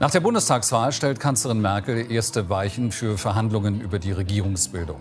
Nach 0.00 0.10
der 0.10 0.20
Bundestagswahl 0.20 0.92
stellt 0.92 1.20
Kanzlerin 1.20 1.60
Merkel 1.60 2.10
erste 2.10 2.48
Weichen 2.48 2.90
für 2.90 3.18
Verhandlungen 3.18 3.82
über 3.82 3.98
die 3.98 4.12
Regierungsbildung. 4.12 4.98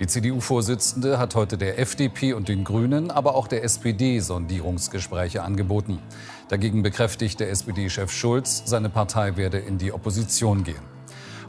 Die 0.00 0.06
CDU-Vorsitzende 0.06 1.18
hat 1.18 1.34
heute 1.34 1.58
der 1.58 1.78
FDP 1.78 2.32
und 2.32 2.48
den 2.48 2.64
Grünen, 2.64 3.10
aber 3.10 3.34
auch 3.34 3.46
der 3.46 3.62
SPD 3.62 4.20
Sondierungsgespräche 4.20 5.42
angeboten. 5.42 5.98
Dagegen 6.48 6.82
bekräftigt 6.82 7.40
der 7.40 7.50
SPD-Chef 7.50 8.10
Schulz, 8.10 8.62
seine 8.64 8.88
Partei 8.88 9.36
werde 9.36 9.58
in 9.58 9.76
die 9.76 9.92
Opposition 9.92 10.64
gehen. 10.64 10.80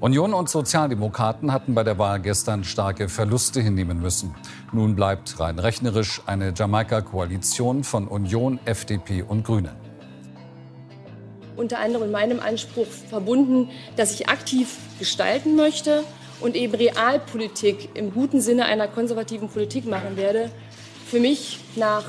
Union 0.01 0.33
und 0.33 0.49
Sozialdemokraten 0.49 1.53
hatten 1.53 1.75
bei 1.75 1.83
der 1.83 1.97
Wahl 1.99 2.19
gestern 2.19 2.63
starke 2.63 3.07
Verluste 3.07 3.61
hinnehmen 3.61 4.01
müssen. 4.01 4.35
Nun 4.73 4.95
bleibt 4.95 5.39
rein 5.39 5.59
rechnerisch 5.59 6.21
eine 6.25 6.53
Jamaika-Koalition 6.53 7.83
von 7.83 8.07
Union, 8.07 8.59
FDP 8.65 9.23
und 9.23 9.45
Grünen 9.45 9.88
unter 11.59 11.79
anderem 11.79 12.05
in 12.05 12.11
meinem 12.11 12.39
Anspruch 12.39 12.87
verbunden, 13.09 13.69
dass 13.97 14.13
ich 14.13 14.29
aktiv 14.29 14.77
gestalten 14.97 15.55
möchte 15.55 16.03
und 16.39 16.55
eben 16.55 16.73
Realpolitik 16.73 17.89
im 17.95 18.13
guten 18.13 18.41
Sinne 18.41 18.65
einer 18.65 18.87
konservativen 18.87 19.49
Politik 19.49 19.85
machen 19.85 20.15
werde, 20.15 20.49
für 21.05 21.19
mich 21.19 21.59
nach 21.75 22.05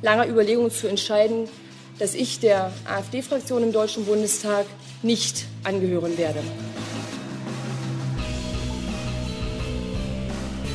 langer 0.00 0.28
Überlegung 0.28 0.70
zu 0.70 0.86
entscheiden, 0.86 1.48
dass 1.98 2.14
ich 2.14 2.40
der 2.40 2.72
AfD-Fraktion 2.84 3.64
im 3.64 3.72
Deutschen 3.72 4.04
Bundestag 4.04 4.66
nicht 5.02 5.46
angehören 5.64 6.16
werde. 6.16 6.40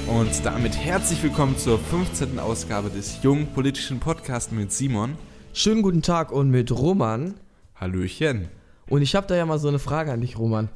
Und 0.07 0.43
damit 0.43 0.75
herzlich 0.75 1.21
willkommen 1.21 1.57
zur 1.57 1.77
15. 1.77 2.39
Ausgabe 2.39 2.89
des 2.89 3.21
jungen 3.21 3.47
politischen 3.47 3.99
Podcasts 3.99 4.51
mit 4.51 4.71
Simon. 4.71 5.15
Schönen 5.53 5.83
guten 5.83 6.01
Tag 6.01 6.31
und 6.31 6.49
mit 6.49 6.71
Roman. 6.71 7.35
Hallöchen. 7.79 8.49
Und 8.87 9.01
ich 9.01 9.15
habe 9.15 9.27
da 9.27 9.35
ja 9.35 9.45
mal 9.45 9.59
so 9.59 9.67
eine 9.67 9.79
Frage 9.79 10.11
an 10.11 10.21
dich, 10.21 10.37
Roman. 10.37 10.69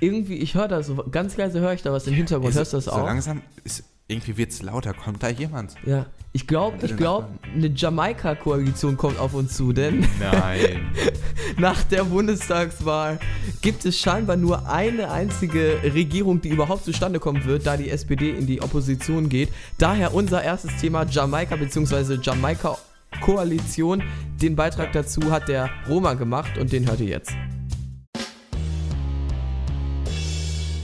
Irgendwie, 0.00 0.36
ich 0.36 0.54
höre 0.54 0.68
da 0.68 0.82
so, 0.82 0.96
ganz 1.10 1.36
leise 1.36 1.60
höre 1.60 1.74
ich 1.74 1.82
da 1.82 1.92
was 1.92 2.06
im 2.06 2.14
Hintergrund. 2.14 2.50
Ist, 2.50 2.56
Hörst 2.56 2.72
du 2.72 2.76
das 2.78 2.84
so 2.86 2.92
auch? 2.92 3.06
langsam, 3.06 3.42
ist, 3.62 3.84
irgendwie 4.08 4.36
wird 4.36 4.50
es 4.50 4.62
lauter. 4.62 4.94
Kommt 4.94 5.22
da 5.22 5.28
jemand? 5.28 5.74
Ja, 5.86 6.06
ich 6.32 6.46
glaube, 6.46 6.84
ich 6.84 6.96
glaube, 6.96 7.28
eine 7.54 7.68
Jamaika-Koalition 7.68 8.96
kommt 8.96 9.18
auf 9.18 9.34
uns 9.34 9.54
zu, 9.56 9.72
denn 9.72 10.06
Nein. 10.18 10.90
nach 11.58 11.82
der 11.84 12.04
Bundestagswahl 12.04 13.20
gibt 13.60 13.84
es 13.84 13.98
scheinbar 13.98 14.36
nur 14.36 14.68
eine 14.68 15.10
einzige 15.10 15.78
Regierung, 15.82 16.40
die 16.40 16.48
überhaupt 16.48 16.84
zustande 16.84 17.20
kommen 17.20 17.44
wird, 17.44 17.66
da 17.66 17.76
die 17.76 17.90
SPD 17.90 18.30
in 18.30 18.46
die 18.46 18.60
Opposition 18.60 19.28
geht. 19.28 19.50
Daher 19.78 20.14
unser 20.14 20.42
erstes 20.42 20.74
Thema 20.80 21.04
Jamaika 21.04 21.56
bzw. 21.56 22.18
Jamaika 22.20 22.76
Koalition. 23.20 24.02
Den 24.40 24.56
Beitrag 24.56 24.92
dazu 24.92 25.30
hat 25.30 25.48
der 25.48 25.70
Roma 25.88 26.14
gemacht 26.14 26.58
und 26.58 26.72
den 26.72 26.88
hört 26.88 27.00
ihr 27.00 27.08
jetzt. 27.08 27.32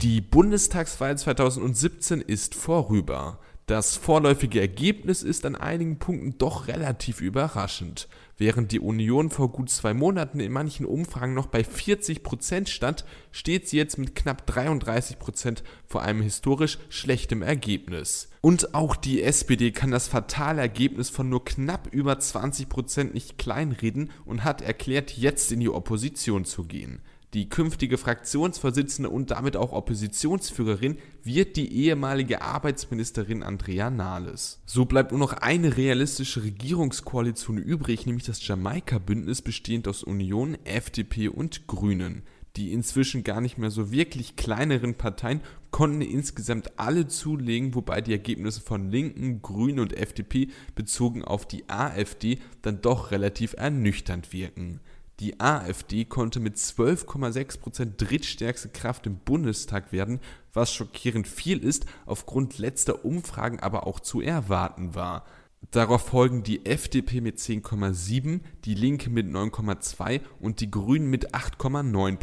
Die 0.01 0.21
Bundestagswahl 0.21 1.17
2017 1.17 2.21
ist 2.21 2.55
vorüber. 2.55 3.39
Das 3.69 3.97
vorläufige 3.97 4.59
Ergebnis 4.59 5.21
ist 5.21 5.45
an 5.45 5.55
einigen 5.55 5.99
Punkten 5.99 6.39
doch 6.39 6.67
relativ 6.67 7.21
überraschend. 7.21 8.07
Während 8.35 8.71
die 8.71 8.79
Union 8.79 9.29
vor 9.29 9.51
gut 9.51 9.69
zwei 9.69 9.93
Monaten 9.93 10.39
in 10.39 10.51
manchen 10.51 10.87
Umfragen 10.87 11.35
noch 11.35 11.45
bei 11.45 11.63
40 11.63 12.23
Prozent 12.23 12.69
stand, 12.69 13.05
steht 13.31 13.67
sie 13.67 13.77
jetzt 13.77 13.99
mit 13.99 14.15
knapp 14.15 14.47
33 14.47 15.19
Prozent 15.19 15.63
vor 15.85 16.01
einem 16.01 16.23
historisch 16.23 16.79
schlechtem 16.89 17.43
Ergebnis. 17.43 18.29
Und 18.41 18.73
auch 18.73 18.95
die 18.95 19.21
SPD 19.21 19.69
kann 19.69 19.91
das 19.91 20.07
fatale 20.07 20.61
Ergebnis 20.61 21.11
von 21.11 21.29
nur 21.29 21.45
knapp 21.45 21.89
über 21.91 22.17
20 22.17 22.69
Prozent 22.69 23.13
nicht 23.13 23.37
kleinreden 23.37 24.09
und 24.25 24.43
hat 24.43 24.63
erklärt, 24.63 25.11
jetzt 25.11 25.51
in 25.51 25.59
die 25.59 25.69
Opposition 25.69 26.43
zu 26.43 26.63
gehen. 26.63 27.03
Die 27.35 27.47
künftige 27.47 27.99
Fraktionsvorsitzende 27.99 29.11
und 29.11 29.29
damit 29.29 29.55
auch 29.55 29.71
Oppositionsführerin 29.71 30.97
wird 31.23 31.57
die 31.57 31.71
ehemalige 31.71 32.41
Arbeitsministerin 32.41 33.43
Andrea 33.43 33.91
Nahles. 33.91 34.61
So 34.65 34.85
bleibt 34.85 35.11
nur 35.11 35.19
noch 35.19 35.33
eine 35.33 35.77
realistische 35.77 36.43
Regierungskoalition 36.43 37.59
übrig, 37.59 38.07
nämlich 38.07 38.25
das 38.25 38.45
Jamaika-Bündnis 38.47 39.43
bestehend 39.43 39.87
aus 39.87 40.01
Union, 40.03 40.57
FDP 40.63 41.27
und 41.27 41.67
Grünen. 41.67 42.23
Die 42.55 42.73
inzwischen 42.73 43.23
gar 43.23 43.41
nicht 43.41 43.59
mehr 43.59 43.69
so 43.69 43.91
wirklich 43.91 44.35
kleineren 44.35 44.95
Parteien 44.95 45.41
konnten 45.69 46.01
insgesamt 46.01 46.79
alle 46.79 47.07
zulegen, 47.07 47.75
wobei 47.75 48.01
die 48.01 48.11
Ergebnisse 48.11 48.59
von 48.59 48.89
Linken, 48.89 49.43
Grünen 49.43 49.79
und 49.79 49.95
FDP 49.95 50.49
bezogen 50.73 51.23
auf 51.23 51.47
die 51.47 51.69
AfD 51.69 52.39
dann 52.63 52.81
doch 52.81 53.11
relativ 53.11 53.53
ernüchternd 53.53 54.33
wirken. 54.33 54.79
Die 55.19 55.39
AfD 55.41 56.05
konnte 56.05 56.39
mit 56.39 56.55
12,6% 56.55 57.97
drittstärkste 57.97 58.69
Kraft 58.69 59.05
im 59.05 59.17
Bundestag 59.17 59.91
werden, 59.91 60.21
was 60.53 60.73
schockierend 60.73 61.27
viel 61.27 61.59
ist, 61.59 61.85
aufgrund 62.05 62.57
letzter 62.57 63.03
Umfragen 63.03 63.59
aber 63.59 63.85
auch 63.85 63.99
zu 63.99 64.21
erwarten 64.21 64.95
war. 64.95 65.25
Darauf 65.71 66.07
folgen 66.07 66.43
die 66.43 66.65
FDP 66.65 67.19
mit 67.19 67.37
10,7, 67.37 68.39
die 68.63 68.75
Linke 68.75 69.09
mit 69.09 69.27
9,2 69.27 70.21
und 70.39 70.61
die 70.61 70.71
Grünen 70.71 71.09
mit 71.09 71.35
8,9 71.35 72.15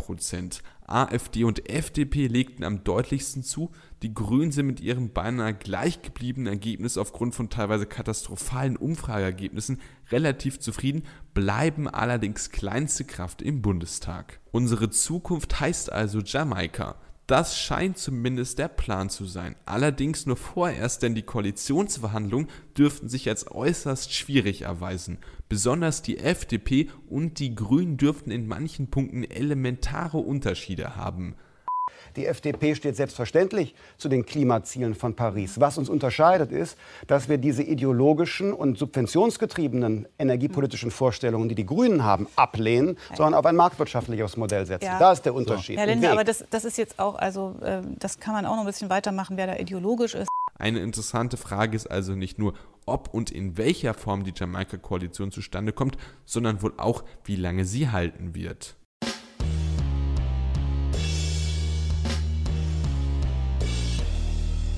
AfD 0.89 1.45
und 1.45 1.69
FDP 1.69 2.29
legten 2.29 2.65
am 2.65 2.85
deutlichsten 2.85 3.43
zu, 3.43 3.71
die 4.03 4.15
Grünen 4.15 4.53
sind 4.53 4.67
mit 4.67 4.81
ihrem 4.81 5.13
beinahe 5.13 5.55
gleich 5.55 6.03
gebliebenen 6.03 6.53
Ergebnis 6.53 6.97
aufgrund 6.97 7.35
von 7.35 7.51
teilweise 7.51 7.87
katastrophalen 7.87 8.77
Umfrageergebnissen 8.77 9.81
relativ 10.11 10.61
zufrieden, 10.61 11.05
bleiben 11.35 11.89
allerdings 11.89 12.51
kleinste 12.51 13.05
Kraft 13.05 13.43
im 13.43 13.63
Bundestag. 13.63 14.41
Unsere 14.53 14.91
Zukunft 14.91 15.61
heißt 15.61 15.91
also 15.91 16.21
Jamaika. 16.21 16.97
Das 17.27 17.59
scheint 17.59 17.99
zumindest 17.99 18.61
der 18.61 18.69
Plan 18.69 19.11
zu 19.11 19.25
sein. 19.25 19.57
Allerdings 19.67 20.27
nur 20.27 20.37
vorerst, 20.37 21.03
denn 21.03 21.17
die 21.17 21.25
Koalitionsverhandlungen 21.25 22.49
dürften 22.79 23.09
sich 23.09 23.29
als 23.29 23.51
äußerst 23.51 24.15
schwierig 24.15 24.63
erweisen. 24.63 25.19
Besonders 25.49 26.03
die 26.03 26.19
FDP 26.19 26.89
und 27.09 27.39
die 27.39 27.55
Grünen 27.55 27.97
dürften 27.97 28.31
in 28.31 28.49
manchen 28.49 28.89
Punkten 28.89 29.23
elementare 29.25 30.19
Unterschiede 30.19 30.97
haben. 30.97 31.37
Die 32.17 32.27
FDP 32.27 32.75
steht 32.75 32.97
selbstverständlich 32.97 33.75
zu 33.99 34.09
den 34.09 34.25
Klimazielen 34.25 34.95
von 34.95 35.15
Paris. 35.15 35.61
Was 35.61 35.79
uns 35.79 35.89
unterscheidet, 35.89 36.51
ist, 36.51 36.77
dass 37.07 37.29
wir 37.29 37.39
diese 37.39 37.63
ideologischen 37.63 38.53
und 38.53 38.79
subventionsgetriebenen 38.79 40.09
energiepolitischen 40.19 40.91
Vorstellungen, 40.91 41.49
die 41.49 41.55
die 41.55 41.67
Grünen 41.67 42.05
haben, 42.05 42.27
ablehnen, 42.37 42.97
sondern 43.15 43.35
auf 43.35 43.47
ein 43.47 43.57
marktwirtschaftliches 43.57 44.37
Modell 44.37 44.67
setzen. 44.67 44.87
Ja. 44.87 44.99
Da 44.99 45.13
ist 45.13 45.23
der 45.23 45.35
Unterschied. 45.35 45.79
Herr 45.79 45.87
Linde, 45.87 46.11
aber 46.11 46.25
das, 46.25 46.45
das 46.51 46.65
ist 46.65 46.79
jetzt 46.79 46.99
auch, 46.99 47.17
also 47.17 47.55
äh, 47.63 47.83
das 47.99 48.19
kann 48.19 48.35
man 48.35 48.47
auch 48.47 48.55
noch 48.57 48.61
ein 48.61 48.67
bisschen 48.67 48.91
weitermachen, 48.91 49.37
wer 49.37 49.47
da 49.47 49.57
ideologisch 49.57 50.15
ist. 50.15 50.29
Eine 50.59 50.81
interessante 50.81 51.37
Frage 51.37 51.77
ist 51.77 51.91
also 51.91 52.15
nicht 52.15 52.39
nur, 52.39 52.55
ob 52.87 53.13
und 53.13 53.31
in 53.31 53.59
welcher 53.59 53.93
Form 53.93 54.25
die 54.25 54.33
Jamaika-Koalition 54.35 55.31
zustande 55.31 55.73
kommt, 55.73 55.99
sondern 56.25 56.63
wohl 56.63 56.73
auch, 56.79 57.05
wie 57.25 57.37
lange 57.37 57.67
sie 57.67 57.91
halten 57.91 58.35
wird. 58.35 58.77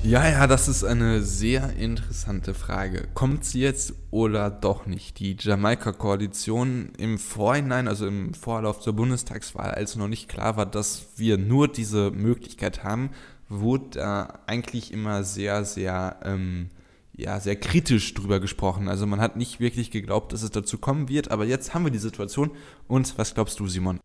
Ja, 0.03 0.27
ja, 0.27 0.47
das 0.47 0.67
ist 0.67 0.83
eine 0.83 1.21
sehr 1.21 1.73
interessante 1.77 2.53
Frage. 2.53 3.07
Kommt 3.13 3.45
sie 3.45 3.61
jetzt 3.61 3.93
oder 4.11 4.49
doch 4.49 4.85
nicht? 4.85 5.19
Die 5.19 5.37
Jamaika-Koalition 5.39 6.93
im 6.97 7.19
Vorhinein, 7.19 7.87
also 7.87 8.07
im 8.07 8.33
Vorlauf 8.33 8.79
zur 8.79 8.93
Bundestagswahl, 8.93 9.71
als 9.71 9.95
noch 9.95 10.07
nicht 10.07 10.27
klar 10.27 10.57
war, 10.57 10.65
dass 10.65 11.07
wir 11.17 11.37
nur 11.37 11.67
diese 11.67 12.11
Möglichkeit 12.11 12.83
haben, 12.83 13.11
wurde 13.49 13.99
da 13.99 14.39
eigentlich 14.47 14.93
immer 14.93 15.23
sehr, 15.23 15.65
sehr, 15.65 16.17
ähm, 16.23 16.69
ja, 17.13 17.39
sehr 17.39 17.55
kritisch 17.55 18.13
drüber 18.13 18.39
gesprochen. 18.39 18.87
Also 18.87 19.05
man 19.05 19.19
hat 19.19 19.35
nicht 19.35 19.59
wirklich 19.59 19.91
geglaubt, 19.91 20.31
dass 20.31 20.43
es 20.43 20.51
dazu 20.51 20.77
kommen 20.77 21.09
wird, 21.09 21.31
aber 21.31 21.45
jetzt 21.45 21.73
haben 21.73 21.83
wir 21.83 21.91
die 21.91 21.97
Situation. 21.97 22.51
Und 22.87 23.17
was 23.17 23.33
glaubst 23.33 23.59
du, 23.59 23.67
Simon? 23.67 23.99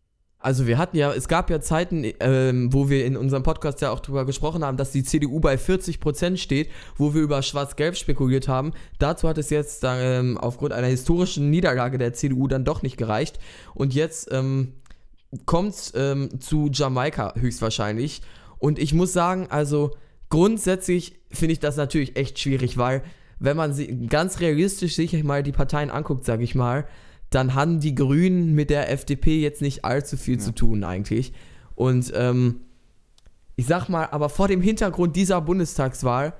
Also 0.44 0.66
wir 0.66 0.76
hatten 0.76 0.98
ja, 0.98 1.10
es 1.10 1.26
gab 1.26 1.48
ja 1.48 1.58
Zeiten, 1.62 2.04
ähm, 2.20 2.70
wo 2.70 2.90
wir 2.90 3.06
in 3.06 3.16
unserem 3.16 3.42
Podcast 3.42 3.80
ja 3.80 3.90
auch 3.90 4.00
drüber 4.00 4.26
gesprochen 4.26 4.62
haben, 4.62 4.76
dass 4.76 4.92
die 4.92 5.02
CDU 5.02 5.40
bei 5.40 5.56
40 5.56 6.00
Prozent 6.00 6.38
steht, 6.38 6.68
wo 6.98 7.14
wir 7.14 7.22
über 7.22 7.40
Schwarz-Gelb 7.40 7.96
spekuliert 7.96 8.46
haben. 8.46 8.72
Dazu 8.98 9.26
hat 9.26 9.38
es 9.38 9.48
jetzt 9.48 9.84
ähm, 9.86 10.36
aufgrund 10.36 10.74
einer 10.74 10.88
historischen 10.88 11.48
Niederlage 11.48 11.96
der 11.96 12.12
CDU 12.12 12.46
dann 12.46 12.66
doch 12.66 12.82
nicht 12.82 12.98
gereicht. 12.98 13.38
Und 13.74 13.94
jetzt 13.94 14.28
ähm, 14.32 14.74
kommt 15.46 15.70
es 15.70 15.92
ähm, 15.96 16.28
zu 16.40 16.68
Jamaika 16.70 17.32
höchstwahrscheinlich. 17.36 18.20
Und 18.58 18.78
ich 18.78 18.94
muss 18.94 19.12
sagen, 19.12 19.46
also 19.50 19.92
grundsätzlich 20.30 21.20
finde 21.30 21.52
ich 21.52 21.60
das 21.60 21.76
natürlich 21.76 22.16
echt 22.16 22.38
schwierig, 22.38 22.78
weil 22.78 23.02
wenn 23.38 23.56
man 23.56 23.74
sie 23.74 24.06
ganz 24.06 24.40
realistisch 24.40 24.94
sich 24.94 25.22
mal 25.24 25.42
die 25.42 25.52
Parteien 25.52 25.90
anguckt, 25.90 26.24
sage 26.24 26.44
ich 26.44 26.54
mal, 26.54 26.86
dann 27.30 27.54
haben 27.54 27.80
die 27.80 27.94
Grünen 27.94 28.54
mit 28.54 28.70
der 28.70 28.90
FDP 28.90 29.40
jetzt 29.40 29.60
nicht 29.60 29.84
allzu 29.84 30.16
viel 30.16 30.36
ja. 30.36 30.40
zu 30.40 30.52
tun 30.52 30.84
eigentlich. 30.84 31.32
Und 31.74 32.12
ähm, 32.14 32.60
ich 33.56 33.66
sag 33.66 33.88
mal, 33.88 34.06
aber 34.06 34.28
vor 34.28 34.48
dem 34.48 34.62
Hintergrund 34.62 35.16
dieser 35.16 35.40
Bundestagswahl 35.40 36.34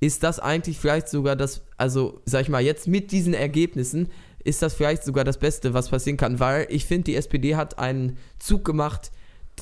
ist 0.00 0.22
das 0.22 0.40
eigentlich 0.40 0.78
vielleicht 0.78 1.08
sogar 1.08 1.36
das, 1.36 1.62
also 1.76 2.20
sag 2.24 2.42
ich 2.42 2.48
mal, 2.48 2.62
jetzt 2.62 2.88
mit 2.88 3.12
diesen 3.12 3.34
Ergebnissen 3.34 4.08
ist 4.42 4.62
das 4.62 4.74
vielleicht 4.74 5.04
sogar 5.04 5.24
das 5.24 5.38
Beste, 5.38 5.74
was 5.74 5.90
passieren 5.90 6.16
kann, 6.16 6.40
weil 6.40 6.66
ich 6.70 6.86
finde, 6.86 7.04
die 7.04 7.16
SPD 7.16 7.56
hat 7.56 7.78
einen 7.78 8.16
Zug 8.38 8.64
gemacht, 8.64 9.12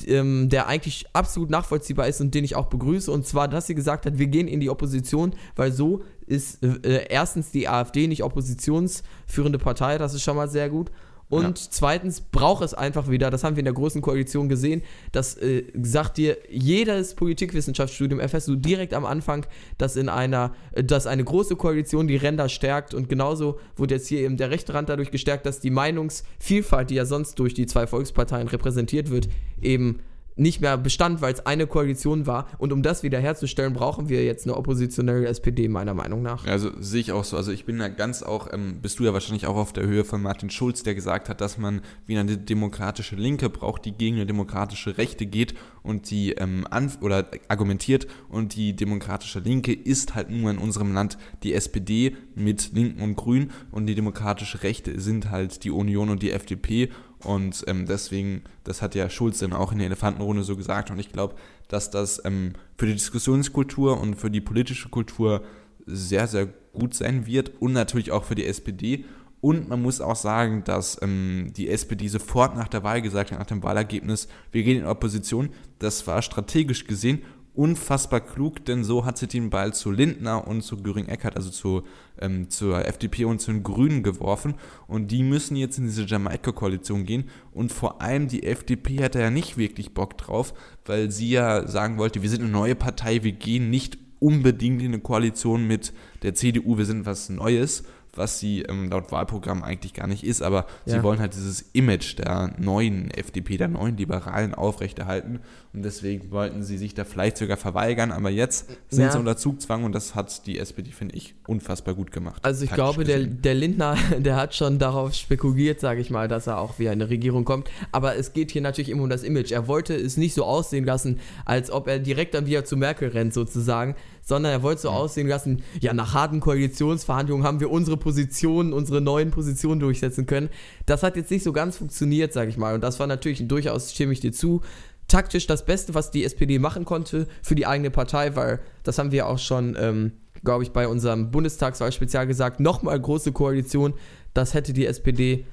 ähm, 0.07 0.49
der 0.49 0.67
eigentlich 0.67 1.05
absolut 1.13 1.49
nachvollziehbar 1.49 2.07
ist 2.07 2.21
und 2.21 2.33
den 2.33 2.43
ich 2.43 2.55
auch 2.55 2.67
begrüße. 2.67 3.11
Und 3.11 3.25
zwar, 3.25 3.47
dass 3.47 3.67
sie 3.67 3.75
gesagt 3.75 4.05
hat, 4.05 4.17
wir 4.17 4.27
gehen 4.27 4.47
in 4.47 4.59
die 4.59 4.69
Opposition, 4.69 5.33
weil 5.55 5.71
so 5.71 6.03
ist 6.25 6.63
äh, 6.63 7.05
erstens 7.09 7.51
die 7.51 7.67
AfD 7.67 8.07
nicht 8.07 8.23
oppositionsführende 8.23 9.57
Partei, 9.57 9.97
das 9.97 10.13
ist 10.13 10.23
schon 10.23 10.35
mal 10.35 10.49
sehr 10.49 10.69
gut. 10.69 10.91
Und 11.29 11.59
ja. 11.59 11.67
zweitens 11.69 12.21
braucht 12.21 12.63
es 12.63 12.73
einfach 12.73 13.09
wieder, 13.09 13.29
das 13.29 13.43
haben 13.43 13.55
wir 13.55 13.59
in 13.59 13.65
der 13.65 13.73
großen 13.73 14.01
Koalition 14.01 14.49
gesehen, 14.49 14.81
das 15.11 15.37
äh, 15.37 15.63
sagt 15.79 16.17
dir 16.17 16.37
jedes 16.49 17.13
Politikwissenschaftsstudium, 17.13 18.19
erfährst 18.19 18.47
du 18.47 18.55
direkt 18.55 18.95
am 18.95 19.05
Anfang, 19.05 19.45
dass 19.77 19.95
in 19.95 20.09
einer, 20.09 20.55
äh, 20.71 20.83
dass 20.83 21.05
eine 21.05 21.23
große 21.23 21.55
Koalition 21.55 22.07
die 22.07 22.15
Ränder 22.15 22.49
stärkt 22.49 22.95
und 22.95 23.09
genauso 23.09 23.59
wurde 23.75 23.95
jetzt 23.95 24.07
hier 24.07 24.21
eben 24.21 24.37
der 24.37 24.49
rechte 24.49 24.73
Rand 24.73 24.89
dadurch 24.89 25.11
gestärkt, 25.11 25.45
dass 25.45 25.59
die 25.59 25.69
Meinungsvielfalt, 25.69 26.89
die 26.89 26.95
ja 26.95 27.05
sonst 27.05 27.37
durch 27.37 27.53
die 27.53 27.67
zwei 27.67 27.85
Volksparteien 27.85 28.47
repräsentiert 28.47 29.11
wird, 29.11 29.29
eben 29.61 29.99
nicht 30.39 30.61
mehr 30.61 30.77
bestand, 30.77 31.21
weil 31.21 31.33
es 31.33 31.45
eine 31.45 31.67
Koalition 31.67 32.25
war. 32.25 32.47
Und 32.57 32.71
um 32.73 32.81
das 32.81 33.03
wiederherzustellen, 33.03 33.73
brauchen 33.73 34.09
wir 34.09 34.23
jetzt 34.23 34.45
eine 34.45 34.55
oppositionelle 34.55 35.27
SPD, 35.27 35.67
meiner 35.67 35.93
Meinung 35.93 36.21
nach. 36.21 36.45
Also 36.47 36.71
sehe 36.79 37.01
ich 37.01 37.11
auch 37.11 37.23
so. 37.23 37.37
Also 37.37 37.51
ich 37.51 37.65
bin 37.65 37.77
da 37.77 37.89
ganz 37.89 38.23
auch, 38.23 38.51
ähm, 38.51 38.79
bist 38.81 38.99
du 38.99 39.03
ja 39.03 39.13
wahrscheinlich 39.13 39.45
auch 39.47 39.57
auf 39.57 39.73
der 39.73 39.85
Höhe 39.85 40.05
von 40.05 40.21
Martin 40.21 40.49
Schulz, 40.49 40.83
der 40.83 40.95
gesagt 40.95 41.29
hat, 41.29 41.41
dass 41.41 41.57
man 41.57 41.81
wie 42.05 42.17
eine 42.17 42.37
demokratische 42.37 43.15
Linke 43.15 43.49
braucht, 43.49 43.85
die 43.85 43.91
gegen 43.91 44.15
eine 44.15 44.25
demokratische 44.25 44.97
Rechte 44.97 45.25
geht 45.25 45.53
und 45.83 46.09
die 46.09 46.31
ähm, 46.33 46.65
oder 47.01 47.29
argumentiert. 47.49 48.07
Und 48.29 48.55
die 48.55 48.75
demokratische 48.75 49.39
Linke 49.39 49.73
ist 49.73 50.15
halt 50.15 50.29
nur 50.29 50.49
in 50.51 50.57
unserem 50.57 50.93
Land 50.93 51.17
die 51.43 51.53
SPD 51.53 52.15
mit 52.35 52.71
Linken 52.73 53.01
und 53.01 53.15
Grünen 53.15 53.51
und 53.71 53.87
die 53.87 53.95
demokratische 53.95 54.63
Rechte 54.63 54.99
sind 54.99 55.29
halt 55.29 55.63
die 55.63 55.71
Union 55.71 56.09
und 56.09 56.23
die 56.23 56.31
FDP. 56.31 56.89
Und 57.23 57.65
ähm, 57.67 57.85
deswegen, 57.85 58.43
das 58.63 58.81
hat 58.81 58.95
ja 58.95 59.09
Schulz 59.09 59.39
dann 59.39 59.53
auch 59.53 59.71
in 59.71 59.79
der 59.79 59.87
Elefantenrunde 59.87 60.43
so 60.43 60.55
gesagt. 60.55 60.89
Und 60.89 60.99
ich 60.99 61.11
glaube, 61.11 61.35
dass 61.67 61.91
das 61.91 62.23
ähm, 62.25 62.53
für 62.77 62.85
die 62.85 62.93
Diskussionskultur 62.93 63.99
und 63.99 64.15
für 64.15 64.31
die 64.31 64.41
politische 64.41 64.89
Kultur 64.89 65.43
sehr, 65.85 66.27
sehr 66.27 66.47
gut 66.73 66.93
sein 66.93 67.25
wird 67.25 67.51
und 67.59 67.73
natürlich 67.73 68.11
auch 68.11 68.23
für 68.23 68.35
die 68.35 68.45
SPD. 68.45 69.05
Und 69.41 69.69
man 69.69 69.81
muss 69.81 70.01
auch 70.01 70.15
sagen, 70.15 70.63
dass 70.65 71.01
ähm, 71.01 71.51
die 71.55 71.69
SPD 71.69 72.07
sofort 72.07 72.55
nach 72.55 72.67
der 72.67 72.83
Wahl 72.83 73.01
gesagt 73.01 73.31
hat, 73.31 73.39
nach 73.39 73.45
dem 73.45 73.63
Wahlergebnis, 73.63 74.27
wir 74.51 74.63
gehen 74.63 74.81
in 74.81 74.85
Opposition. 74.85 75.49
Das 75.79 76.05
war 76.07 76.21
strategisch 76.21 76.85
gesehen 76.85 77.21
unfassbar 77.59 78.21
klug, 78.21 78.63
denn 78.63 78.85
so 78.85 79.03
hat 79.03 79.17
sie 79.17 79.27
den 79.27 79.49
Ball 79.49 79.73
zu 79.73 79.91
Lindner 79.91 80.47
und 80.47 80.61
zu 80.61 80.77
Göring-Eckardt, 80.77 81.35
also 81.35 81.49
zu, 81.49 81.83
ähm, 82.17 82.49
zur 82.49 82.85
FDP 82.85 83.25
und 83.25 83.41
zu 83.41 83.51
den 83.51 83.63
Grünen 83.63 84.01
geworfen. 84.01 84.55
Und 84.87 85.11
die 85.11 85.23
müssen 85.23 85.57
jetzt 85.57 85.77
in 85.77 85.83
diese 85.83 86.05
Jamaika-Koalition 86.05 87.03
gehen. 87.03 87.25
Und 87.51 87.73
vor 87.73 88.01
allem 88.01 88.29
die 88.29 88.43
FDP 88.43 89.03
hat 89.03 89.15
da 89.15 89.19
ja 89.19 89.29
nicht 89.29 89.57
wirklich 89.57 89.93
Bock 89.93 90.17
drauf, 90.17 90.53
weil 90.85 91.11
sie 91.11 91.31
ja 91.31 91.67
sagen 91.67 91.97
wollte, 91.97 92.21
wir 92.21 92.29
sind 92.29 92.43
eine 92.43 92.51
neue 92.51 92.75
Partei, 92.75 93.23
wir 93.23 93.33
gehen 93.33 93.69
nicht 93.69 93.97
unbedingt 94.19 94.81
in 94.81 94.93
eine 94.93 95.01
Koalition 95.01 95.67
mit 95.67 95.91
der 96.23 96.35
CDU, 96.35 96.77
wir 96.77 96.85
sind 96.85 97.05
was 97.05 97.27
Neues 97.27 97.83
was 98.13 98.39
sie 98.39 98.61
ähm, 98.63 98.89
laut 98.89 99.11
Wahlprogramm 99.11 99.63
eigentlich 99.63 99.93
gar 99.93 100.07
nicht 100.07 100.23
ist, 100.23 100.41
aber 100.41 100.65
ja. 100.85 100.95
sie 100.95 101.03
wollen 101.03 101.19
halt 101.19 101.33
dieses 101.33 101.65
Image 101.73 102.17
der 102.17 102.53
neuen 102.57 103.11
FDP, 103.11 103.57
der 103.57 103.67
neuen 103.67 103.97
Liberalen 103.97 104.53
aufrechterhalten 104.53 105.39
und 105.73 105.83
deswegen 105.83 106.31
wollten 106.31 106.63
sie 106.63 106.77
sich 106.77 106.95
da 106.95 107.05
vielleicht 107.05 107.37
sogar 107.37 107.57
verweigern, 107.57 108.11
aber 108.11 108.29
jetzt 108.29 108.69
sind 108.89 109.03
ja. 109.03 109.11
sie 109.11 109.19
unter 109.19 109.37
Zugzwang 109.37 109.83
und 109.83 109.93
das 109.93 110.15
hat 110.15 110.47
die 110.47 110.57
SPD, 110.57 110.91
finde 110.91 111.15
ich, 111.15 111.35
unfassbar 111.45 111.93
gut 111.93 112.11
gemacht. 112.11 112.43
Also 112.43 112.65
ich 112.65 112.71
glaube, 112.71 113.03
der, 113.03 113.19
der 113.19 113.53
Lindner, 113.53 113.95
der 114.17 114.35
hat 114.35 114.55
schon 114.55 114.79
darauf 114.79 115.13
spekuliert, 115.13 115.79
sage 115.79 116.01
ich 116.01 116.09
mal, 116.09 116.27
dass 116.27 116.47
er 116.47 116.59
auch 116.59 116.79
wieder 116.79 116.91
in 116.91 117.01
eine 117.01 117.09
Regierung 117.09 117.45
kommt, 117.45 117.69
aber 117.91 118.15
es 118.15 118.33
geht 118.33 118.51
hier 118.51 118.61
natürlich 118.61 118.89
immer 118.89 119.03
um 119.03 119.09
das 119.09 119.23
Image. 119.23 119.51
Er 119.51 119.67
wollte 119.67 119.95
es 119.95 120.17
nicht 120.17 120.33
so 120.33 120.43
aussehen 120.43 120.85
lassen, 120.85 121.19
als 121.45 121.69
ob 121.69 121.87
er 121.87 121.99
direkt 121.99 122.33
dann 122.33 122.47
wieder 122.47 122.65
zu 122.65 122.75
Merkel 122.75 123.09
rennt 123.09 123.33
sozusagen, 123.33 123.95
sondern 124.29 124.51
er 124.51 124.63
wollte 124.63 124.83
so 124.83 124.89
aussehen 124.89 125.27
lassen, 125.27 125.63
ja, 125.81 125.91
nach 125.93 126.13
harten 126.13 126.39
Koalitionsverhandlungen 126.39 127.45
haben 127.45 127.59
wir 127.59 127.71
unsere 127.71 127.97
Positionen, 127.97 128.73
unsere 128.73 129.01
neuen 129.01 129.31
Positionen 129.31 129.81
durchsetzen 129.81 130.27
können. 130.27 130.49
Das 130.85 131.03
hat 131.03 131.17
jetzt 131.17 131.31
nicht 131.31 131.43
so 131.43 131.51
ganz 131.51 131.77
funktioniert, 131.77 132.31
sage 132.31 132.49
ich 132.49 132.57
mal. 132.57 132.75
Und 132.75 132.81
das 132.81 132.99
war 132.99 133.07
natürlich 133.07 133.45
durchaus, 133.47 133.91
stimme 133.91 134.13
ich 134.13 134.19
dir 134.19 134.31
zu, 134.31 134.61
taktisch 135.07 135.47
das 135.47 135.65
Beste, 135.65 135.95
was 135.95 136.11
die 136.11 136.23
SPD 136.23 136.59
machen 136.59 136.85
konnte 136.85 137.27
für 137.41 137.55
die 137.55 137.65
eigene 137.65 137.89
Partei, 137.89 138.35
weil 138.35 138.59
das 138.83 138.99
haben 138.99 139.11
wir 139.11 139.27
auch 139.27 139.39
schon, 139.39 139.75
ähm, 139.79 140.11
glaube 140.43 140.63
ich, 140.63 140.71
bei 140.71 140.87
unserem 140.87 141.31
Bundestagswahlspezial 141.31 142.27
gesagt, 142.27 142.59
nochmal 142.59 142.99
große 142.99 143.31
Koalition, 143.31 143.95
das 144.35 144.53
hätte 144.53 144.73
die 144.73 144.85
SPD 144.85 145.45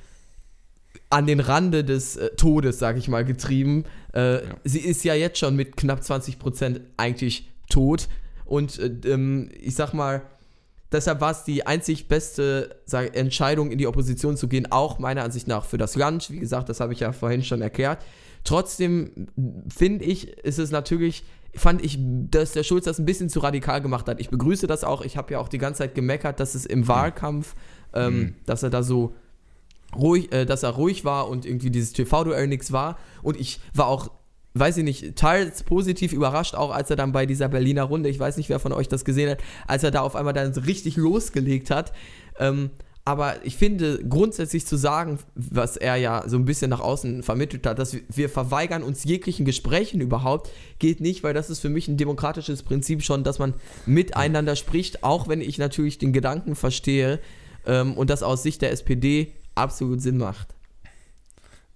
an 1.08 1.26
den 1.26 1.40
Rande 1.40 1.82
des 1.82 2.16
äh, 2.16 2.28
Todes, 2.36 2.78
sage 2.78 2.98
ich 2.98 3.08
mal, 3.08 3.24
getrieben. 3.24 3.84
Äh, 4.14 4.34
ja. 4.34 4.40
Sie 4.64 4.80
ist 4.80 5.02
ja 5.02 5.14
jetzt 5.14 5.38
schon 5.38 5.56
mit 5.56 5.78
knapp 5.78 6.04
20 6.04 6.38
Prozent 6.38 6.82
eigentlich 6.98 7.48
tot. 7.70 8.08
Und 8.46 8.78
äh, 8.78 8.90
ähm, 9.12 9.50
ich 9.60 9.74
sag 9.74 9.92
mal, 9.92 10.22
deshalb 10.92 11.20
war 11.20 11.32
es 11.32 11.44
die 11.44 11.66
einzig 11.66 12.08
beste 12.08 12.76
sag, 12.86 13.16
Entscheidung, 13.16 13.70
in 13.70 13.78
die 13.78 13.86
Opposition 13.86 14.36
zu 14.36 14.48
gehen, 14.48 14.70
auch 14.70 14.98
meiner 14.98 15.24
Ansicht 15.24 15.48
nach 15.48 15.64
für 15.64 15.78
das 15.78 15.96
Land. 15.96 16.30
Wie 16.30 16.38
gesagt, 16.38 16.68
das 16.68 16.80
habe 16.80 16.92
ich 16.92 17.00
ja 17.00 17.12
vorhin 17.12 17.42
schon 17.42 17.60
erklärt. 17.60 18.04
Trotzdem 18.44 19.28
finde 19.68 20.04
ich, 20.04 20.28
ist 20.38 20.58
es 20.58 20.70
natürlich, 20.70 21.24
fand 21.54 21.84
ich, 21.84 21.98
dass 22.00 22.52
der 22.52 22.62
Schulz 22.62 22.84
das 22.84 22.98
ein 22.98 23.04
bisschen 23.04 23.28
zu 23.28 23.40
radikal 23.40 23.82
gemacht 23.82 24.08
hat. 24.08 24.20
Ich 24.20 24.30
begrüße 24.30 24.66
das 24.68 24.84
auch. 24.84 25.02
Ich 25.02 25.16
habe 25.16 25.32
ja 25.32 25.40
auch 25.40 25.48
die 25.48 25.58
ganze 25.58 25.78
Zeit 25.78 25.94
gemeckert, 25.94 26.38
dass 26.38 26.54
es 26.54 26.64
im 26.64 26.80
mhm. 26.80 26.88
Wahlkampf, 26.88 27.56
ähm, 27.92 28.18
mhm. 28.18 28.34
dass 28.46 28.62
er 28.62 28.70
da 28.70 28.84
so 28.84 29.14
ruhig, 29.96 30.32
äh, 30.32 30.46
dass 30.46 30.62
er 30.62 30.70
ruhig 30.70 31.04
war 31.04 31.28
und 31.28 31.44
irgendwie 31.44 31.70
dieses 31.70 31.92
TV-Duell 31.92 32.46
nichts 32.46 32.70
war. 32.70 32.98
Und 33.22 33.38
ich 33.40 33.60
war 33.74 33.88
auch 33.88 34.10
weiß 34.58 34.78
ich 34.78 34.84
nicht, 34.84 35.16
teils 35.16 35.62
positiv 35.62 36.12
überrascht, 36.12 36.54
auch 36.54 36.70
als 36.70 36.90
er 36.90 36.96
dann 36.96 37.12
bei 37.12 37.26
dieser 37.26 37.48
Berliner 37.48 37.84
Runde, 37.84 38.08
ich 38.08 38.18
weiß 38.18 38.36
nicht, 38.36 38.48
wer 38.48 38.58
von 38.58 38.72
euch 38.72 38.88
das 38.88 39.04
gesehen 39.04 39.30
hat, 39.30 39.38
als 39.66 39.84
er 39.84 39.90
da 39.90 40.00
auf 40.00 40.16
einmal 40.16 40.32
dann 40.32 40.54
so 40.54 40.60
richtig 40.62 40.96
losgelegt 40.96 41.70
hat. 41.70 41.92
Ähm, 42.38 42.70
aber 43.06 43.36
ich 43.44 43.56
finde, 43.56 44.00
grundsätzlich 44.04 44.66
zu 44.66 44.76
sagen, 44.76 45.20
was 45.36 45.76
er 45.76 45.94
ja 45.94 46.24
so 46.26 46.36
ein 46.36 46.44
bisschen 46.44 46.70
nach 46.70 46.80
außen 46.80 47.22
vermittelt 47.22 47.64
hat, 47.64 47.78
dass 47.78 47.96
wir 48.08 48.28
verweigern 48.28 48.82
uns 48.82 49.04
jeglichen 49.04 49.46
Gesprächen 49.46 50.00
überhaupt, 50.00 50.50
geht 50.80 51.00
nicht, 51.00 51.22
weil 51.22 51.32
das 51.32 51.48
ist 51.48 51.60
für 51.60 51.68
mich 51.68 51.86
ein 51.86 51.96
demokratisches 51.96 52.64
Prinzip 52.64 53.04
schon, 53.04 53.22
dass 53.22 53.38
man 53.38 53.54
miteinander 53.86 54.56
spricht, 54.56 55.04
auch 55.04 55.28
wenn 55.28 55.40
ich 55.40 55.56
natürlich 55.56 55.98
den 55.98 56.12
Gedanken 56.12 56.56
verstehe 56.56 57.20
ähm, 57.64 57.94
und 57.94 58.10
das 58.10 58.24
aus 58.24 58.42
Sicht 58.42 58.60
der 58.60 58.72
SPD 58.72 59.34
absolut 59.54 60.02
Sinn 60.02 60.16
macht. 60.16 60.55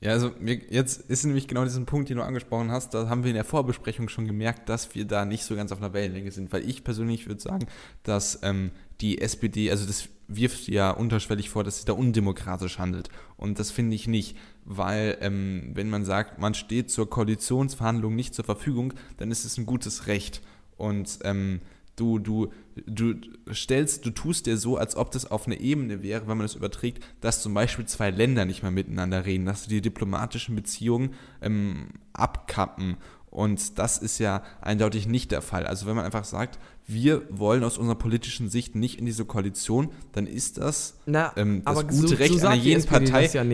Ja, 0.00 0.12
also 0.12 0.32
jetzt 0.41 1.11
ist 1.11 1.26
nämlich 1.26 1.47
genau 1.47 1.64
diesen 1.64 1.85
Punkt, 1.85 2.08
den 2.08 2.17
du 2.17 2.23
angesprochen 2.23 2.70
hast, 2.70 2.94
da 2.94 3.11
haben 3.11 3.23
wir 3.23 3.31
in 3.31 3.35
der 3.35 3.44
Vorbesprechung 3.44 4.09
schon 4.09 4.26
gemerkt, 4.26 4.71
dass 4.71 4.95
wir 4.95 5.04
da 5.04 5.26
nicht 5.26 5.45
so 5.45 5.54
ganz 5.54 5.73
auf 5.73 5.78
einer 5.78 5.92
Wellenlänge 5.92 6.33
sind, 6.33 6.52
weil 6.54 6.66
ich 6.66 6.85
persönlich 6.85 7.26
würde 7.26 7.42
sagen, 7.42 7.66
dass 8.02 8.38
ähm, 8.42 8.71
die 9.02 9.21
SPD, 9.21 9.71
also 9.71 9.87
das 9.87 10.09
wirft 10.26 10.69
ja 10.69 10.90
unterschwellig 10.90 11.50
vor, 11.50 11.64
dass 11.64 11.80
sie 11.80 11.85
da 11.85 11.92
undemokratisch 11.92 12.78
handelt. 12.78 13.11
Und 13.37 13.59
das 13.59 13.71
finde 13.71 13.95
ich 13.95 14.07
nicht, 14.07 14.38
weil 14.64 15.19
ähm, 15.21 15.73
wenn 15.75 15.90
man 15.90 16.07
sagt, 16.07 16.38
man 16.38 16.54
steht 16.54 16.90
zur 16.90 17.11
Koalitionsverhandlung 17.11 18.14
nicht 18.14 18.35
zur 18.35 18.47
Verfügung, 18.47 18.95
dann 19.19 19.30
ist 19.30 19.45
es 19.45 19.59
ein 19.59 19.66
gutes 19.66 20.07
Recht. 20.07 20.40
Und 20.78 21.19
ähm, 21.25 21.61
Du, 22.00 22.19
du, 22.19 22.50
du 22.87 23.14
stellst, 23.52 24.07
du 24.07 24.11
tust 24.11 24.47
dir 24.47 24.57
so, 24.57 24.78
als 24.78 24.97
ob 24.97 25.11
das 25.11 25.30
auf 25.30 25.47
einer 25.47 25.61
Ebene 25.61 26.02
wäre, 26.02 26.23
wenn 26.23 26.38
man 26.38 26.47
das 26.47 26.54
überträgt, 26.54 27.04
dass 27.21 27.42
zum 27.42 27.52
Beispiel 27.52 27.85
zwei 27.85 28.11
Länder 28.11 28.47
nicht 28.47 28.62
mehr 28.62 28.71
miteinander 28.71 29.26
reden, 29.26 29.45
dass 29.45 29.66
die 29.66 29.83
diplomatischen 29.83 30.57
Beziehungen 30.57 31.12
ähm, 31.42 31.88
abkappen. 32.14 32.97
Und 33.28 33.78
das 33.78 33.99
ist 33.99 34.19
ja 34.19 34.42
eindeutig 34.62 35.07
nicht 35.07 35.30
der 35.30 35.42
Fall. 35.42 35.66
Also 35.66 35.85
wenn 35.85 35.95
man 35.95 36.07
einfach 36.07 36.25
sagt, 36.25 36.59
wir 36.87 37.22
wollen 37.30 37.62
aus 37.62 37.78
unserer 37.78 37.96
politischen 37.96 38.49
Sicht 38.49 38.75
nicht 38.75 38.99
in 38.99 39.06
diese 39.06 39.25
Koalition, 39.25 39.90
dann 40.12 40.26
ist 40.26 40.58
das 40.58 40.99
Na, 41.06 41.32
ähm, 41.37 41.62
das 41.64 41.87
gute 41.87 42.08
so, 42.08 42.14
Recht 42.16 42.38
so 42.38 42.46
einer 42.46 42.56
jeden 42.56 42.84
Partei, 42.84 43.26
ja 43.26 43.44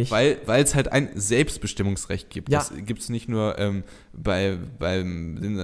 weil 0.47 0.63
es 0.63 0.75
halt 0.75 0.91
ein 0.91 1.11
Selbstbestimmungsrecht 1.15 2.31
gibt. 2.31 2.51
Ja. 2.51 2.59
Das 2.59 2.73
gibt 2.75 3.01
es 3.01 3.09
nicht 3.09 3.29
nur 3.29 3.59
ähm, 3.59 3.83
bei, 4.15 4.57
bei 4.79 5.05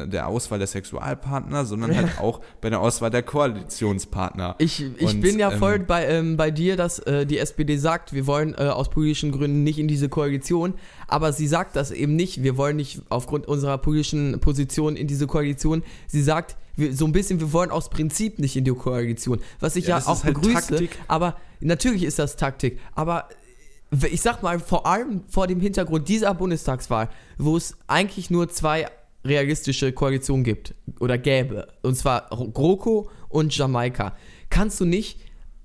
der 0.06 0.28
Auswahl 0.28 0.58
der 0.58 0.68
Sexualpartner, 0.68 1.64
sondern 1.64 1.96
halt 1.96 2.18
auch 2.20 2.40
bei 2.60 2.68
der 2.68 2.80
Auswahl 2.80 3.10
der 3.10 3.22
Koalitionspartner. 3.22 4.56
Ich, 4.58 4.84
ich 4.98 5.14
Und, 5.14 5.20
bin 5.20 5.38
ja 5.38 5.50
voll 5.50 5.76
ähm, 5.76 5.86
bei, 5.86 6.06
ähm, 6.06 6.36
bei 6.36 6.50
dir, 6.50 6.76
dass 6.76 6.98
äh, 7.00 7.24
die 7.24 7.38
SPD 7.38 7.78
sagt, 7.78 8.12
wir 8.12 8.26
wollen 8.26 8.54
äh, 8.54 8.64
aus 8.64 8.90
politischen 8.90 9.32
Gründen 9.32 9.62
nicht 9.62 9.78
in 9.78 9.88
diese 9.88 10.08
Koalition, 10.08 10.74
aber 11.08 11.32
sie 11.32 11.46
sagt 11.46 11.76
das 11.76 11.90
eben 11.90 12.16
nicht, 12.16 12.42
wir 12.42 12.56
wollen 12.56 12.76
nicht 12.76 13.00
aufgrund 13.08 13.46
unserer 13.46 13.78
politischen 13.78 14.40
Position 14.40 14.96
in 14.96 15.06
diese 15.06 15.26
Koalition. 15.26 15.82
Sie 16.06 16.22
sagt, 16.22 16.56
wir, 16.76 16.94
so 16.94 17.04
ein 17.04 17.12
bisschen, 17.12 17.40
wir 17.40 17.52
wollen 17.52 17.70
aus 17.70 17.90
Prinzip 17.90 18.38
nicht 18.38 18.56
in 18.56 18.64
die 18.64 18.72
Koalition. 18.72 19.40
Was 19.60 19.76
ich 19.76 19.86
ja, 19.86 19.98
ja 19.98 20.06
auch 20.06 20.24
halt 20.24 20.34
begrüße. 20.34 20.68
Taktik. 20.68 20.98
Aber 21.08 21.36
natürlich 21.60 22.04
ist 22.04 22.18
das 22.18 22.36
Taktik. 22.36 22.78
Aber 22.94 23.28
ich 24.10 24.22
sag 24.22 24.42
mal, 24.42 24.58
vor 24.58 24.86
allem 24.86 25.22
vor 25.28 25.46
dem 25.46 25.60
Hintergrund 25.60 26.08
dieser 26.08 26.32
Bundestagswahl, 26.34 27.10
wo 27.38 27.56
es 27.56 27.76
eigentlich 27.86 28.30
nur 28.30 28.48
zwei 28.48 28.88
realistische 29.24 29.92
Koalitionen 29.92 30.44
gibt 30.44 30.74
oder 30.98 31.18
gäbe, 31.18 31.68
und 31.82 31.96
zwar 31.96 32.28
GroKo 32.30 33.10
und 33.28 33.56
Jamaika, 33.56 34.16
kannst 34.50 34.80
du 34.80 34.84
nicht 34.84 35.20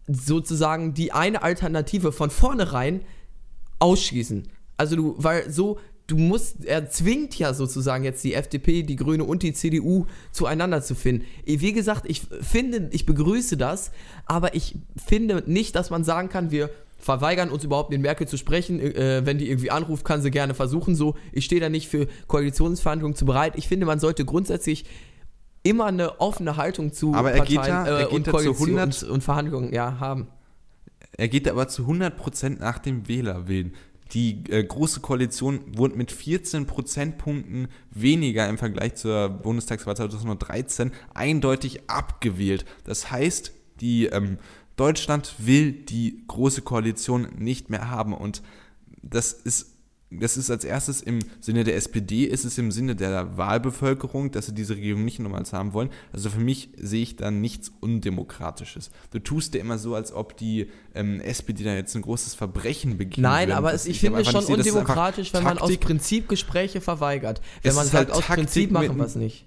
sozusagen 0.07 0.93
die 0.93 1.11
eine 1.11 1.41
Alternative 1.41 2.11
von 2.11 2.29
vornherein 2.29 3.01
ausschließen. 3.79 4.47
Also 4.77 4.95
du, 4.95 5.15
weil 5.17 5.49
so 5.51 5.79
du 6.07 6.15
musst, 6.17 6.65
er 6.65 6.89
zwingt 6.89 7.37
ja 7.37 7.53
sozusagen 7.53 8.03
jetzt 8.03 8.23
die 8.23 8.33
FDP, 8.33 8.83
die 8.83 8.95
Grüne 8.95 9.25
und 9.25 9.43
die 9.43 9.53
CDU 9.53 10.05
zueinander 10.31 10.81
zu 10.81 10.95
finden. 10.95 11.25
Wie 11.45 11.73
gesagt, 11.73 12.05
ich 12.07 12.21
finde, 12.41 12.89
ich 12.91 13.05
begrüße 13.05 13.57
das, 13.57 13.91
aber 14.25 14.55
ich 14.55 14.75
finde 15.05 15.43
nicht, 15.45 15.75
dass 15.75 15.89
man 15.89 16.03
sagen 16.03 16.29
kann, 16.29 16.49
wir 16.49 16.69
verweigern 16.97 17.49
uns 17.49 17.63
überhaupt 17.63 17.91
mit 17.91 18.01
Merkel 18.01 18.27
zu 18.27 18.37
sprechen. 18.37 18.79
Äh, 18.79 19.21
wenn 19.25 19.37
die 19.37 19.49
irgendwie 19.49 19.69
anruft, 19.69 20.03
kann 20.03 20.21
sie 20.21 20.31
gerne 20.31 20.53
versuchen. 20.53 20.95
So, 20.95 21.15
ich 21.31 21.45
stehe 21.45 21.61
da 21.61 21.69
nicht 21.69 21.89
für 21.89 22.07
Koalitionsverhandlungen 22.27 23.15
zu 23.15 23.25
bereit. 23.25 23.53
Ich 23.55 23.67
finde, 23.67 23.85
man 23.85 23.99
sollte 23.99 24.25
grundsätzlich 24.25 24.85
immer 25.63 25.85
eine 25.85 26.19
offene 26.19 26.57
Haltung 26.57 26.93
zu 26.93 27.13
aber 27.13 27.31
er 27.31 27.39
Parteien 27.39 27.57
geht 27.57 27.67
da, 27.67 27.87
er 27.87 28.11
äh, 28.11 28.13
und 28.13 28.27
Koalitions- 28.27 29.03
und 29.03 29.23
Verhandlungen 29.23 29.73
ja, 29.73 29.99
haben. 29.99 30.27
Er 31.17 31.27
geht 31.27 31.47
aber 31.47 31.67
zu 31.67 31.83
100% 31.83 32.59
nach 32.59 32.77
dem 32.79 33.07
Wählerwillen. 33.07 33.73
Die 34.13 34.43
äh, 34.49 34.63
Große 34.63 34.99
Koalition 34.99 35.61
wurde 35.77 35.95
mit 35.95 36.11
14 36.11 36.65
Prozentpunkten 36.65 37.67
weniger 37.91 38.47
im 38.47 38.57
Vergleich 38.57 38.95
zur 38.95 39.29
Bundestagswahl 39.29 39.95
2013 39.95 40.91
eindeutig 41.13 41.89
abgewählt. 41.89 42.65
Das 42.83 43.11
heißt, 43.11 43.51
die 43.81 44.05
ähm, 44.05 44.37
Deutschland 44.75 45.35
will 45.39 45.71
die 45.71 46.23
Große 46.27 46.61
Koalition 46.61 47.27
nicht 47.37 47.69
mehr 47.69 47.89
haben 47.89 48.13
und 48.13 48.41
das 49.01 49.33
ist 49.33 49.76
das 50.09 50.37
ist 50.37 50.49
als 50.49 50.63
erstes 50.63 51.01
im 51.01 51.19
Sinne 51.41 51.65
der 51.65 51.75
SPD, 51.75 52.23
ist 52.23 52.45
es 52.45 52.57
im 52.57 52.71
Sinne 52.71 52.95
der 52.95 53.37
Wahlbevölkerung, 53.37 54.31
dass 54.31 54.45
sie 54.45 54.53
diese 54.53 54.75
Regierung 54.75 55.03
nicht 55.03 55.19
nochmals 55.19 55.51
haben 55.51 55.73
wollen. 55.73 55.89
Also 56.13 56.29
für 56.29 56.39
mich 56.39 56.69
sehe 56.77 57.03
ich 57.03 57.17
da 57.17 57.29
nichts 57.29 57.73
Undemokratisches. 57.81 58.89
Du 59.11 59.19
tust 59.19 59.53
dir 59.53 59.59
immer 59.59 59.77
so, 59.77 59.95
als 59.95 60.13
ob 60.13 60.37
die 60.37 60.69
ähm, 60.95 61.19
SPD 61.19 61.65
da 61.65 61.73
jetzt 61.73 61.93
ein 61.95 62.03
großes 62.03 62.35
Verbrechen 62.35 62.97
begeht. 62.97 63.21
Nein, 63.21 63.51
aber 63.51 63.73
es, 63.73 63.85
ich 63.85 63.99
finde 63.99 64.21
es 64.21 64.31
schon 64.31 64.45
sehe, 64.45 64.55
undemokratisch, 64.55 65.33
wenn 65.33 65.43
man 65.43 65.57
aus 65.57 65.75
Prinzip 65.77 66.29
Gespräche 66.29 66.79
verweigert. 66.79 67.41
Wenn 67.61 67.75
man 67.75 67.85
sagt, 67.85 67.95
halt 67.95 68.11
aus 68.11 68.25
Prinzip 68.25 68.71
machen 68.71 68.95
wir 68.95 69.05
es 69.05 69.15
nicht. 69.15 69.45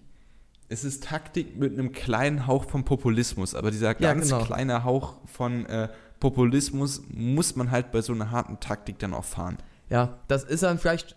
Es 0.69 0.85
ist 0.85 1.03
Taktik 1.05 1.59
mit 1.59 1.73
einem 1.73 1.91
kleinen 1.91 2.47
Hauch 2.47 2.65
von 2.69 2.85
Populismus, 2.85 3.55
aber 3.55 3.71
dieser 3.71 3.95
ganz 3.95 4.31
ja, 4.31 4.37
genau. 4.37 4.47
kleine 4.47 4.85
Hauch 4.85 5.17
von 5.25 5.67
äh, 5.67 5.89
Populismus 6.21 7.03
muss 7.09 7.57
man 7.57 7.71
halt 7.71 7.91
bei 7.91 8.03
so 8.03 8.13
einer 8.13 8.31
harten 8.31 8.61
Taktik 8.61 8.99
dann 8.99 9.15
auch 9.15 9.25
fahren. 9.25 9.57
Ja, 9.91 10.21
das 10.29 10.45
ist 10.45 10.63
dann 10.63 10.79
vielleicht 10.79 11.17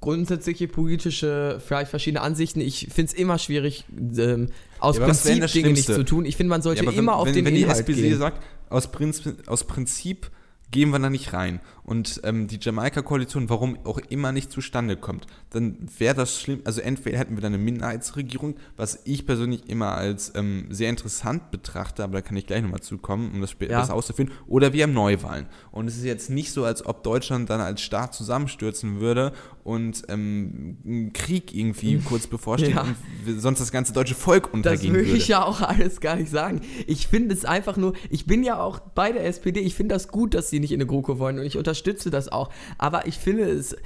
grundsätzliche 0.00 0.68
politische, 0.68 1.60
vielleicht 1.64 1.90
verschiedene 1.90 2.22
Ansichten. 2.22 2.60
Ich 2.60 2.88
finde 2.92 3.12
es 3.12 3.18
immer 3.18 3.38
schwierig, 3.38 3.84
ähm, 4.16 4.48
aus 4.78 4.98
ja, 4.98 5.04
Prinzip 5.04 5.46
Dinge 5.46 5.70
nicht 5.70 5.84
zu 5.84 6.04
tun. 6.04 6.24
Ich 6.24 6.36
finde, 6.36 6.50
man 6.50 6.62
sollte 6.62 6.84
ja, 6.84 6.90
immer 6.90 7.12
wenn, 7.12 7.18
auf 7.18 7.26
wenn, 7.26 7.34
den 7.34 7.44
wenn 7.46 7.56
Inhalt 7.56 7.78
die 7.86 7.92
SPD 7.92 8.08
gehen. 8.08 8.18
sagt, 8.18 8.42
aus 8.68 8.90
Prinzip, 8.92 9.48
aus 9.48 9.64
Prinzip 9.64 10.30
gehen 10.70 10.90
wir 10.90 10.98
da 10.98 11.10
nicht 11.10 11.32
rein. 11.32 11.60
Und 11.90 12.20
ähm, 12.22 12.46
die 12.46 12.58
Jamaika-Koalition, 12.60 13.50
warum 13.50 13.78
auch 13.84 13.98
immer 13.98 14.30
nicht 14.30 14.52
zustande 14.52 14.96
kommt, 14.96 15.26
dann 15.50 15.88
wäre 15.98 16.14
das 16.14 16.40
schlimm. 16.40 16.60
Also 16.64 16.80
entweder 16.80 17.18
hätten 17.18 17.36
wir 17.36 17.40
dann 17.40 17.52
eine 17.52 17.62
Minderheitsregierung, 17.62 18.54
was 18.76 19.00
ich 19.04 19.26
persönlich 19.26 19.68
immer 19.68 19.96
als 19.96 20.32
ähm, 20.36 20.66
sehr 20.70 20.88
interessant 20.88 21.50
betrachte, 21.50 22.04
aber 22.04 22.14
da 22.14 22.20
kann 22.20 22.36
ich 22.36 22.46
gleich 22.46 22.62
nochmal 22.62 22.80
zukommen, 22.80 23.32
um 23.34 23.40
das 23.40 23.50
später 23.50 23.72
ja. 23.72 23.90
auszuführen, 23.90 24.30
oder 24.46 24.72
wir 24.72 24.84
haben 24.84 24.92
Neuwahlen. 24.92 25.46
Und 25.72 25.88
es 25.88 25.96
ist 25.96 26.04
jetzt 26.04 26.30
nicht 26.30 26.52
so, 26.52 26.64
als 26.64 26.86
ob 26.86 27.02
Deutschland 27.02 27.50
dann 27.50 27.60
als 27.60 27.80
Staat 27.80 28.14
zusammenstürzen 28.14 29.00
würde 29.00 29.32
und 29.64 30.04
ähm, 30.08 30.76
ein 30.84 31.12
Krieg 31.12 31.52
irgendwie 31.52 31.98
kurz 32.04 32.28
bevorsteht 32.28 32.76
ja. 32.76 32.82
und 32.82 33.40
sonst 33.40 33.58
das 33.58 33.72
ganze 33.72 33.92
deutsche 33.92 34.14
Volk 34.14 34.54
untergehen 34.54 34.92
würde. 34.92 35.04
Das 35.06 35.12
will 35.12 35.20
ich 35.20 35.28
ja 35.28 35.44
auch 35.44 35.60
alles 35.62 36.00
gar 36.00 36.14
nicht 36.14 36.30
sagen. 36.30 36.60
Ich 36.86 37.08
finde 37.08 37.34
es 37.34 37.44
einfach 37.44 37.76
nur, 37.76 37.94
ich 38.10 38.26
bin 38.26 38.44
ja 38.44 38.60
auch 38.60 38.78
bei 38.78 39.10
der 39.10 39.26
SPD, 39.26 39.58
ich 39.58 39.74
finde 39.74 39.94
das 39.94 40.08
gut, 40.08 40.34
dass 40.34 40.50
sie 40.50 40.59
nicht 40.60 40.72
in 40.72 40.80
eine 40.80 40.86
GroKo 40.86 41.18
wollen 41.18 41.38
und 41.38 41.46
ich 41.46 41.56
unterstütze 41.56 42.10
das 42.10 42.28
auch. 42.28 42.50
Aber 42.78 43.06
ich 43.06 43.18
finde 43.18 43.44
es 43.44 43.76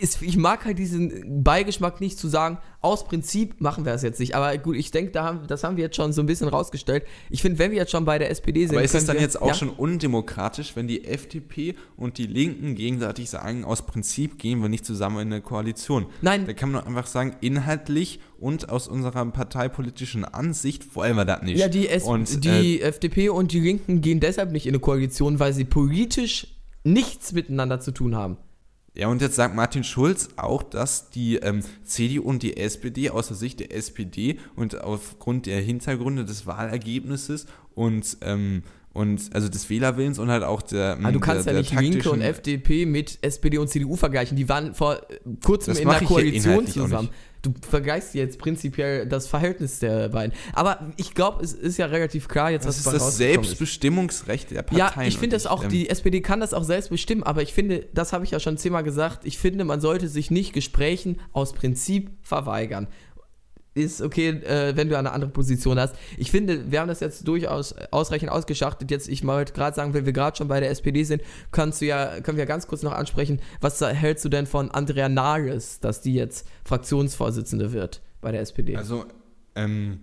ist, 0.00 0.22
ich 0.22 0.36
mag 0.36 0.64
halt 0.64 0.78
diesen 0.78 1.42
Beigeschmack 1.42 2.00
nicht 2.00 2.18
zu 2.18 2.28
sagen, 2.28 2.58
aus 2.80 3.04
Prinzip 3.04 3.60
machen 3.60 3.84
wir 3.84 3.92
es 3.92 4.02
jetzt 4.02 4.18
nicht. 4.18 4.34
Aber 4.34 4.56
gut, 4.58 4.76
ich 4.76 4.90
denke, 4.90 5.12
da 5.12 5.24
haben, 5.24 5.46
das 5.46 5.62
haben 5.62 5.76
wir 5.76 5.84
jetzt 5.84 5.96
schon 5.96 6.12
so 6.12 6.22
ein 6.22 6.26
bisschen 6.26 6.48
rausgestellt. 6.48 7.04
Ich 7.30 7.42
finde, 7.42 7.58
wenn 7.58 7.70
wir 7.70 7.78
jetzt 7.78 7.92
schon 7.92 8.04
bei 8.04 8.18
der 8.18 8.30
SPD 8.30 8.66
sind. 8.66 8.76
Aber 8.76 8.84
ist 8.84 8.94
es 8.94 9.06
dann 9.06 9.16
wir, 9.16 9.22
jetzt 9.22 9.40
auch 9.40 9.48
ja? 9.48 9.54
schon 9.54 9.70
undemokratisch, 9.70 10.74
wenn 10.74 10.88
die 10.88 11.04
FDP 11.04 11.76
und 11.96 12.18
die 12.18 12.26
Linken 12.26 12.74
gegenseitig 12.74 13.30
sagen, 13.30 13.64
aus 13.64 13.86
Prinzip 13.86 14.38
gehen 14.38 14.60
wir 14.60 14.68
nicht 14.68 14.84
zusammen 14.84 15.20
in 15.20 15.32
eine 15.32 15.42
Koalition? 15.42 16.06
Nein. 16.20 16.46
Da 16.46 16.52
kann 16.52 16.72
man 16.72 16.80
doch 16.80 16.88
einfach 16.88 17.06
sagen, 17.06 17.36
inhaltlich 17.40 18.20
und 18.38 18.68
aus 18.68 18.88
unserer 18.88 19.24
parteipolitischen 19.26 20.24
Ansicht 20.24 20.96
wollen 20.96 21.16
wir 21.16 21.24
das 21.24 21.42
nicht. 21.42 21.58
Ja, 21.58 21.68
die, 21.68 21.88
S 21.88 22.04
und, 22.04 22.44
die 22.44 22.80
äh, 22.80 22.84
FDP 22.84 23.28
und 23.28 23.52
die 23.52 23.60
Linken 23.60 24.00
gehen 24.00 24.18
deshalb 24.18 24.50
nicht 24.50 24.66
in 24.66 24.72
eine 24.72 24.80
Koalition, 24.80 25.38
weil 25.38 25.52
sie 25.52 25.64
politisch 25.64 26.48
nichts 26.84 27.32
miteinander 27.32 27.80
zu 27.80 27.92
tun 27.92 28.16
haben. 28.16 28.36
Ja, 28.94 29.08
und 29.08 29.22
jetzt 29.22 29.36
sagt 29.36 29.54
Martin 29.54 29.84
Schulz 29.84 30.28
auch, 30.36 30.62
dass 30.62 31.08
die 31.08 31.36
ähm, 31.36 31.62
CDU 31.82 32.22
und 32.22 32.42
die 32.42 32.58
SPD 32.58 33.08
aus 33.08 33.28
der 33.28 33.36
Sicht 33.36 33.60
der 33.60 33.74
SPD 33.74 34.38
und 34.54 34.82
aufgrund 34.82 35.46
der 35.46 35.62
Hintergründe 35.62 36.26
des 36.26 36.46
Wahlergebnisses 36.46 37.46
und 37.74 38.18
ähm, 38.20 38.62
und 38.92 39.34
also 39.34 39.48
des 39.48 39.70
Wählerwillens 39.70 40.18
und 40.18 40.28
halt 40.30 40.42
auch 40.42 40.60
der. 40.60 40.98
Aber 40.98 41.06
ah, 41.06 41.12
du 41.12 41.20
kannst 41.20 41.46
der, 41.46 41.54
ja 41.54 41.60
nicht 41.60 41.72
Linke 41.72 42.10
und 42.10 42.20
FDP 42.20 42.84
mit 42.84 43.18
SPD 43.22 43.56
und 43.56 43.68
CDU 43.68 43.96
vergleichen. 43.96 44.36
Die 44.36 44.48
waren 44.50 44.74
vor 44.74 45.00
kurzem 45.42 45.76
in 45.76 45.88
der 45.88 46.00
Koalition 46.00 46.66
zusammen. 46.66 47.08
Du 47.42 47.52
vergleichst 47.68 48.14
jetzt 48.14 48.38
prinzipiell 48.38 49.06
das 49.06 49.26
Verhältnis 49.26 49.80
der 49.80 50.08
beiden. 50.08 50.32
Aber 50.52 50.92
ich 50.96 51.12
glaube, 51.14 51.42
es 51.42 51.52
ist 51.52 51.76
ja 51.76 51.86
relativ 51.86 52.28
klar 52.28 52.50
jetzt, 52.50 52.66
was 52.66 52.82
Das 52.82 52.94
ist 52.94 53.02
das 53.02 53.16
Selbstbestimmungsrecht 53.16 54.52
der 54.52 54.62
Parteien. 54.62 54.92
Ja, 54.96 55.02
ich 55.02 55.18
finde 55.18 55.36
das 55.36 55.46
auch, 55.46 55.64
ähm, 55.64 55.70
die 55.70 55.90
SPD 55.90 56.20
kann 56.20 56.38
das 56.38 56.54
auch 56.54 56.62
selbst 56.62 56.90
bestimmen, 56.90 57.24
aber 57.24 57.42
ich 57.42 57.52
finde, 57.52 57.86
das 57.92 58.12
habe 58.12 58.24
ich 58.24 58.30
ja 58.30 58.38
schon 58.38 58.58
zehnmal 58.58 58.84
gesagt, 58.84 59.24
ich 59.24 59.38
finde, 59.38 59.64
man 59.64 59.80
sollte 59.80 60.08
sich 60.08 60.30
nicht 60.30 60.52
Gesprächen 60.52 61.18
aus 61.32 61.52
Prinzip 61.52 62.10
verweigern 62.22 62.86
ist 63.74 64.02
okay, 64.02 64.28
äh, 64.28 64.76
wenn 64.76 64.88
du 64.88 64.98
eine 64.98 65.12
andere 65.12 65.30
Position 65.30 65.78
hast. 65.78 65.94
Ich 66.16 66.30
finde, 66.30 66.70
wir 66.70 66.80
haben 66.80 66.88
das 66.88 67.00
jetzt 67.00 67.26
durchaus 67.26 67.74
ausreichend 67.90 68.30
ausgeschachtet. 68.30 68.90
Jetzt, 68.90 69.08
ich 69.08 69.26
wollte 69.26 69.52
gerade 69.52 69.74
sagen, 69.74 69.94
wenn 69.94 70.06
wir 70.06 70.12
gerade 70.12 70.36
schon 70.36 70.48
bei 70.48 70.60
der 70.60 70.70
SPD 70.70 71.04
sind, 71.04 71.22
kannst 71.50 71.80
du 71.80 71.86
ja, 71.86 72.20
können 72.20 72.38
wir 72.38 72.46
ganz 72.46 72.66
kurz 72.66 72.82
noch 72.82 72.92
ansprechen, 72.92 73.40
was 73.60 73.80
hältst 73.80 74.24
du 74.24 74.28
denn 74.28 74.46
von 74.46 74.70
Andrea 74.70 75.08
Nahles, 75.08 75.80
dass 75.80 76.00
die 76.00 76.14
jetzt 76.14 76.46
Fraktionsvorsitzende 76.64 77.72
wird 77.72 78.02
bei 78.20 78.32
der 78.32 78.42
SPD? 78.42 78.76
Also, 78.76 79.06
ähm, 79.54 80.00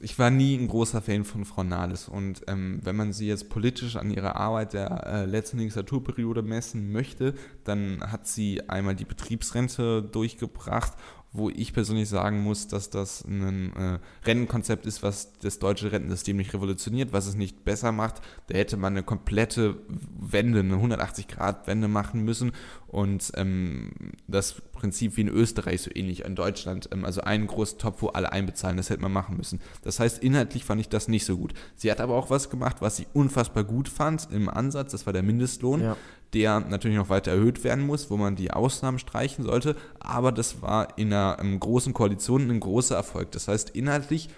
ich 0.00 0.18
war 0.18 0.30
nie 0.30 0.56
ein 0.56 0.68
großer 0.68 1.02
Fan 1.02 1.24
von 1.24 1.44
Frau 1.44 1.62
Nahles 1.62 2.08
und 2.08 2.42
ähm, 2.46 2.80
wenn 2.82 2.96
man 2.96 3.12
sie 3.12 3.26
jetzt 3.26 3.48
politisch 3.48 3.96
an 3.96 4.10
ihrer 4.10 4.36
Arbeit 4.36 4.72
der 4.72 5.06
äh, 5.06 5.24
letzten 5.24 5.58
Legislaturperiode 5.58 6.42
messen 6.42 6.92
möchte, 6.92 7.34
dann 7.64 8.00
hat 8.00 8.26
sie 8.26 8.68
einmal 8.68 8.94
die 8.94 9.04
Betriebsrente 9.04 10.02
durchgebracht 10.02 10.92
wo 11.36 11.50
ich 11.50 11.72
persönlich 11.72 12.08
sagen 12.08 12.42
muss, 12.42 12.68
dass 12.68 12.90
das 12.90 13.24
ein 13.24 13.74
äh, 13.76 13.98
Rentenkonzept 14.24 14.86
ist, 14.86 15.02
was 15.02 15.32
das 15.40 15.58
deutsche 15.58 15.92
Rentensystem 15.92 16.36
nicht 16.36 16.54
revolutioniert, 16.54 17.12
was 17.12 17.26
es 17.26 17.34
nicht 17.34 17.64
besser 17.64 17.92
macht. 17.92 18.22
Da 18.48 18.56
hätte 18.56 18.76
man 18.76 18.94
eine 18.94 19.02
komplette 19.02 19.76
Wende, 20.18 20.60
eine 20.60 20.76
180-Grad-Wende 20.76 21.88
machen 21.88 22.24
müssen 22.24 22.52
und 22.88 23.32
ähm, 23.34 23.90
das 24.28 24.54
Prinzip 24.72 25.16
wie 25.16 25.22
in 25.22 25.28
Österreich 25.28 25.82
so 25.82 25.90
ähnlich 25.94 26.24
in 26.24 26.34
Deutschland, 26.34 26.88
ähm, 26.92 27.04
also 27.04 27.20
einen 27.20 27.46
großen 27.46 27.78
Topf, 27.78 28.02
wo 28.02 28.08
alle 28.08 28.32
einbezahlen, 28.32 28.76
das 28.76 28.90
hätte 28.90 29.02
man 29.02 29.12
machen 29.12 29.36
müssen. 29.36 29.60
Das 29.82 30.00
heißt, 30.00 30.22
inhaltlich 30.22 30.64
fand 30.64 30.80
ich 30.80 30.88
das 30.88 31.08
nicht 31.08 31.24
so 31.24 31.36
gut. 31.36 31.54
Sie 31.74 31.90
hat 31.90 32.00
aber 32.00 32.14
auch 32.14 32.30
was 32.30 32.50
gemacht, 32.50 32.76
was 32.80 32.96
sie 32.96 33.06
unfassbar 33.12 33.64
gut 33.64 33.88
fand 33.88 34.28
im 34.32 34.48
Ansatz, 34.48 34.92
das 34.92 35.06
war 35.06 35.12
der 35.12 35.22
Mindestlohn. 35.22 35.82
Ja 35.82 35.96
der 36.36 36.60
natürlich 36.60 36.98
noch 36.98 37.08
weiter 37.08 37.32
erhöht 37.32 37.64
werden 37.64 37.86
muss, 37.86 38.10
wo 38.10 38.18
man 38.18 38.36
die 38.36 38.50
Ausnahmen 38.50 38.98
streichen 38.98 39.44
sollte. 39.44 39.74
Aber 39.98 40.32
das 40.32 40.60
war 40.60 40.98
in 40.98 41.12
einer 41.12 41.36
großen 41.58 41.94
Koalition 41.94 42.50
ein 42.50 42.60
großer 42.60 42.94
Erfolg. 42.94 43.32
Das 43.32 43.48
heißt, 43.48 43.70
inhaltlich 43.70 44.28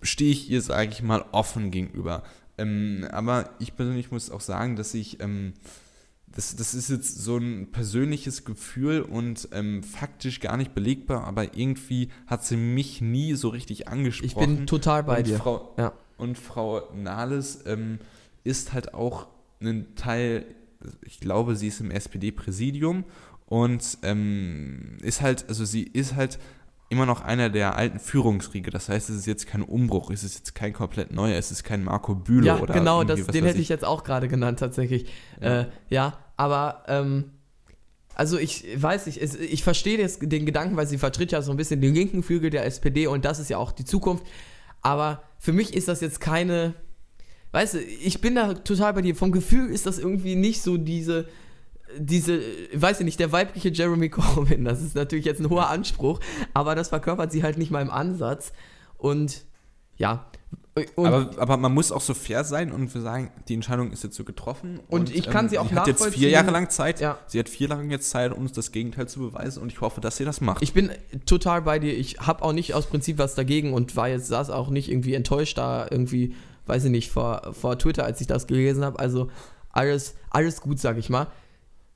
stehe 0.00 0.32
ich 0.32 0.50
ihr, 0.50 0.62
sage 0.62 0.90
ich 0.90 1.02
mal, 1.02 1.26
offen 1.32 1.70
gegenüber. 1.70 2.22
Ähm, 2.56 3.06
aber 3.10 3.50
ich 3.58 3.76
persönlich 3.76 4.10
muss 4.10 4.30
auch 4.30 4.40
sagen, 4.40 4.76
dass 4.76 4.94
ich, 4.94 5.20
ähm, 5.20 5.52
das, 6.26 6.56
das 6.56 6.72
ist 6.72 6.88
jetzt 6.88 7.18
so 7.18 7.36
ein 7.36 7.70
persönliches 7.70 8.46
Gefühl 8.46 9.02
und 9.02 9.48
ähm, 9.52 9.82
faktisch 9.82 10.40
gar 10.40 10.56
nicht 10.56 10.74
belegbar, 10.74 11.24
aber 11.24 11.54
irgendwie 11.54 12.08
hat 12.26 12.44
sie 12.44 12.56
mich 12.56 13.02
nie 13.02 13.34
so 13.34 13.50
richtig 13.50 13.88
angesprochen. 13.88 14.50
Ich 14.50 14.56
bin 14.56 14.66
total 14.66 15.02
bei 15.02 15.18
und 15.18 15.26
dir. 15.26 15.36
Frau, 15.36 15.74
ja. 15.76 15.92
Und 16.16 16.38
Frau 16.38 16.90
Nahles 16.94 17.60
ähm, 17.66 17.98
ist 18.42 18.72
halt 18.72 18.94
auch 18.94 19.26
ein 19.60 19.94
Teil 19.96 20.46
ich 21.02 21.20
glaube, 21.20 21.56
sie 21.56 21.68
ist 21.68 21.80
im 21.80 21.90
SPD-Präsidium 21.90 23.04
und 23.46 23.98
ähm, 24.02 24.98
ist 25.02 25.20
halt, 25.20 25.48
also 25.48 25.64
sie 25.64 25.82
ist 25.82 26.16
halt 26.16 26.38
immer 26.88 27.06
noch 27.06 27.20
einer 27.22 27.50
der 27.50 27.76
alten 27.76 27.98
Führungsriege. 27.98 28.70
Das 28.70 28.88
heißt, 28.88 29.10
es 29.10 29.16
ist 29.16 29.26
jetzt 29.26 29.46
kein 29.46 29.62
Umbruch, 29.62 30.10
es 30.10 30.22
ist 30.24 30.36
jetzt 30.36 30.54
kein 30.54 30.72
komplett 30.72 31.12
neuer, 31.12 31.36
es 31.36 31.50
ist 31.50 31.64
kein 31.64 31.82
Marco 31.82 32.14
Bülow 32.14 32.46
ja, 32.46 32.58
oder 32.60 32.74
genau, 32.74 33.04
das, 33.04 33.26
den 33.26 33.44
hätte 33.44 33.60
ich 33.60 33.68
jetzt 33.68 33.84
auch 33.84 34.04
gerade 34.04 34.28
genannt 34.28 34.60
tatsächlich. 34.60 35.06
Ja, 35.40 35.62
äh, 35.62 35.66
ja 35.88 36.18
aber 36.36 36.84
ähm, 36.86 37.32
also 38.14 38.38
ich 38.38 38.64
weiß 38.80 39.06
nicht, 39.06 39.20
es, 39.20 39.34
ich 39.34 39.62
verstehe 39.62 39.98
jetzt 39.98 40.20
den 40.22 40.46
Gedanken, 40.46 40.76
weil 40.76 40.86
sie 40.86 40.98
vertritt 40.98 41.32
ja 41.32 41.42
so 41.42 41.50
ein 41.50 41.56
bisschen 41.56 41.80
den 41.80 41.94
linken 41.94 42.22
Flügel 42.22 42.50
der 42.50 42.64
SPD 42.64 43.06
und 43.06 43.24
das 43.24 43.38
ist 43.38 43.50
ja 43.50 43.58
auch 43.58 43.72
die 43.72 43.84
Zukunft. 43.84 44.24
Aber 44.80 45.22
für 45.38 45.52
mich 45.52 45.74
ist 45.74 45.88
das 45.88 46.00
jetzt 46.00 46.20
keine 46.20 46.74
weißt 47.52 47.74
du, 47.74 47.82
ich 47.82 48.20
bin 48.20 48.34
da 48.34 48.54
total 48.54 48.92
bei 48.94 49.02
dir. 49.02 49.14
Vom 49.14 49.32
Gefühl 49.32 49.70
ist 49.70 49.86
das 49.86 49.98
irgendwie 49.98 50.36
nicht 50.36 50.62
so 50.62 50.76
diese 50.76 51.26
diese, 51.98 52.40
weiß 52.74 53.00
ich 53.00 53.04
nicht, 53.04 53.20
der 53.20 53.32
weibliche 53.32 53.68
Jeremy 53.68 54.08
Corbyn, 54.10 54.64
das 54.64 54.82
ist 54.82 54.94
natürlich 54.94 55.24
jetzt 55.24 55.40
ein 55.40 55.50
hoher 55.50 55.68
Anspruch, 55.68 56.20
aber 56.54 56.74
das 56.74 56.88
verkörpert 56.88 57.32
sie 57.32 57.42
halt 57.42 57.58
nicht 57.58 57.70
mal 57.70 57.82
im 57.82 57.90
Ansatz. 57.90 58.52
Und 58.98 59.44
ja. 59.96 60.26
Und, 60.94 61.06
aber, 61.06 61.30
aber 61.38 61.56
man 61.56 61.72
muss 61.72 61.90
auch 61.90 62.02
so 62.02 62.12
fair 62.12 62.44
sein 62.44 62.70
und 62.70 62.90
sagen, 62.90 63.30
die 63.48 63.54
Entscheidung 63.54 63.92
ist 63.92 64.04
jetzt 64.04 64.14
so 64.14 64.24
getroffen. 64.24 64.78
Und, 64.88 65.14
ich 65.14 65.30
kann 65.30 65.48
sie 65.48 65.56
auch 65.56 65.70
Sie 65.70 65.74
hat 65.74 65.86
jetzt 65.86 66.00
vier 66.00 66.06
nachvollziehen. 66.08 66.30
Jahre 66.30 66.50
lang 66.50 66.68
Zeit. 66.68 67.00
Ja. 67.00 67.18
Sie 67.26 67.38
hat 67.38 67.48
vier 67.48 67.68
Jahre 67.68 67.80
lang 67.80 67.90
jetzt 67.90 68.10
Zeit, 68.10 68.34
uns 68.34 68.52
das 68.52 68.72
Gegenteil 68.72 69.08
zu 69.08 69.20
beweisen 69.20 69.62
und 69.62 69.72
ich 69.72 69.80
hoffe, 69.80 70.02
dass 70.02 70.18
sie 70.18 70.26
das 70.26 70.42
macht. 70.42 70.62
Ich 70.62 70.74
bin 70.74 70.90
total 71.24 71.62
bei 71.62 71.78
dir. 71.78 71.96
Ich 71.96 72.18
habe 72.18 72.42
auch 72.42 72.52
nicht 72.52 72.74
aus 72.74 72.86
Prinzip 72.86 73.16
was 73.16 73.34
dagegen 73.34 73.72
und 73.72 73.96
war 73.96 74.08
jetzt 74.08 74.26
saß 74.26 74.50
auch 74.50 74.68
nicht 74.68 74.90
irgendwie 74.90 75.14
enttäuscht 75.14 75.56
da 75.56 75.86
irgendwie, 75.90 76.34
weiß 76.66 76.84
ich 76.84 76.90
nicht, 76.90 77.10
vor, 77.10 77.54
vor 77.54 77.78
Twitter, 77.78 78.04
als 78.04 78.20
ich 78.20 78.26
das 78.26 78.46
gelesen 78.46 78.84
habe. 78.84 78.98
Also 78.98 79.30
alles, 79.70 80.14
alles 80.30 80.60
gut, 80.60 80.78
sag 80.78 80.98
ich 80.98 81.08
mal. 81.08 81.28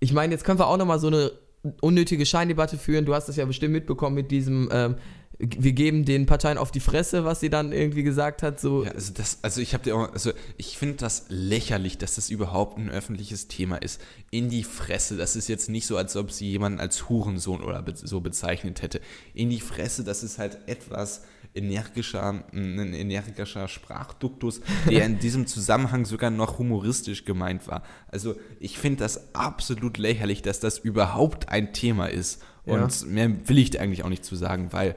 Ich 0.01 0.13
meine, 0.13 0.33
jetzt 0.33 0.45
können 0.45 0.59
wir 0.59 0.67
auch 0.67 0.77
noch 0.77 0.87
mal 0.87 0.99
so 0.99 1.09
eine 1.09 1.33
unnötige 1.81 2.25
Scheindebatte 2.25 2.79
führen. 2.79 3.05
Du 3.05 3.15
hast 3.15 3.29
das 3.29 3.37
ja 3.37 3.45
bestimmt 3.45 3.73
mitbekommen 3.73 4.15
mit 4.15 4.31
diesem, 4.31 4.69
ähm, 4.73 4.97
wir 5.39 5.73
geben 5.73 6.05
den 6.05 6.27
Parteien 6.27 6.59
auf 6.59 6.71
die 6.71 6.81
Fresse, 6.81 7.25
was 7.25 7.41
sie 7.41 7.49
dann 7.49 7.73
irgendwie 7.73 8.03
gesagt 8.03 8.43
hat. 8.43 8.61
So, 8.61 8.85
Ja, 8.85 8.93
also, 8.93 9.13
das, 9.15 9.39
also 9.43 9.61
ich 9.61 9.75
also 9.75 10.33
ich 10.59 10.77
finde 10.77 10.97
das 10.97 11.27
lächerlich, 11.29 11.97
dass 11.97 12.17
das 12.17 12.29
überhaupt 12.29 12.79
ein 12.79 12.91
öffentliches 12.91 13.49
Thema 13.49 13.77
ist. 13.77 14.01
In 14.31 14.51
die 14.51 14.65
Fresse, 14.65 15.17
das 15.17 15.37
ist 15.37 15.49
jetzt 15.49 15.71
nicht 15.71 15.87
so, 15.87 15.97
als 15.97 16.17
ob 16.17 16.31
sie 16.31 16.51
jemanden 16.51 16.81
als 16.81 17.09
Hurensohn 17.09 17.63
oder 17.63 17.83
so 17.95 18.21
bezeichnet 18.21 18.83
hätte. 18.83 19.01
In 19.33 19.49
die 19.49 19.61
Fresse, 19.61 20.05
das 20.05 20.23
ist 20.23 20.39
halt 20.39 20.59
etwas 20.67 21.23
energischer, 21.55 22.45
ein 22.53 22.95
energischer 22.95 23.69
Sprachduktus, 23.69 24.61
der 24.89 25.05
in 25.05 25.19
diesem 25.19 25.47
Zusammenhang 25.47 26.05
sogar 26.05 26.31
noch 26.31 26.59
humoristisch 26.59 27.25
gemeint 27.25 27.67
war. 27.67 27.83
Also 28.09 28.37
ich 28.61 28.79
finde 28.79 29.01
das 29.01 29.35
absolut 29.35 29.99
lächerlich, 29.99 30.43
dass 30.43 30.61
das 30.61 30.79
überhaupt 30.79 31.49
ein 31.49 31.73
Thema 31.73 32.07
ist. 32.07 32.43
Und 32.65 33.07
mehr 33.11 33.49
will 33.49 33.59
ich 33.59 33.81
eigentlich 33.81 34.05
auch 34.05 34.09
nicht 34.09 34.25
zu 34.25 34.37
sagen, 34.37 34.69
weil 34.71 34.95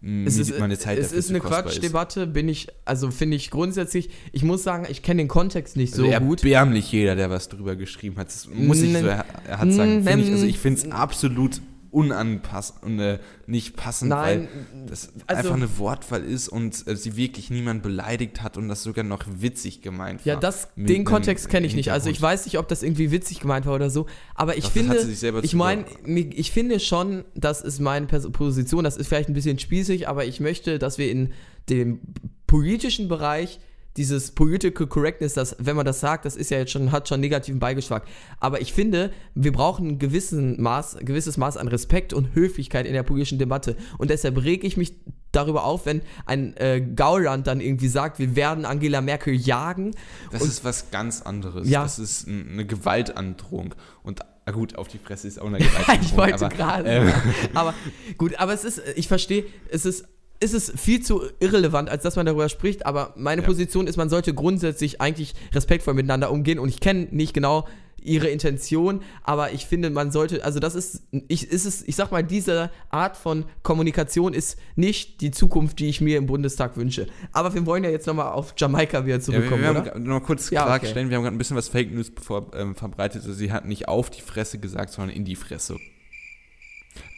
mh, 0.00 0.28
es 0.28 0.36
mir 0.36 0.42
ist, 0.42 0.58
meine 0.60 0.78
Zeit 0.78 0.98
es 0.98 1.06
dafür 1.06 1.18
ist 1.18 1.30
eine. 1.30 1.40
Quatschdebatte, 1.40 2.26
bin 2.28 2.48
ich, 2.48 2.68
also 2.84 3.10
finde 3.10 3.36
ich 3.36 3.50
grundsätzlich, 3.50 4.10
ich 4.30 4.44
muss 4.44 4.62
sagen, 4.62 4.86
ich 4.88 5.02
kenne 5.02 5.22
den 5.22 5.28
Kontext 5.28 5.76
nicht 5.76 5.92
so 5.94 6.04
Also 6.06 6.24
gut. 6.24 6.44
erbärmlich 6.44 6.92
jeder, 6.92 7.16
der 7.16 7.30
was 7.30 7.48
drüber 7.48 7.74
geschrieben 7.74 8.16
hat. 8.18 8.28
Das 8.28 8.48
muss 8.52 8.80
ich 8.80 8.92
so, 8.92 9.06
er 9.06 9.24
er 9.48 9.58
hat 9.58 9.72
sagen. 9.72 10.04
Find 10.04 10.22
ich, 10.22 10.30
also 10.30 10.46
ich 10.46 10.58
finde 10.58 10.80
es 10.82 10.92
absolut 10.92 11.60
unanpassend 11.96 12.82
und 12.82 12.98
äh, 13.00 13.18
nicht 13.46 13.74
passend, 13.74 14.10
Nein, 14.10 14.48
weil 14.74 14.86
das 14.86 15.08
also- 15.26 15.38
einfach 15.38 15.54
eine 15.54 15.78
Wortwahl 15.78 16.22
ist 16.22 16.48
und 16.48 16.86
äh, 16.86 16.94
sie 16.94 17.16
wirklich 17.16 17.48
niemand 17.48 17.82
beleidigt 17.82 18.42
hat 18.42 18.58
und 18.58 18.68
das 18.68 18.82
sogar 18.82 19.02
noch 19.02 19.24
witzig 19.26 19.80
gemeint 19.80 20.20
war. 20.20 20.34
Ja, 20.34 20.38
das, 20.38 20.68
den 20.76 21.06
Kontext 21.06 21.48
kenne 21.48 21.66
ich 21.66 21.74
nicht. 21.74 21.92
Also 21.92 22.10
ich 22.10 22.20
weiß 22.20 22.44
nicht, 22.44 22.58
ob 22.58 22.68
das 22.68 22.82
irgendwie 22.82 23.10
witzig 23.12 23.40
gemeint 23.40 23.64
war 23.64 23.74
oder 23.74 23.88
so. 23.88 24.04
Aber 24.34 24.58
ich 24.58 24.64
Doch, 24.64 24.72
finde, 24.72 24.98
ich 25.42 25.54
meine, 25.54 25.86
ich 26.04 26.52
finde 26.52 26.80
schon, 26.80 27.24
das 27.34 27.62
ist 27.62 27.80
meine 27.80 28.06
Position, 28.06 28.84
das 28.84 28.98
ist 28.98 29.08
vielleicht 29.08 29.30
ein 29.30 29.34
bisschen 29.34 29.58
spießig, 29.58 30.06
aber 30.06 30.26
ich 30.26 30.38
möchte, 30.38 30.78
dass 30.78 30.98
wir 30.98 31.10
in 31.10 31.32
dem 31.70 32.00
politischen 32.46 33.08
Bereich 33.08 33.58
dieses 33.96 34.32
Political 34.32 34.86
Correctness, 34.86 35.34
das, 35.34 35.56
wenn 35.58 35.76
man 35.76 35.86
das 35.86 36.00
sagt, 36.00 36.24
das 36.24 36.36
ist 36.36 36.50
ja 36.50 36.58
jetzt 36.58 36.72
schon, 36.72 36.92
hat 36.92 37.08
schon 37.08 37.20
negativen 37.20 37.58
Beigeschmack. 37.58 38.04
Aber 38.40 38.60
ich 38.60 38.72
finde, 38.72 39.12
wir 39.34 39.52
brauchen 39.52 39.88
ein 39.88 39.98
gewissen 39.98 40.60
Maß, 40.60 40.98
gewisses 41.00 41.36
Maß 41.36 41.56
an 41.56 41.68
Respekt 41.68 42.12
und 42.12 42.34
Höflichkeit 42.34 42.86
in 42.86 42.92
der 42.92 43.02
politischen 43.02 43.38
Debatte. 43.38 43.76
Und 43.98 44.10
deshalb 44.10 44.42
rege 44.42 44.66
ich 44.66 44.76
mich 44.76 44.94
darüber 45.32 45.64
auf, 45.64 45.86
wenn 45.86 46.02
ein 46.24 46.56
äh, 46.56 46.80
Gauland 46.80 47.46
dann 47.46 47.60
irgendwie 47.60 47.88
sagt, 47.88 48.18
wir 48.18 48.36
werden 48.36 48.64
Angela 48.64 49.00
Merkel 49.00 49.34
jagen. 49.34 49.94
Das 50.30 50.42
ist 50.42 50.64
was 50.64 50.90
ganz 50.90 51.22
anderes. 51.22 51.68
Ja. 51.68 51.82
Das 51.82 51.98
ist 51.98 52.28
eine 52.28 52.66
Gewaltandrohung. 52.66 53.74
Und 54.02 54.20
na 54.46 54.52
gut, 54.52 54.76
auf 54.76 54.88
die 54.88 54.98
Fresse 54.98 55.28
ist 55.28 55.40
auch 55.40 55.46
eine 55.46 55.58
Gewaltandrohung. 55.58 56.00
ich 56.02 56.16
wollte 56.16 56.48
gerade. 56.48 56.88
ähm, 56.88 57.12
aber 57.54 57.74
gut, 58.16 58.38
aber 58.38 58.52
es 58.52 58.64
ist, 58.64 58.80
ich 58.94 59.08
verstehe, 59.08 59.44
es 59.70 59.84
ist, 59.84 60.06
es 60.40 60.52
ist 60.52 60.78
viel 60.78 61.02
zu 61.02 61.22
irrelevant, 61.40 61.88
als 61.88 62.02
dass 62.02 62.16
man 62.16 62.26
darüber 62.26 62.48
spricht. 62.48 62.86
Aber 62.86 63.14
meine 63.16 63.42
Ja. 63.42 63.46
Position 63.46 63.86
ist, 63.86 63.96
man 63.96 64.08
sollte 64.08 64.34
grundsätzlich 64.34 65.00
eigentlich 65.00 65.34
respektvoll 65.54 65.94
miteinander 65.94 66.30
umgehen. 66.30 66.58
Und 66.58 66.68
ich 66.68 66.80
kenne 66.80 67.08
nicht 67.10 67.32
genau 67.34 67.66
ihre 68.02 68.28
Intention, 68.28 69.02
aber 69.24 69.50
ich 69.52 69.66
finde, 69.66 69.90
man 69.90 70.12
sollte, 70.12 70.44
also 70.44 70.60
das 70.60 70.76
ist, 70.76 71.02
ich, 71.26 71.50
ist 71.50 71.64
es, 71.64 71.82
ich 71.88 71.96
sag 71.96 72.12
mal, 72.12 72.22
diese 72.22 72.70
Art 72.88 73.16
von 73.16 73.46
Kommunikation 73.64 74.32
ist 74.32 74.58
nicht 74.76 75.20
die 75.22 75.32
Zukunft, 75.32 75.80
die 75.80 75.88
ich 75.88 76.00
mir 76.00 76.16
im 76.18 76.26
Bundestag 76.26 76.76
wünsche. 76.76 77.08
Aber 77.32 77.52
wir 77.54 77.66
wollen 77.66 77.82
ja 77.82 77.90
jetzt 77.90 78.06
nochmal 78.06 78.30
auf 78.30 78.54
Jamaika 78.56 79.04
wieder 79.06 79.14
Ja, 79.16 79.18
wir, 79.18 79.20
zurückkommen, 79.24 79.60
wir 79.62 79.68
haben 79.70 79.76
oder? 79.80 79.96
gra- 79.96 79.98
noch 79.98 80.22
kurz 80.22 80.50
Ja, 80.50 80.62
okay. 80.68 80.78
klarstellen, 80.78 81.10
wir 81.10 81.16
haben 81.16 81.24
gerade 81.24 81.34
ein 81.34 81.38
bisschen 81.38 81.56
was 81.56 81.68
Fake 81.68 81.92
News 81.92 82.12
bevor, 82.14 82.52
ähm, 82.54 82.76
verbreitet. 82.76 83.22
Also 83.22 83.32
sie 83.32 83.50
hat 83.50 83.64
nicht 83.64 83.88
auf 83.88 84.08
die 84.08 84.20
Fresse 84.22 84.58
gesagt, 84.60 84.92
sondern 84.92 85.16
in 85.16 85.24
die 85.24 85.34
Fresse. 85.34 85.76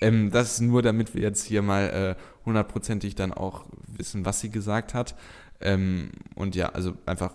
Ähm, 0.00 0.30
das 0.30 0.52
ist 0.54 0.60
nur, 0.60 0.80
damit 0.82 1.14
wir 1.14 1.22
jetzt 1.22 1.44
hier 1.44 1.60
mal 1.60 2.16
äh, 2.16 2.22
hundertprozentig 2.48 3.14
dann 3.14 3.32
auch 3.32 3.66
wissen, 3.86 4.24
was 4.24 4.40
sie 4.40 4.50
gesagt 4.50 4.94
hat. 4.94 5.14
Ähm, 5.60 6.10
und 6.34 6.54
ja, 6.54 6.70
also 6.70 6.94
einfach 7.06 7.32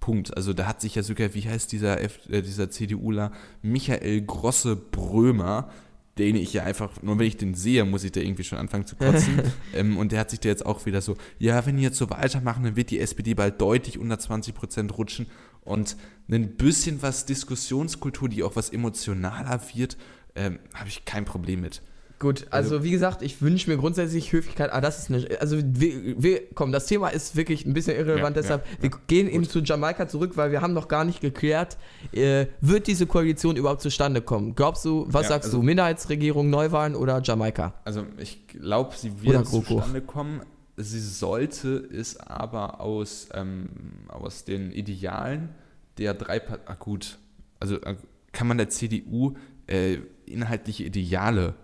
Punkt. 0.00 0.36
Also 0.36 0.52
da 0.52 0.66
hat 0.66 0.80
sich 0.80 0.94
ja 0.94 1.02
sogar, 1.02 1.34
wie 1.34 1.48
heißt 1.48 1.72
dieser, 1.72 2.00
F 2.00 2.20
äh, 2.28 2.42
dieser 2.42 2.70
CDUler, 2.70 3.32
Michael 3.62 4.22
Grosse 4.22 4.76
Brömer, 4.76 5.70
den 6.18 6.36
ich 6.36 6.52
ja 6.52 6.62
einfach, 6.62 7.02
nur 7.02 7.18
wenn 7.18 7.26
ich 7.26 7.36
den 7.36 7.54
sehe, 7.54 7.84
muss 7.84 8.04
ich 8.04 8.12
da 8.12 8.20
irgendwie 8.20 8.44
schon 8.44 8.58
anfangen 8.58 8.86
zu 8.86 8.96
kotzen. 8.96 9.42
ähm, 9.74 9.96
und 9.96 10.12
der 10.12 10.20
hat 10.20 10.30
sich 10.30 10.40
da 10.40 10.48
jetzt 10.48 10.64
auch 10.64 10.86
wieder 10.86 11.02
so, 11.02 11.16
ja, 11.38 11.66
wenn 11.66 11.76
die 11.76 11.82
jetzt 11.82 11.98
so 11.98 12.08
weitermachen, 12.08 12.64
dann 12.64 12.76
wird 12.76 12.90
die 12.90 13.00
SPD 13.00 13.34
bald 13.34 13.60
deutlich 13.60 13.98
unter 13.98 14.18
20 14.18 14.54
Prozent 14.54 14.96
rutschen. 14.96 15.26
Und 15.62 15.96
ein 16.30 16.56
bisschen 16.56 17.02
was 17.02 17.26
Diskussionskultur, 17.26 18.28
die 18.28 18.44
auch 18.44 18.54
was 18.54 18.70
emotionaler 18.70 19.60
wird, 19.74 19.96
ähm, 20.36 20.60
habe 20.74 20.88
ich 20.88 21.04
kein 21.04 21.24
Problem 21.24 21.60
mit. 21.62 21.82
Gut, 22.18 22.46
also 22.50 22.82
wie 22.82 22.90
gesagt, 22.90 23.20
ich 23.20 23.42
wünsche 23.42 23.68
mir 23.68 23.76
grundsätzlich 23.76 24.32
Höflichkeit, 24.32 24.70
aber 24.70 24.80
das 24.80 24.98
ist 25.00 25.10
eine, 25.10 25.38
also 25.38 25.58
wir, 25.62 26.22
wir, 26.22 26.40
komm, 26.54 26.72
das 26.72 26.86
Thema 26.86 27.08
ist 27.08 27.36
wirklich 27.36 27.66
ein 27.66 27.74
bisschen 27.74 27.94
irrelevant, 27.94 28.36
Ja, 28.36 28.42
deshalb, 28.42 28.66
ja, 28.66 28.82
wir 28.84 28.90
gehen 29.06 29.28
eben 29.28 29.46
zu 29.46 29.60
Jamaika 29.60 30.08
zurück, 30.08 30.32
weil 30.36 30.50
wir 30.50 30.62
haben 30.62 30.72
noch 30.72 30.88
gar 30.88 31.04
nicht 31.04 31.20
geklärt, 31.20 31.76
äh, 32.12 32.46
wird 32.62 32.86
diese 32.86 33.06
Koalition 33.06 33.56
überhaupt 33.56 33.82
zustande 33.82 34.22
kommen? 34.22 34.54
Glaubst 34.54 34.86
du, 34.86 35.04
was 35.08 35.24
Ja, 35.24 35.28
sagst 35.28 35.48
also- 35.48 35.58
du, 35.58 35.62
Minderheitsregierung, 35.62 36.48
Neuwahlen 36.48 36.94
oder 36.94 37.20
Jamaika? 37.22 37.74
Also 37.84 38.04
ich 38.16 38.46
glaube, 38.48 38.94
sie 38.96 39.22
wird 39.22 39.46
zustande 39.46 40.00
kommen. 40.00 40.40
Sie 40.78 41.00
sollte 41.00 41.76
es 41.92 42.18
aber 42.18 42.80
aus, 42.80 43.28
ähm, 43.34 43.68
aus 44.08 44.44
den 44.44 44.72
Idealen 44.72 45.50
der 45.98 46.14
drei 46.14 46.38
Parteien, 46.38 46.66
ah 46.66 46.76
gut, 46.78 47.18
also 47.60 47.76
äh, 47.82 47.96
kann 48.32 48.46
man 48.46 48.56
der 48.58 48.68
CDU 48.70 49.34
äh, 49.66 49.98
inhaltliche 50.26 50.84
Ideale 50.84 51.54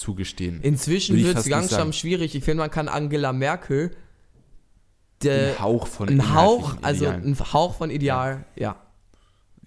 zugestehen. 0.00 0.60
Inzwischen 0.62 1.16
wird 1.16 1.36
es 1.36 1.48
langsam 1.48 1.92
schwierig, 1.92 2.34
ich 2.34 2.42
finde, 2.42 2.62
man 2.62 2.70
kann 2.70 2.88
Angela 2.88 3.32
Merkel 3.32 3.90
Ein 5.52 5.60
Hauch 5.60 5.86
von 5.86 6.08
ein 6.08 6.34
Hauch, 6.34 6.76
also 6.80 7.06
ein 7.06 7.38
Hauch 7.38 7.76
von 7.76 7.90
Ideal, 7.90 8.46
ja. 8.56 8.76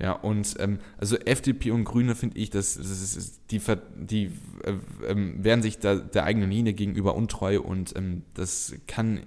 Ja, 0.02 0.13
und 0.13 0.56
ähm, 0.60 0.80
also 0.98 1.17
FDP 1.17 1.69
und 1.69 1.84
Grüne 1.84 2.15
finde 2.15 2.38
ich, 2.39 2.50
dass 2.50 2.76
das 2.76 2.89
ist, 2.89 3.41
die, 3.52 3.62
die 3.96 4.32
äh, 4.63 4.74
ähm, 5.08 5.43
werden 5.43 5.62
sich 5.62 5.78
da 5.78 5.96
der 5.96 6.24
eigenen 6.24 6.50
Linie 6.50 6.74
gegenüber 6.74 7.13
untreu 7.13 7.62
und 7.62 7.96
ähm, 7.96 8.24
das 8.34 8.74
kann 8.88 9.22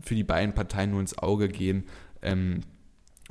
für 0.00 0.14
die 0.14 0.22
beiden 0.22 0.54
Parteien 0.54 0.92
nur 0.92 1.00
ins 1.00 1.18
Auge 1.18 1.48
gehen. 1.48 1.84
Ähm, 2.22 2.60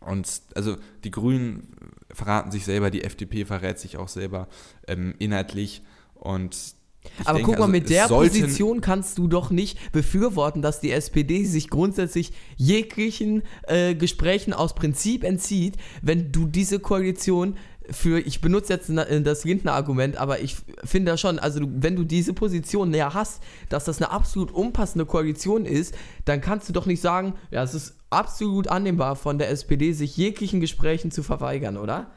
und 0.02 0.42
also 0.54 0.76
die 1.06 1.12
Grünen 1.12 1.76
verraten 2.12 2.52
sich 2.52 2.66
selber, 2.66 2.92
die 2.92 3.06
FDP 3.06 3.46
verrät 3.46 3.80
sich 3.80 3.96
auch 3.96 4.10
selber 4.10 4.50
ähm, 4.86 5.16
inhaltlich 5.18 5.84
und 6.16 6.76
ich 7.20 7.28
Aber 7.28 7.38
denke, 7.38 7.52
guck 7.52 7.60
mal, 7.60 7.66
also 7.66 7.72
mit 7.72 7.90
der 7.90 8.08
Position 8.08 8.82
kannst 8.82 9.18
du 9.18 9.28
doch 9.28 9.50
nicht 9.50 9.92
befürworten, 9.92 10.62
dass 10.62 10.80
die 10.80 10.92
SPD 10.92 11.46
sich 11.46 11.70
grundsätzlich 11.70 12.32
jeglichen 12.58 13.44
äh, 13.64 13.96
Gesprächen 13.96 14.54
aus 14.54 14.76
Prinzip 14.76 15.24
entzieht, 15.24 15.78
wenn 16.02 16.32
du 16.32 16.48
diese 16.48 16.80
Koalition 16.80 17.56
für, 17.90 18.20
ich 18.20 18.42
benutze 18.42 18.74
jetzt 18.74 18.90
äh, 18.90 19.22
das 19.22 19.44
Lindner-Argument, 19.44 20.18
aber 20.18 20.40
ich 20.40 20.56
finde 20.84 21.12
da 21.12 21.18
schon, 21.18 21.40
also 21.40 21.62
du, 21.62 21.68
wenn 21.78 21.96
du 21.96 22.04
diese 22.04 22.34
Position 22.34 22.94
ja 22.94 23.14
hast, 23.14 23.42
dass 23.70 23.86
das 23.86 24.02
eine 24.02 24.12
absolut 24.12 24.52
unpassende 24.52 25.06
Koalition 25.06 25.66
ist, 25.66 25.96
dann 26.26 26.42
kannst 26.42 26.70
du 26.70 26.74
doch 26.74 26.86
nicht 26.86 27.02
sagen, 27.02 27.34
ja, 27.50 27.64
es 27.64 27.74
ist 27.74 27.96
absolut 28.10 28.68
annehmbar 28.68 29.16
von 29.16 29.38
der 29.38 29.50
SPD, 29.50 29.94
sich 29.94 30.18
jeglichen 30.18 30.62
Gesprächen 30.62 31.12
zu 31.12 31.24
verweigern, 31.24 31.78
oder? 31.78 32.12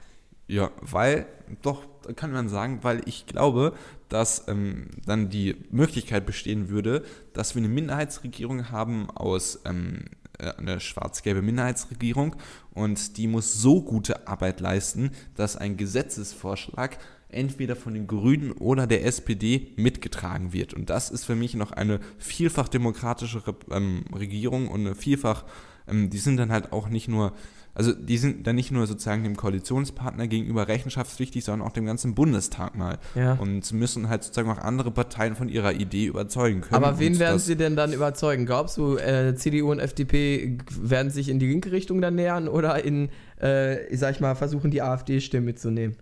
Ja, 0.46 0.70
weil, 0.80 1.26
doch, 1.62 1.82
kann 2.16 2.32
man 2.32 2.48
sagen, 2.48 2.80
weil 2.82 3.00
ich 3.06 3.26
glaube, 3.26 3.72
dass 4.08 4.46
ähm, 4.48 4.88
dann 5.06 5.30
die 5.30 5.56
Möglichkeit 5.70 6.26
bestehen 6.26 6.68
würde, 6.68 7.04
dass 7.32 7.54
wir 7.54 7.60
eine 7.60 7.68
Minderheitsregierung 7.68 8.70
haben 8.70 9.08
aus 9.10 9.60
ähm, 9.64 10.04
äh, 10.38 10.52
eine 10.58 10.80
schwarz-gelbe 10.80 11.40
Minderheitsregierung 11.40 12.36
und 12.72 13.16
die 13.16 13.26
muss 13.26 13.54
so 13.54 13.82
gute 13.82 14.28
Arbeit 14.28 14.60
leisten, 14.60 15.12
dass 15.34 15.56
ein 15.56 15.78
Gesetzesvorschlag 15.78 16.98
entweder 17.28 17.74
von 17.74 17.94
den 17.94 18.06
Grünen 18.06 18.52
oder 18.52 18.86
der 18.86 19.06
SPD 19.06 19.72
mitgetragen 19.76 20.52
wird. 20.52 20.74
Und 20.74 20.90
das 20.90 21.10
ist 21.10 21.24
für 21.24 21.34
mich 21.34 21.54
noch 21.54 21.72
eine 21.72 22.00
vielfach 22.18 22.68
demokratischere 22.68 23.56
ähm, 23.70 24.04
Regierung 24.14 24.68
und 24.68 24.82
eine 24.82 24.94
vielfach 24.94 25.44
ähm, 25.88 26.10
die 26.10 26.18
sind 26.18 26.36
dann 26.36 26.52
halt 26.52 26.72
auch 26.72 26.88
nicht 26.88 27.08
nur, 27.08 27.32
also 27.74 27.92
die 27.92 28.18
sind 28.18 28.46
dann 28.46 28.56
nicht 28.56 28.70
nur 28.70 28.86
sozusagen 28.86 29.24
dem 29.24 29.36
Koalitionspartner 29.36 30.28
gegenüber 30.28 30.68
rechenschaftspflichtig, 30.68 31.44
sondern 31.44 31.66
auch 31.66 31.72
dem 31.72 31.86
ganzen 31.86 32.14
Bundestag 32.14 32.76
mal. 32.76 32.98
Ja. 33.14 33.34
Und 33.34 33.72
müssen 33.72 34.08
halt 34.08 34.22
sozusagen 34.22 34.50
auch 34.50 34.58
andere 34.58 34.90
Parteien 34.90 35.34
von 35.34 35.48
ihrer 35.48 35.72
Idee 35.72 36.06
überzeugen 36.06 36.60
können. 36.60 36.82
Aber 36.82 36.98
wen 36.98 37.18
werden 37.18 37.38
sie 37.38 37.56
denn 37.56 37.74
dann 37.74 37.92
überzeugen? 37.92 38.46
Glaubst 38.46 38.76
du, 38.76 38.96
äh, 38.96 39.34
CDU 39.34 39.72
und 39.72 39.80
FDP 39.80 40.58
werden 40.80 41.10
sich 41.10 41.28
in 41.28 41.38
die 41.38 41.46
linke 41.46 41.72
Richtung 41.72 42.00
dann 42.00 42.14
nähern 42.14 42.48
oder 42.48 42.84
in, 42.84 43.08
äh, 43.40 43.96
sag 43.96 44.14
ich 44.14 44.20
mal, 44.20 44.34
versuchen 44.36 44.70
die 44.70 44.80
AfD-Stimmen 44.80 45.44
mitzunehmen? 45.44 45.96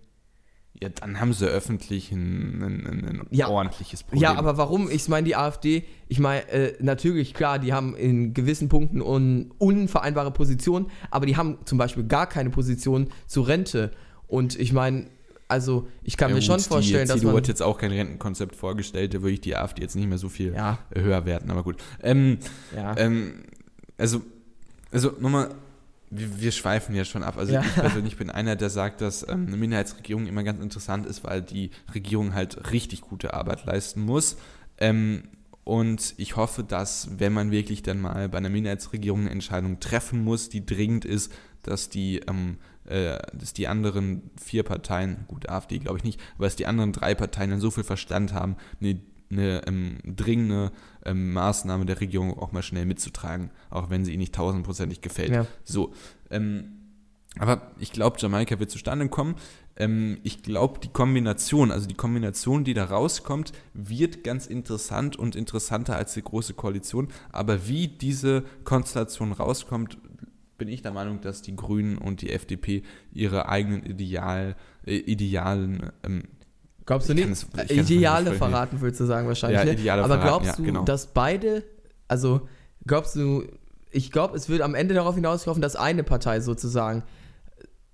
Ja, 0.81 0.89
dann 0.89 1.19
haben 1.19 1.33
sie 1.33 1.45
öffentlich 1.47 2.11
ein, 2.11 2.61
ein, 2.61 2.85
ein, 2.87 3.27
Ja. 3.29 3.47
ordentliches 3.47 4.03
Problem. 4.03 4.21
Ja, 4.23 4.35
aber 4.35 4.57
warum? 4.57 4.89
Ich 4.89 5.07
meine, 5.07 5.25
die 5.25 5.35
AfD, 5.35 5.85
ich 6.07 6.19
meine, 6.19 6.47
äh, 6.49 6.73
natürlich, 6.81 7.33
klar, 7.33 7.59
die 7.59 7.71
haben 7.73 7.95
in 7.95 8.33
gewissen 8.33 8.69
Punkten 8.69 9.01
un 9.01 9.51
unvereinbare 9.59 10.31
Positionen, 10.31 10.87
aber 11.11 11.25
die 11.25 11.37
haben 11.37 11.59
zum 11.65 11.77
Beispiel 11.77 12.03
gar 12.05 12.27
keine 12.27 12.49
Position 12.49 13.07
zur 13.27 13.47
Rente. 13.47 13.91
Und 14.27 14.59
ich 14.59 14.73
meine, 14.73 15.07
also 15.47 15.87
ich 16.03 16.17
kann 16.17 16.29
Ja, 16.29 16.35
mir 16.35 16.41
schon 16.41 16.57
gut, 16.57 16.65
vorstellen, 16.65 17.05
die 17.07 17.13
dass 17.13 17.21
man. 17.21 17.35
hat 17.35 17.47
jetzt 17.47 17.61
auch 17.61 17.77
kein 17.77 17.91
Rentenkonzept 17.91 18.55
vorgestellt, 18.55 19.13
da 19.13 19.21
würde 19.21 19.33
ich 19.33 19.41
die 19.41 19.55
AfD 19.55 19.83
jetzt 19.83 19.95
nicht 19.95 20.09
mehr 20.09 20.17
so 20.17 20.27
viel 20.27 20.53
Ja. 20.53 20.79
höher 20.93 21.25
werten, 21.25 21.51
aber 21.51 21.61
gut. 21.63 21.77
Ähm, 22.01 22.39
Ja. 22.75 22.97
ähm, 22.97 23.43
also, 23.97 24.21
also 24.91 25.11
nochmal, 25.19 25.49
wir, 26.17 26.41
wir 26.41 26.51
schweifen 26.51 26.95
ja 26.95 27.05
schon 27.05 27.23
ab. 27.23 27.37
Also 27.37 27.53
Ja. 27.53 27.61
ich 27.61 27.73
persönlich 27.75 28.17
bin 28.17 28.29
einer, 28.29 28.55
der 28.55 28.69
sagt, 28.69 29.01
dass 29.01 29.27
ähm, 29.27 29.47
eine 29.47 29.57
Minderheitsregierung 29.57 30.27
immer 30.27 30.43
ganz 30.43 30.61
interessant 30.61 31.05
ist, 31.05 31.23
weil 31.23 31.41
die 31.41 31.71
Regierung 31.93 32.33
halt 32.33 32.71
richtig 32.71 33.01
gute 33.01 33.33
Arbeit 33.33 33.65
leisten 33.65 34.01
muss. 34.01 34.37
Ähm, 34.77 35.23
und 35.63 36.13
ich 36.17 36.35
hoffe, 36.35 36.63
dass, 36.63 37.07
wenn 37.19 37.31
man 37.33 37.51
wirklich 37.51 37.83
dann 37.83 38.01
mal 38.01 38.27
bei 38.29 38.37
einer 38.37 38.49
Minderheitsregierung 38.49 39.21
eine 39.21 39.29
Entscheidung 39.29 39.79
treffen 39.79 40.23
muss, 40.23 40.49
die 40.49 40.65
dringend 40.65 41.05
ist, 41.05 41.31
dass 41.61 41.87
die, 41.89 42.19
ähm, 42.27 42.57
äh, 42.85 43.17
dass 43.33 43.53
die 43.53 43.67
anderen 43.69 44.29
vier 44.41 44.63
Parteien, 44.63 45.23
gut, 45.27 45.47
AfD 45.49 45.79
glaube 45.79 45.97
ich 45.99 46.03
nicht, 46.03 46.19
aber 46.35 46.45
dass 46.45 46.57
die 46.57 46.65
anderen 46.65 46.91
drei 46.91 47.15
Parteien 47.15 47.49
dann 47.51 47.61
so 47.61 47.71
viel 47.71 47.85
Verstand 47.85 48.33
haben, 48.33 48.57
eine, 48.81 48.99
eine 49.33 49.67
ähm, 49.67 49.97
dringende 50.03 50.71
ähm, 51.05 51.33
Maßnahme 51.33 51.85
der 51.85 51.99
Regierung 51.99 52.37
auch 52.37 52.51
mal 52.51 52.63
schnell 52.63 52.85
mitzutragen, 52.85 53.51
auch 53.69 53.89
wenn 53.89 54.05
sie 54.05 54.11
ihnen 54.11 54.21
nicht 54.21 54.35
tausendprozentig 54.35 55.01
gefällt. 55.01 55.31
Ja. 55.31 55.45
So, 55.63 55.93
ähm, 56.29 56.79
aber 57.39 57.71
ich 57.79 57.91
glaube, 57.91 58.17
Jamaika 58.19 58.59
wird 58.59 58.69
zustande 58.69 59.07
kommen. 59.09 59.35
Ähm, 59.75 60.19
ich 60.23 60.43
glaube, 60.43 60.79
die 60.79 60.89
Kombination, 60.89 61.71
also 61.71 61.87
die 61.87 61.95
Kombination, 61.95 62.63
die 62.63 62.73
da 62.73 62.85
rauskommt, 62.85 63.53
wird 63.73 64.23
ganz 64.23 64.45
interessant 64.45 65.15
und 65.15 65.35
interessanter 65.35 65.95
als 65.95 66.13
die 66.13 66.21
große 66.21 66.53
Koalition. 66.53 67.07
Aber 67.31 67.67
wie 67.67 67.87
diese 67.87 68.43
Konstellation 68.63 69.31
rauskommt, 69.31 69.97
bin 70.57 70.67
ich 70.67 70.83
der 70.83 70.91
Meinung, 70.91 71.21
dass 71.21 71.41
die 71.41 71.55
Grünen 71.55 71.97
und 71.97 72.21
die 72.21 72.29
FDP 72.29 72.83
ihre 73.11 73.49
eigenen 73.49 73.83
Ideal, 73.83 74.55
äh, 74.85 74.95
Idealen 74.95 75.91
ähm, 76.03 76.23
Glaubst 76.85 77.07
du 77.09 77.13
Ich 77.13 77.25
nicht? 77.25 77.45
es- 77.55 77.69
Ideale 77.71 78.29
nicht 78.31 78.37
verraten, 78.39 78.81
würdest 78.81 78.99
du 79.01 79.05
sagen 79.05 79.27
wahrscheinlich. 79.27 79.59
Ja, 79.59 79.65
ne? 79.65 79.73
Ideale 79.73 80.03
Aber 80.03 80.15
verraten, 80.15 80.27
glaubst 80.29 80.47
ja, 80.47 80.55
du, 80.57 80.63
genau. 80.63 80.83
dass 80.83 81.07
beide, 81.07 81.63
also 82.07 82.41
glaubst 82.85 83.15
du, 83.15 83.43
ich 83.91 84.11
glaube, 84.11 84.35
es 84.35 84.49
wird 84.49 84.61
am 84.61 84.75
Ende 84.75 84.93
darauf 84.93 85.15
hinauslaufen, 85.15 85.61
dass 85.61 85.75
eine 85.75 86.03
Partei 86.03 86.39
sozusagen 86.41 87.03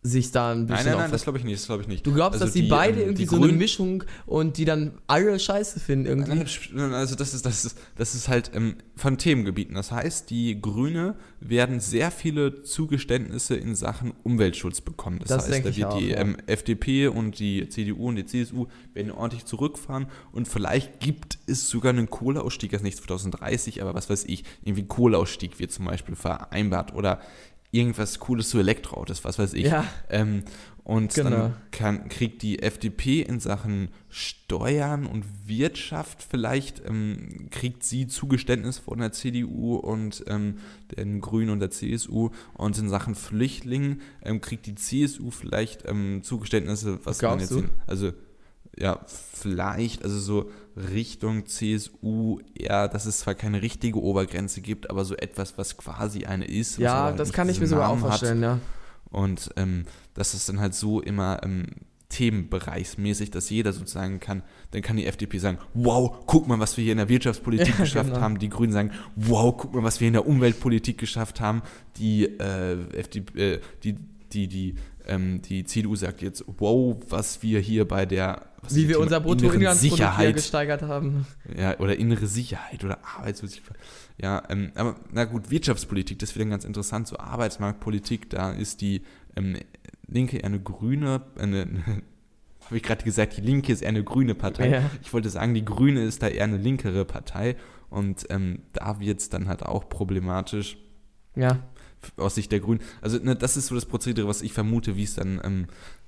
sich 0.01 0.31
da 0.31 0.53
ein 0.53 0.65
bisschen 0.65 0.85
Nein, 0.85 0.93
nein, 0.93 1.01
nein, 1.03 1.11
das 1.11 1.23
glaube 1.23 1.39
ich 1.39 1.43
nicht, 1.43 1.59
das 1.59 1.65
glaube 1.65 1.81
ich 1.81 1.89
nicht. 1.89 2.07
Du 2.07 2.13
glaubst, 2.13 2.35
Also 2.35 2.45
dass 2.45 2.53
die, 2.53 2.63
die, 2.63 2.67
beide 2.69 3.01
ähm, 3.01 3.07
irgendwie 3.09 3.23
die 3.23 3.29
so 3.29 3.35
eine 3.35 3.51
Mischung 3.51 4.05
und 4.25 4.57
die 4.57 4.63
dann 4.63 4.93
alle 5.07 5.37
Scheiße 5.37 5.81
finden 5.81 6.05
irgendwie? 6.05 6.45
Nein, 6.73 6.93
Also 6.93 7.15
das 7.15 7.33
ist, 7.33 7.45
das 7.45 7.65
ist, 7.65 7.77
das 7.97 8.15
ist 8.15 8.29
halt 8.29 8.51
ähm, 8.53 8.75
von 8.95 9.17
Themengebieten. 9.17 9.75
Das 9.75 9.91
heißt, 9.91 10.29
die 10.29 10.61
Grüne 10.61 11.15
werden 11.41 11.81
sehr 11.81 12.11
viele 12.11 12.63
Zugeständnisse 12.63 13.55
in 13.55 13.75
Sachen 13.75 14.13
Umweltschutz 14.23 14.79
bekommen. 14.79 15.19
Das, 15.19 15.27
Das 15.27 15.49
heißt, 15.49 15.65
da 15.65 15.75
wird 15.75 15.87
auch, 15.87 15.97
die 15.97 16.09
ja. 16.09 16.19
ähm, 16.19 16.37
FDP 16.47 17.07
und 17.07 17.37
die 17.39 17.67
CDU 17.67 18.07
und 18.07 18.15
die 18.15 18.25
CSU 18.25 18.67
werden 18.93 19.11
ordentlich 19.11 19.43
zurückfahren 19.45 20.07
und 20.31 20.47
vielleicht 20.47 21.01
gibt 21.01 21.39
es 21.45 21.69
sogar 21.69 21.91
einen 21.91 22.09
Kohleausstieg, 22.09 22.71
also 22.71 22.85
nicht 22.85 22.97
2030, 23.03 23.81
aber 23.81 23.93
was 23.95 24.09
weiß 24.09 24.23
ich, 24.25 24.45
irgendwie 24.63 24.85
Kohleausstieg 24.85 25.59
wird 25.59 25.73
zum 25.73 25.85
Beispiel 25.85 26.15
vereinbart 26.15 26.93
oder 26.93 27.19
irgendwas 27.71 28.19
Cooles 28.19 28.49
zu 28.49 28.59
Elektroautos, 28.59 29.23
was 29.23 29.37
weiß 29.39 29.53
ich. 29.53 29.65
Ja. 29.65 29.85
Ähm, 30.09 30.43
und 30.83 31.13
Genau. 31.13 31.29
dann 31.29 31.53
kann, 31.69 32.09
kriegt 32.09 32.41
die 32.41 32.63
FDP 32.63 33.21
in 33.21 33.39
Sachen 33.39 33.89
Steuern 34.09 35.05
und 35.05 35.23
Wirtschaft 35.47 36.23
vielleicht, 36.27 36.83
ähm, 36.83 37.47
kriegt 37.51 37.83
sie 37.83 38.07
Zugeständnis 38.07 38.79
von 38.79 38.97
der 38.97 39.11
CDU 39.11 39.75
und 39.75 40.23
ähm, 40.25 40.55
den 40.97 41.21
Grünen 41.21 41.51
und 41.51 41.59
der 41.59 41.69
CSU 41.69 42.31
und 42.55 42.75
in 42.79 42.89
Sachen 42.89 43.13
Flüchtlingen 43.13 44.01
ähm, 44.23 44.41
kriegt 44.41 44.65
die 44.65 44.73
CSU 44.73 45.29
vielleicht 45.29 45.87
ähm, 45.87 46.23
Zugeständnisse, 46.23 46.97
was 47.05 47.21
man 47.21 47.37
Glaubst 47.37 47.51
jetzt, 47.51 47.51
du? 47.51 47.59
in, 47.65 47.69
also 47.85 48.11
ja, 48.77 48.99
vielleicht, 49.05 50.03
also 50.03 50.17
so 50.19 50.49
Richtung 50.79 51.45
CSU, 51.45 52.39
ja, 52.57 52.87
dass 52.87 53.05
es 53.05 53.19
zwar 53.19 53.35
keine 53.35 53.61
richtige 53.61 54.01
Obergrenze 54.01 54.61
gibt, 54.61 54.89
aber 54.89 55.05
so 55.05 55.15
etwas, 55.15 55.57
was 55.57 55.77
quasi 55.77 56.25
eine 56.25 56.45
ist. 56.45 56.77
ja, 56.77 56.93
aber 56.93 57.17
das 57.17 57.33
kann 57.33 57.49
ich 57.49 57.59
mir 57.59 57.67
sogar 57.67 57.89
auch 57.89 57.95
Namen 57.95 58.03
hat. 58.03 58.09
vorstellen, 58.19 58.41
ja. 58.41 58.59
Und 59.11 59.49
ähm, 59.57 59.85
dass 60.13 60.33
es 60.33 60.45
dann 60.45 60.59
halt 60.59 60.75
so 60.75 61.01
immer 61.01 61.41
ähm, 61.43 61.65
themenbereichsmäßig, 62.09 63.31
dass 63.31 63.49
jeder 63.49 63.71
sozusagen 63.71 64.19
kann, 64.19 64.43
dann 64.71 64.81
kann 64.81 64.97
die 64.97 65.05
FDP 65.05 65.37
sagen, 65.37 65.59
wow, 65.73 66.11
guck 66.25 66.47
mal, 66.47 66.59
was 66.59 66.75
wir 66.75 66.83
hier 66.83 66.93
in 66.93 66.97
der 66.97 67.09
Wirtschaftspolitik 67.09 67.67
Ja, 67.77 67.83
geschafft 67.83 68.09
genau. 68.09 68.21
haben. 68.21 68.39
Die 68.39 68.49
Grünen 68.49 68.73
sagen, 68.73 68.91
wow, 69.15 69.55
guck 69.55 69.73
mal, 69.73 69.83
was 69.83 69.99
wir 69.99 70.07
in 70.07 70.13
der 70.13 70.27
Umweltpolitik 70.27 70.97
geschafft 70.97 71.39
haben. 71.39 71.61
Die 71.97 72.25
äh, 72.25 72.77
FDP, 72.95 73.53
äh, 73.53 73.59
die, 73.83 73.95
die, 74.33 74.47
die, 74.47 74.75
ähm, 75.07 75.41
die 75.43 75.63
CDU 75.65 75.95
sagt 75.95 76.21
jetzt, 76.21 76.43
wow, 76.57 76.97
was 77.09 77.43
wir 77.43 77.59
hier 77.59 77.87
bei 77.87 78.05
der 78.05 78.48
Wie 78.69 78.87
wir 78.87 78.95
Thema? 78.95 79.03
unser 79.03 79.19
Bruttoinlandsprodukt 79.19 80.17
hier 80.17 80.33
gesteigert 80.33 80.81
haben. 80.81 81.25
ja, 81.57 81.77
oder 81.79 81.97
innere 81.97 82.27
Sicherheit 82.27 82.83
oder 82.83 82.99
Arbeitslosigkeit. 83.17 83.77
Ja, 84.21 84.43
ähm, 84.49 84.71
aber 84.75 84.95
na 85.11 85.25
gut, 85.25 85.49
Wirtschaftspolitik, 85.49 86.19
das 86.19 86.31
ist 86.31 86.35
wieder 86.35 86.45
ganz 86.45 86.65
interessant. 86.65 87.07
So 87.07 87.17
Arbeitsmarktpolitik, 87.17 88.29
da 88.29 88.51
ist 88.51 88.81
die 88.81 89.03
ähm, 89.35 89.57
Linke 90.07 90.37
eher 90.37 90.45
eine 90.45 90.59
grüne, 90.59 91.21
eine, 91.37 91.67
habe 92.65 92.77
ich 92.77 92.83
gerade 92.83 93.03
gesagt, 93.03 93.37
die 93.37 93.41
Linke 93.41 93.71
ist 93.71 93.81
eher 93.81 93.89
eine 93.89 94.03
grüne 94.03 94.35
Partei. 94.35 94.69
Ja. 94.69 94.91
Ich 95.01 95.13
wollte 95.13 95.29
sagen, 95.29 95.53
die 95.53 95.65
Grüne 95.65 96.03
ist 96.03 96.21
da 96.21 96.27
eher 96.27 96.43
eine 96.43 96.57
linkere 96.57 97.05
Partei 97.05 97.55
und 97.89 98.25
ähm, 98.29 98.63
da 98.73 98.99
wird 98.99 99.19
es 99.19 99.29
dann 99.29 99.47
halt 99.47 99.63
auch 99.63 99.89
problematisch 99.89 100.77
Ja. 101.35 101.59
Aus 102.17 102.35
Sicht 102.35 102.51
der 102.51 102.59
Grünen. 102.59 102.81
Also 103.01 103.17
ne, 103.17 103.35
das 103.35 103.57
ist 103.57 103.67
so 103.67 103.75
das 103.75 103.85
Prozedere, 103.85 104.27
was 104.27 104.41
ich 104.41 104.53
vermute, 104.53 104.95
wie 104.95 105.03
es 105.03 105.15
dann 105.15 105.41
ähm, 105.43 105.67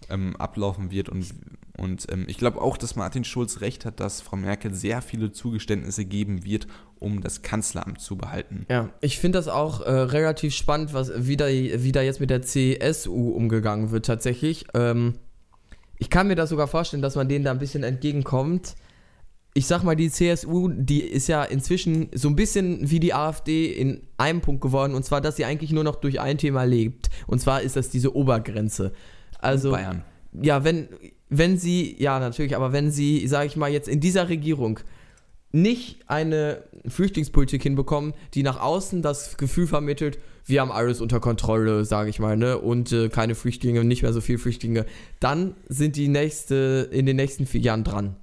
ähm, 0.10 0.36
ablaufen 0.38 0.92
wird. 0.92 1.10
Und, 1.10 1.28
und 1.78 2.08
ähm, 2.12 2.26
ich 2.28 2.38
glaube 2.38 2.62
auch, 2.62 2.78
dass 2.78 2.96
Martin 2.96 3.24
Schulz 3.24 3.62
recht 3.62 3.86
hat, 3.86 4.00
dass 4.00 4.22
Frau 4.22 4.38
Merkel 4.38 4.74
sehr 4.74 5.02
viele 5.02 5.32
Zugeständnisse 5.32 6.06
geben 6.06 6.46
wird, 6.46 6.68
um 7.00 7.22
das 7.22 7.42
Kanzleramt 7.42 8.00
zu 8.00 8.16
behalten. 8.16 8.66
Ja, 8.70 8.90
ich 9.02 9.20
finde 9.20 9.40
das 9.40 9.48
auch 9.48 9.82
äh, 9.82 9.92
relativ 9.92 10.54
spannend, 10.54 10.94
was 10.94 11.12
wie 11.16 11.38
da, 11.38 11.48
wie 11.48 11.92
da 11.92 12.02
jetzt 12.02 12.20
mit 12.20 12.30
der 12.30 12.42
CSU 12.42 13.32
umgegangen 13.32 13.92
wird 13.92 14.06
tatsächlich. 14.06 14.66
Ähm, 14.74 15.16
ich 15.98 16.10
kann 16.10 16.28
mir 16.28 16.36
das 16.36 16.50
sogar 16.50 16.68
vorstellen, 16.68 17.02
dass 17.04 17.16
man 17.16 17.30
denen 17.30 17.46
da 17.46 17.52
ein 17.52 17.60
bisschen 17.60 17.84
entgegenkommt. 17.84 18.76
Ich 19.54 19.68
sag 19.68 19.84
mal, 19.84 19.96
die 19.96 20.10
CSU, 20.10 20.70
die 20.70 21.02
ist 21.02 21.28
ja 21.28 21.44
inzwischen 21.44 22.10
so 22.14 22.30
ein 22.30 22.36
bisschen 22.36 22.90
wie 22.90 23.02
die 23.02 23.14
AfD 23.14 23.66
in 23.66 24.02
einem 24.18 24.42
Punkt 24.42 24.62
geworden, 24.62 24.96
und 24.96 25.04
zwar, 25.04 25.20
dass 25.20 25.36
sie 25.36 25.46
eigentlich 25.46 25.72
nur 25.72 25.84
noch 25.84 25.98
durch 25.98 26.22
ein 26.22 26.38
Thema 26.38 26.64
lebt. 26.64 27.10
Und 27.28 27.40
zwar 27.40 27.62
ist 27.62 27.76
das 27.76 27.90
diese 27.90 28.16
Obergrenze. 28.16 28.94
Also, 29.40 29.72
Bayern. 29.72 30.04
ja, 30.42 30.64
wenn, 30.64 30.88
wenn 31.30 31.58
sie, 31.58 31.96
ja, 32.00 32.20
natürlich, 32.20 32.56
aber 32.56 32.72
wenn 32.72 32.92
sie, 32.92 33.28
sage 33.28 33.48
ich 33.48 33.58
mal, 33.58 33.72
jetzt 33.72 33.90
in 33.90 34.00
dieser 34.00 34.30
Regierung 34.30 34.80
nicht 35.52 36.00
eine 36.08 36.64
Flüchtlingspolitik 36.88 37.62
hinbekommen, 37.62 38.14
die 38.34 38.44
nach 38.44 38.60
außen 38.60 39.02
das 39.02 39.38
Gefühl 39.38 39.68
vermittelt, 39.68 40.20
wir 40.46 40.62
haben 40.62 40.72
alles 40.72 41.02
unter 41.02 41.20
Kontrolle, 41.20 41.86
sage 41.86 42.10
ich 42.10 42.20
mal, 42.20 42.38
ne, 42.38 42.58
und 42.58 42.92
äh, 42.92 43.10
keine 43.10 43.36
Flüchtlinge, 43.36 43.84
nicht 43.84 44.02
mehr 44.02 44.14
so 44.14 44.22
viele 44.22 44.40
Flüchtlinge, 44.40 44.86
dann 45.20 45.56
sind 45.68 45.96
die 45.96 46.08
nächste, 46.08 46.90
in 46.92 47.06
den 47.06 47.16
nächsten 47.16 47.46
vier 47.46 47.62
Jahren 47.62 47.84
dran. 47.84 48.16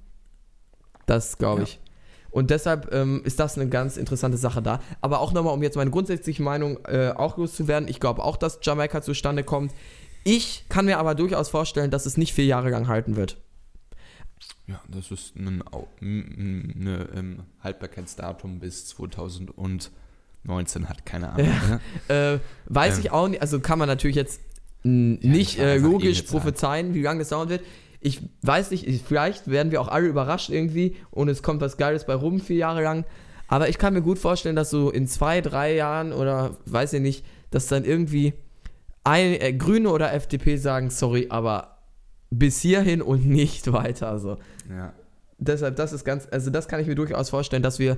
Das 1.09 1.37
glaube 1.37 1.61
Ja. 1.61 1.67
ich. 1.67 1.79
Und 2.31 2.51
deshalb 2.51 2.93
ähm, 2.93 3.21
ist 3.25 3.39
das 3.39 3.57
eine 3.57 3.67
ganz 3.69 3.97
interessante 3.97 4.37
Sache 4.37 4.61
da. 4.61 4.81
Aber 5.01 5.19
auch 5.19 5.33
nochmal, 5.33 5.53
um 5.53 5.63
jetzt 5.63 5.75
meine 5.75 5.89
grundsätzliche 5.89 6.43
Meinung 6.43 6.77
äh, 6.85 7.09
auch 7.09 7.37
loszuwerden, 7.37 7.89
ich 7.89 7.99
glaube 7.99 8.23
auch, 8.23 8.37
dass 8.37 8.59
Jamaika 8.61 9.01
zustande 9.01 9.43
kommt. 9.43 9.71
Ich 10.23 10.65
kann 10.69 10.85
mir 10.85 10.99
aber 10.99 11.15
durchaus 11.15 11.49
vorstellen, 11.49 11.89
dass 11.89 12.05
es 12.05 12.17
nicht 12.17 12.33
vier 12.33 12.45
Jahre 12.45 12.69
lang 12.69 12.87
halten 12.87 13.15
wird. 13.15 13.37
Ja, 14.67 14.79
das 14.87 15.09
ist 15.09 15.35
ein 15.35 15.63
m- 16.01 16.73
eine, 16.79 17.09
ähm, 17.15 17.39
Haltbarkeitsdatum 17.63 18.59
bis 18.59 18.85
2019 18.89 20.87
hat, 20.87 21.05
keine 21.07 21.31
Ahnung. 21.31 21.47
Ne? 21.47 21.79
Äh, 22.07 22.39
weiß 22.65 22.95
Ähm. 22.95 22.99
ich 23.01 23.11
auch 23.11 23.27
nicht, 23.27 23.41
also 23.41 23.59
kann 23.59 23.79
man 23.79 23.87
natürlich 23.87 24.15
jetzt 24.15 24.39
Ja, 24.83 24.91
nicht 24.91 25.57
äh, 25.59 25.77
logisch 25.77 26.25
Zahl. 26.25 26.39
prophezeien, 26.39 26.93
wie 26.93 27.01
lange 27.01 27.19
das 27.19 27.29
dauern 27.29 27.49
wird. 27.49 27.61
Ich 28.01 28.21
weiß 28.43 28.71
nicht, 28.71 28.87
ich, 28.87 29.01
vielleicht 29.03 29.49
werden 29.49 29.71
wir 29.71 29.81
auch 29.81 29.89
alle 29.89 30.07
überrascht 30.07 30.49
irgendwie 30.49 30.95
und 31.11 31.27
es 31.29 31.43
kommt 31.43 31.61
was 31.61 31.77
Geiles 31.77 32.05
bei 32.05 32.13
rum, 32.13 32.39
vier 32.39 32.55
Jahre 32.57 32.81
lang. 32.83 33.05
Aber 33.47 33.67
ich 33.67 33.77
kann 33.77 33.93
mir 33.93 34.01
gut 34.01 34.19
vorstellen, 34.19 34.55
dass 34.55 34.69
so 34.69 34.89
in 34.89 35.07
zwei, 35.07 35.41
drei 35.41 35.75
Jahren 35.75 36.13
oder 36.13 36.57
weiß 36.65 36.93
ich 36.93 37.01
nicht, 37.01 37.25
dass 37.51 37.67
dann 37.67 37.83
irgendwie 37.83 38.33
ein, 39.03 39.33
äh, 39.41 39.53
Grüne 39.53 39.89
oder 39.89 40.13
FDP 40.13 40.57
sagen, 40.57 40.89
sorry, 40.91 41.27
aber 41.29 41.79
bis 42.29 42.61
hierhin 42.61 43.01
und 43.01 43.25
nicht 43.25 43.71
weiter. 43.73 44.09
Also 44.09 44.37
Ja. 44.69 44.93
deshalb, 45.39 45.75
das 45.77 45.93
ist 45.93 46.05
ganz, 46.05 46.27
also 46.31 46.51
das 46.51 46.67
kann 46.67 46.79
ich 46.79 46.87
mir 46.87 46.95
durchaus 46.95 47.29
vorstellen, 47.31 47.63
dass 47.63 47.79
wir 47.79 47.97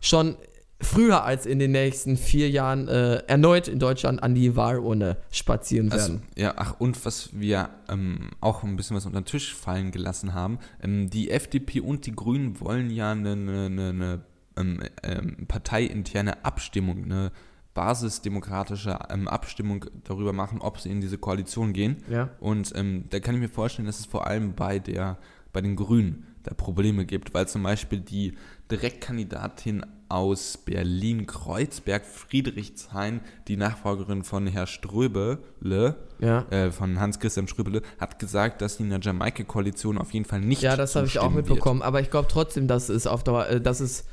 schon 0.00 0.36
früher 0.82 1.24
als 1.24 1.46
in 1.46 1.58
den 1.58 1.72
nächsten 1.72 2.16
vier 2.16 2.50
Jahren 2.50 2.88
äh, 2.88 3.16
erneut 3.26 3.68
in 3.68 3.78
Deutschland 3.78 4.22
an 4.22 4.34
die 4.34 4.56
Wahlurne 4.56 5.16
spazieren 5.30 5.90
Also, 5.92 6.14
werden. 6.14 6.22
ja, 6.36 6.54
ach, 6.56 6.78
und 6.78 7.04
was 7.04 7.30
wir 7.38 7.70
ähm, 7.88 8.30
auch 8.40 8.62
ein 8.62 8.76
bisschen 8.76 8.96
was 8.96 9.06
unter 9.06 9.20
den 9.20 9.26
Tisch 9.26 9.54
fallen 9.54 9.90
gelassen 9.90 10.34
haben, 10.34 10.58
ähm, 10.82 11.08
die 11.10 11.30
FDP 11.30 11.80
und 11.80 12.06
die 12.06 12.12
Grünen 12.12 12.60
wollen 12.60 12.90
ja 12.90 13.12
eine, 13.12 13.32
eine, 13.32 13.66
eine, 13.66 13.88
eine 13.88 14.20
ähm, 14.56 14.80
ähm, 15.02 15.46
parteiinterne 15.48 16.44
Abstimmung, 16.44 17.04
eine 17.04 17.32
basisdemokratische 17.74 18.98
ähm, 19.10 19.28
Abstimmung 19.28 19.86
darüber 20.04 20.32
machen, 20.32 20.60
ob 20.60 20.78
sie 20.78 20.90
in 20.90 21.00
diese 21.00 21.18
Koalition 21.18 21.72
gehen. 21.72 21.96
Ja. 22.10 22.30
Und 22.40 22.72
ähm, 22.76 23.04
da 23.10 23.20
kann 23.20 23.34
ich 23.34 23.40
mir 23.40 23.48
vorstellen, 23.48 23.86
dass 23.86 23.98
es 23.98 24.06
vor 24.06 24.26
allem 24.26 24.54
bei, 24.54 24.78
der, 24.78 25.18
bei 25.52 25.60
den 25.60 25.76
Grünen 25.76 26.26
da 26.42 26.54
Probleme 26.54 27.06
gibt, 27.06 27.34
weil 27.34 27.48
zum 27.48 27.62
Beispiel 27.62 28.00
die 28.00 28.34
Direktkandidatin 28.70 29.86
aus 30.12 30.58
Berlin-Kreuzberg, 30.58 32.04
Friedrichshain, 32.04 33.20
die 33.48 33.56
Nachfolgerin 33.56 34.24
von 34.24 34.46
Herr 34.46 34.66
Ströbele, 34.66 35.96
Ja. 36.20 36.42
äh, 36.50 36.70
von 36.70 37.00
Hans-Christian 37.00 37.48
Ströbele, 37.48 37.80
hat 37.98 38.18
gesagt, 38.18 38.60
dass 38.60 38.76
sie 38.76 38.82
in 38.82 38.90
der 38.90 39.00
Jamaika-Koalition 39.00 39.96
auf 39.96 40.12
jeden 40.12 40.26
Fall 40.26 40.40
nicht 40.40 40.60
Ja, 40.62 40.76
das 40.76 40.94
habe 40.96 41.06
ich 41.06 41.18
auch 41.18 41.30
mitbekommen, 41.30 41.80
aber 41.80 42.00
ich 42.00 42.10
glaube 42.10 42.28
trotzdem, 42.30 42.68
dass 42.68 42.90
es 42.90 43.06
auf 43.06 43.24
Dauer, 43.24 43.48
äh, 43.48 43.60
dass 43.60 43.80
es, 43.80 44.04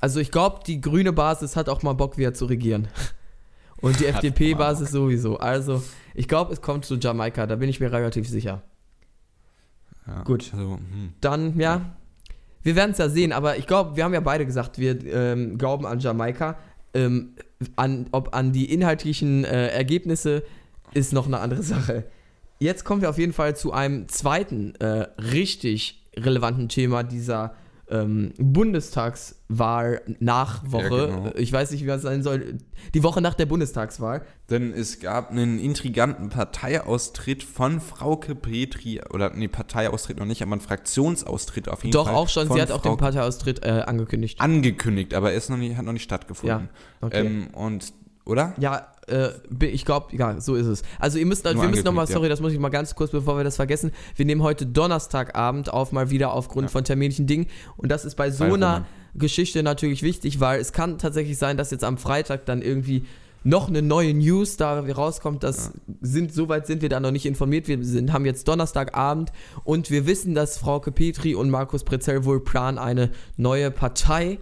also 0.00 0.18
ich 0.18 0.30
glaube, 0.30 0.60
die 0.66 0.80
grüne 0.80 1.12
Basis 1.12 1.56
hat 1.56 1.68
auch 1.68 1.82
mal 1.82 1.92
Bock 1.92 2.16
wieder 2.16 2.32
zu 2.32 2.46
regieren. 2.46 2.88
Und 3.82 4.00
die 4.00 4.06
FDP-Basis 4.06 4.92
sowieso. 4.92 5.36
Also, 5.36 5.82
ich 6.14 6.26
glaube, 6.26 6.54
es 6.54 6.62
kommt 6.62 6.86
zu 6.86 6.94
Jamaika, 6.96 7.46
da 7.46 7.56
bin 7.56 7.68
ich 7.68 7.80
mir 7.80 7.92
relativ 7.92 8.26
sicher. 8.26 8.62
Wird. 10.06 10.16
Ja, 10.16 10.22
Gut. 10.22 10.50
Also, 10.54 10.76
hm. 10.76 11.12
Dann, 11.20 11.60
ja, 11.60 11.96
wir 12.64 12.74
werden 12.74 12.90
es 12.90 12.98
ja 12.98 13.08
sehen, 13.08 13.32
aber 13.32 13.58
ich 13.58 13.66
glaube, 13.66 13.96
wir 13.96 14.04
haben 14.04 14.14
ja 14.14 14.20
beide 14.20 14.44
gesagt, 14.44 14.78
wir 14.78 15.04
ähm, 15.06 15.58
glauben 15.58 15.86
an 15.86 16.00
Jamaika. 16.00 16.58
Ähm, 16.94 17.34
an, 17.76 18.06
ob 18.12 18.34
an 18.34 18.52
die 18.52 18.72
inhaltlichen 18.72 19.44
äh, 19.44 19.68
Ergebnisse 19.68 20.42
ist 20.92 21.12
noch 21.12 21.26
eine 21.26 21.40
andere 21.40 21.62
Sache. 21.62 22.04
Jetzt 22.58 22.84
kommen 22.84 23.02
wir 23.02 23.10
auf 23.10 23.18
jeden 23.18 23.32
Fall 23.32 23.56
zu 23.56 23.72
einem 23.72 24.08
zweiten 24.08 24.74
äh, 24.76 25.06
richtig 25.18 26.02
relevanten 26.16 26.68
Thema 26.68 27.02
dieser 27.02 27.54
ähm, 27.90 28.32
Bundestagswahl-Nachwoche. 28.38 30.82
Ja, 30.82 31.06
genau. 31.06 31.30
Ich 31.36 31.52
weiß 31.52 31.70
nicht, 31.70 31.82
wie 31.82 31.86
das 31.86 32.02
sein 32.02 32.22
soll. 32.22 32.58
Die 32.94 33.02
Woche 33.02 33.20
nach 33.20 33.34
der 33.34 33.46
Bundestagswahl. 33.46 34.22
Denn 34.50 34.72
es 34.72 35.00
gab 35.00 35.30
einen 35.30 35.58
intriganten 35.58 36.28
Parteiaustritt 36.28 37.42
von 37.42 37.80
Frauke 37.80 38.34
Petri, 38.34 39.00
oder 39.10 39.32
nee, 39.34 39.48
Parteiaustritt 39.48 40.18
noch 40.18 40.26
nicht, 40.26 40.42
aber 40.42 40.52
einen 40.52 40.60
Fraktionsaustritt 40.60 41.68
auf 41.68 41.82
jeden 41.82 41.92
Doch, 41.92 42.06
Fall. 42.06 42.14
auch 42.14 42.28
schon. 42.28 42.50
Sie 42.50 42.60
hat 42.60 42.70
auch 42.70 42.82
den 42.82 42.96
Parteiaustritt 42.96 43.64
äh, 43.64 43.82
angekündigt. 43.86 44.40
angekündigt, 44.40 45.14
aber 45.14 45.32
er 45.32 45.38
ist 45.38 45.50
noch 45.50 45.56
nicht, 45.56 45.76
hat 45.76 45.84
noch 45.84 45.92
nicht 45.92 46.04
stattgefunden. 46.04 46.68
Ja, 47.02 47.06
okay. 47.06 47.26
ähm, 47.26 47.48
und, 47.52 47.92
oder? 48.24 48.54
Ja, 48.58 48.88
äh, 49.08 49.30
ich 49.66 49.84
glaube, 49.84 50.16
ja, 50.16 50.40
so 50.40 50.54
ist 50.54 50.66
es. 50.66 50.82
Also 50.98 51.18
ihr 51.18 51.26
müsst, 51.26 51.44
Nur 51.44 51.60
wir 51.60 51.68
müssen 51.68 51.84
nochmal, 51.84 52.06
sorry, 52.06 52.28
das 52.28 52.40
muss 52.40 52.52
ich 52.52 52.58
mal 52.58 52.70
ganz 52.70 52.94
kurz, 52.94 53.10
bevor 53.10 53.36
wir 53.36 53.44
das 53.44 53.56
vergessen. 53.56 53.92
Wir 54.16 54.24
nehmen 54.24 54.42
heute 54.42 54.66
Donnerstagabend 54.66 55.72
auf, 55.72 55.92
mal 55.92 56.10
wieder 56.10 56.32
aufgrund 56.32 56.66
Ja. 56.66 56.72
von 56.72 56.84
terminlichen 56.84 57.26
Dingen. 57.26 57.46
Und 57.76 57.90
das 57.90 58.04
ist 58.04 58.14
bei 58.16 58.30
so 58.30 58.44
Bei 58.44 58.54
einer. 58.54 58.86
Geschichte 59.16 59.62
natürlich 59.62 60.02
wichtig, 60.02 60.40
weil 60.40 60.60
es 60.60 60.72
kann 60.72 60.98
tatsächlich 60.98 61.38
sein, 61.38 61.56
dass 61.56 61.70
jetzt 61.70 61.84
am 61.84 61.98
Freitag 61.98 62.46
dann 62.46 62.62
irgendwie 62.62 63.04
noch 63.44 63.68
eine 63.68 63.80
neue 63.82 64.12
News 64.14 64.56
da 64.56 64.80
rauskommt. 64.80 65.44
Das 65.44 65.70
sind, 66.00 66.32
soweit 66.34 66.66
sind 66.66 66.82
wir 66.82 66.88
da 66.88 66.98
noch 66.98 67.12
nicht 67.12 67.26
informiert. 67.26 67.68
Wir 67.68 67.84
sind, 67.84 68.12
haben 68.12 68.24
jetzt 68.24 68.48
Donnerstagabend 68.48 69.30
und 69.62 69.90
wir 69.90 70.06
wissen, 70.06 70.34
dass 70.34 70.58
Frauke 70.58 70.90
Petri 70.90 71.34
und 71.36 71.50
Markus 71.50 71.84
Prezell 71.84 72.24
wohl 72.24 72.40
planen, 72.42 72.78
eine 72.78 73.10
neue 73.36 73.70
Partei 73.70 74.38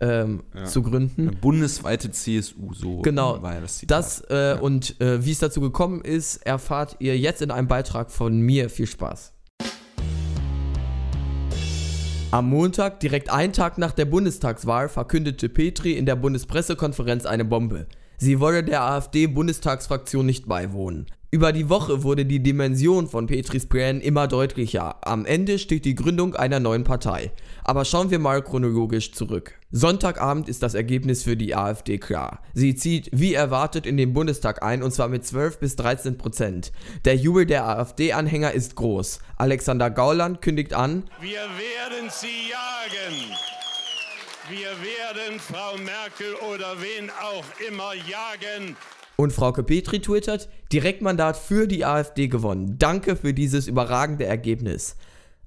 ähm, 0.00 0.42
Ja. 0.54 0.64
zu 0.64 0.82
gründen. 0.82 1.28
Eine 1.28 1.36
bundesweite 1.36 2.10
CSU, 2.10 2.72
so 2.74 3.02
Genau. 3.02 3.40
war 3.42 3.54
ja 3.54 3.60
das 3.60 3.78
Zitat. 3.78 3.98
Das 3.98 4.20
äh, 4.28 4.56
und 4.60 5.00
äh, 5.00 5.24
wie 5.24 5.30
es 5.32 5.38
dazu 5.38 5.60
gekommen 5.60 6.00
ist, 6.02 6.36
erfahrt 6.46 6.96
ihr 6.98 7.18
jetzt 7.18 7.42
in 7.42 7.50
einem 7.50 7.68
Beitrag 7.68 8.10
von 8.10 8.38
mir. 8.40 8.68
Viel 8.70 8.86
Spaß. 8.86 9.32
Am 12.30 12.48
Montag, 12.50 12.98
direkt 12.98 13.30
einen 13.30 13.52
Tag 13.52 13.78
nach 13.78 13.92
der 13.92 14.06
Bundestagswahl, 14.06 14.88
verkündete 14.88 15.48
Petri 15.48 15.92
in 15.92 16.04
der 16.04 16.16
Bundespressekonferenz 16.16 17.26
eine 17.26 17.44
Bombe. 17.44 17.86
Sie 18.18 18.40
wolle 18.40 18.64
der 18.64 18.82
AfD-Bundestagsfraktion 18.82 20.26
nicht 20.26 20.48
beiwohnen. 20.48 21.06
Über 21.30 21.52
die 21.52 21.68
Woche 21.68 22.04
wurde 22.04 22.24
die 22.26 22.40
Dimension 22.40 23.08
von 23.08 23.26
Petris 23.26 23.66
Plänen 23.66 24.00
immer 24.00 24.28
deutlicher. 24.28 24.96
Am 25.06 25.26
Ende 25.26 25.58
steht 25.58 25.84
die 25.84 25.96
Gründung 25.96 26.34
einer 26.36 26.60
neuen 26.60 26.84
Partei. 26.84 27.32
Aber 27.64 27.84
schauen 27.84 28.10
wir 28.10 28.20
mal 28.20 28.40
chronologisch 28.42 29.12
zurück. 29.12 29.54
Sonntagabend 29.76 30.48
ist 30.48 30.62
das 30.62 30.74
Ergebnis 30.74 31.24
für 31.24 31.36
die 31.36 31.56
AfD 31.56 31.98
klar. 31.98 32.40
Sie 32.52 32.76
zieht 32.76 33.10
wie 33.12 33.34
erwartet 33.34 33.86
in 33.86 33.96
den 33.96 34.12
Bundestag 34.12 34.62
ein 34.62 34.84
und 34.84 34.92
zwar 34.92 35.08
mit 35.08 35.26
12 35.26 35.58
bis 35.58 35.74
13 35.74 36.16
Prozent. 36.16 36.70
Der 37.04 37.16
Jubel 37.16 37.44
der 37.44 37.66
AfD-Anhänger 37.66 38.52
ist 38.52 38.76
groß. 38.76 39.18
Alexander 39.36 39.90
Gauland 39.90 40.42
kündigt 40.42 40.74
an, 40.74 41.02
Wir 41.20 41.40
werden 41.40 42.08
sie 42.08 42.52
jagen. 42.52 43.36
Wir 44.48 44.68
werden 44.68 45.40
Frau 45.40 45.76
Merkel 45.78 46.34
oder 46.54 46.80
wen 46.80 47.10
auch 47.10 47.44
immer 47.68 47.94
jagen. 47.94 48.76
Und 49.16 49.32
Frauke 49.32 49.64
Petri 49.64 49.98
twittert, 49.98 50.48
Direktmandat 50.72 51.36
für 51.36 51.66
die 51.66 51.84
AfD 51.84 52.28
gewonnen. 52.28 52.76
Danke 52.78 53.16
für 53.16 53.34
dieses 53.34 53.66
überragende 53.66 54.24
Ergebnis. 54.24 54.94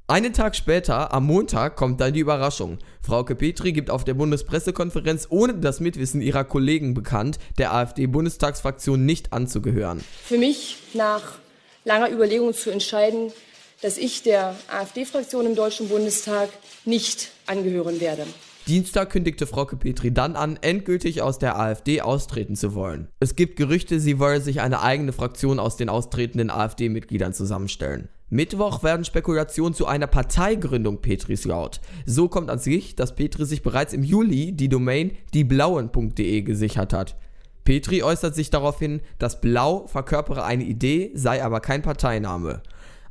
Einen 0.10 0.32
Tag 0.32 0.56
später, 0.56 1.13
am 1.13 1.26
Montag, 1.26 1.76
kommt 1.76 2.00
dann 2.00 2.13
die 2.13 2.22
Überraschung. 2.22 2.78
Frauke 3.02 3.36
Petri 3.36 3.74
gibt 3.74 3.89
auf 3.89 4.06
der 4.06 4.13
Bundespressekonferenz 4.13 5.28
ohne 5.30 5.56
das 5.56 5.82
Mitwissen 5.82 6.22
ihrer 6.22 6.46
Kollegen 6.46 6.93
bekannt, 6.93 7.39
der 7.58 7.74
AfD-Bundestagsfraktion 7.74 9.06
nicht 9.06 9.34
anzugehören. 9.34 10.02
Für 10.24 10.38
mich 10.38 10.78
nach 10.93 11.39
langer 11.84 12.10
Überlegung 12.10 12.54
zu 12.54 12.70
entscheiden, 12.70 13.34
dass 13.82 13.98
ich 13.98 14.24
der 14.24 14.56
AfD-Fraktion 14.70 15.46
im 15.46 15.56
Deutschen 15.56 15.89
Bundestag 15.89 16.52
nicht 16.86 17.32
angehören 17.46 18.00
werde. 18.00 18.26
Dienstag 18.65 19.10
kündigte 19.10 19.46
Frauke 19.46 19.76
Petri 19.76 20.13
dann 20.13 20.38
an, 20.38 20.58
endgültig 20.62 21.22
aus 21.22 21.38
der 21.38 21.60
AfD 21.60 22.00
austreten 22.00 22.56
zu 22.56 22.76
wollen. 22.76 23.10
Es 23.20 23.36
gibt 23.36 23.58
Gerüchte, 23.58 24.00
sie 24.00 24.20
wolle 24.20 24.39
sich 24.39 24.62
eine 24.62 24.82
eigene 24.82 25.12
Fraktion 25.12 25.60
aus 25.60 25.76
den 25.76 25.89
austretenden 25.89 26.50
AfD-Mitgliedern 26.50 27.34
zusammenstellen. 27.34 28.08
Mittwoch 28.30 28.84
werden 28.84 29.06
Spekulationen 29.06 29.74
zu 29.74 29.86
einer 29.86 30.08
Parteigründung 30.08 31.02
Petris 31.02 31.46
laut. 31.46 31.80
So 32.06 32.28
kommt 32.28 32.50
ans 32.50 32.66
Licht, 32.66 33.00
dass 33.00 33.16
Petri 33.16 33.46
sich 33.46 33.63
bereits 33.63 33.94
im 33.94 34.04
Juli 34.04 34.52
die 34.52 34.68
Domain 34.68 35.12
dieblauen.de 35.34 36.42
gesichert 36.42 36.92
hat. 36.92 37.16
Petri 37.63 38.04
äußert 38.04 38.36
sich 38.36 38.50
daraufhin, 38.50 39.02
dass 39.18 39.40
Blau 39.40 39.88
verkörpere 39.88 40.44
eine 40.44 40.66
Idee, 40.66 41.12
sei 41.13 41.44
aber 41.44 41.62
kein 41.62 41.82
Parteiname. 41.82 42.62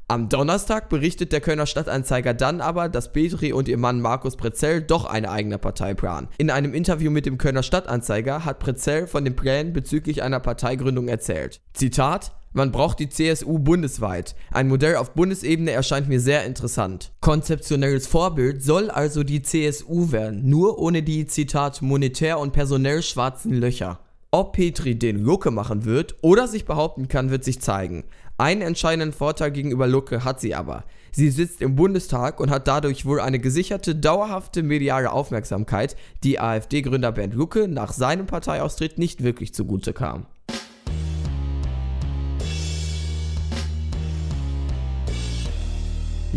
Am 0.08 0.28
Donnerstag 0.28 0.88
berichtet 0.88 1.32
der 1.32 1.40
Kölner 1.40 1.66
Stadtanzeiger 1.66 2.32
dann 2.32 2.60
aber, 2.60 2.88
dass 2.88 3.12
Petri 3.12 3.52
und 3.52 3.66
ihr 3.66 3.76
Mann 3.76 4.00
Markus 4.00 4.36
Prezell 4.36 4.80
doch 4.80 5.04
eine 5.04 5.30
eigene 5.30 5.58
Partei 5.58 5.94
planen. 5.94 6.28
In 6.38 6.50
einem 6.50 6.74
Interview 6.74 7.10
mit 7.10 7.26
dem 7.26 7.38
Kölner 7.38 7.64
Stadtanzeiger 7.64 8.44
hat 8.44 8.60
Prezell 8.60 9.08
von 9.08 9.24
den 9.24 9.34
Plänen 9.34 9.72
bezüglich 9.72 10.22
einer 10.22 10.40
Parteigründung 10.40 11.08
erzählt. 11.08 11.60
Zitat 11.72 12.35
man 12.52 12.72
braucht 12.72 12.98
die 13.00 13.08
CSU 13.08 13.58
bundesweit. 13.58 14.34
Ein 14.50 14.68
Modell 14.68 14.96
auf 14.96 15.12
Bundesebene 15.12 15.72
erscheint 15.72 16.08
mir 16.08 16.20
sehr 16.20 16.44
interessant. 16.44 17.12
Konzeptionelles 17.20 18.06
Vorbild 18.06 18.62
soll 18.62 18.90
also 18.90 19.24
die 19.24 19.42
CSU 19.42 20.10
werden, 20.10 20.48
nur 20.48 20.78
ohne 20.78 21.02
die, 21.02 21.26
Zitat, 21.26 21.82
monetär 21.82 22.38
und 22.38 22.52
personell 22.52 23.02
schwarzen 23.02 23.52
Löcher. 23.52 24.00
Ob 24.30 24.54
Petri 24.54 24.98
den 24.98 25.22
Lucke 25.22 25.50
machen 25.50 25.84
wird 25.84 26.16
oder 26.20 26.48
sich 26.48 26.64
behaupten 26.64 27.08
kann, 27.08 27.30
wird 27.30 27.44
sich 27.44 27.60
zeigen. 27.60 28.04
Einen 28.38 28.60
entscheidenden 28.60 29.12
Vorteil 29.12 29.50
gegenüber 29.50 29.86
Lucke 29.86 30.24
hat 30.24 30.40
sie 30.40 30.54
aber. 30.54 30.84
Sie 31.10 31.30
sitzt 31.30 31.62
im 31.62 31.76
Bundestag 31.76 32.40
und 32.40 32.50
hat 32.50 32.68
dadurch 32.68 33.06
wohl 33.06 33.20
eine 33.20 33.38
gesicherte, 33.38 33.94
dauerhafte 33.94 34.62
mediale 34.62 35.10
Aufmerksamkeit, 35.10 35.96
die 36.22 36.38
AfD-Gründer 36.38 37.12
Bernd 37.12 37.32
Lucke 37.32 37.68
nach 37.68 37.94
seinem 37.94 38.26
Parteiaustritt 38.26 38.98
nicht 38.98 39.22
wirklich 39.22 39.54
zugute 39.54 39.94
kam. 39.94 40.26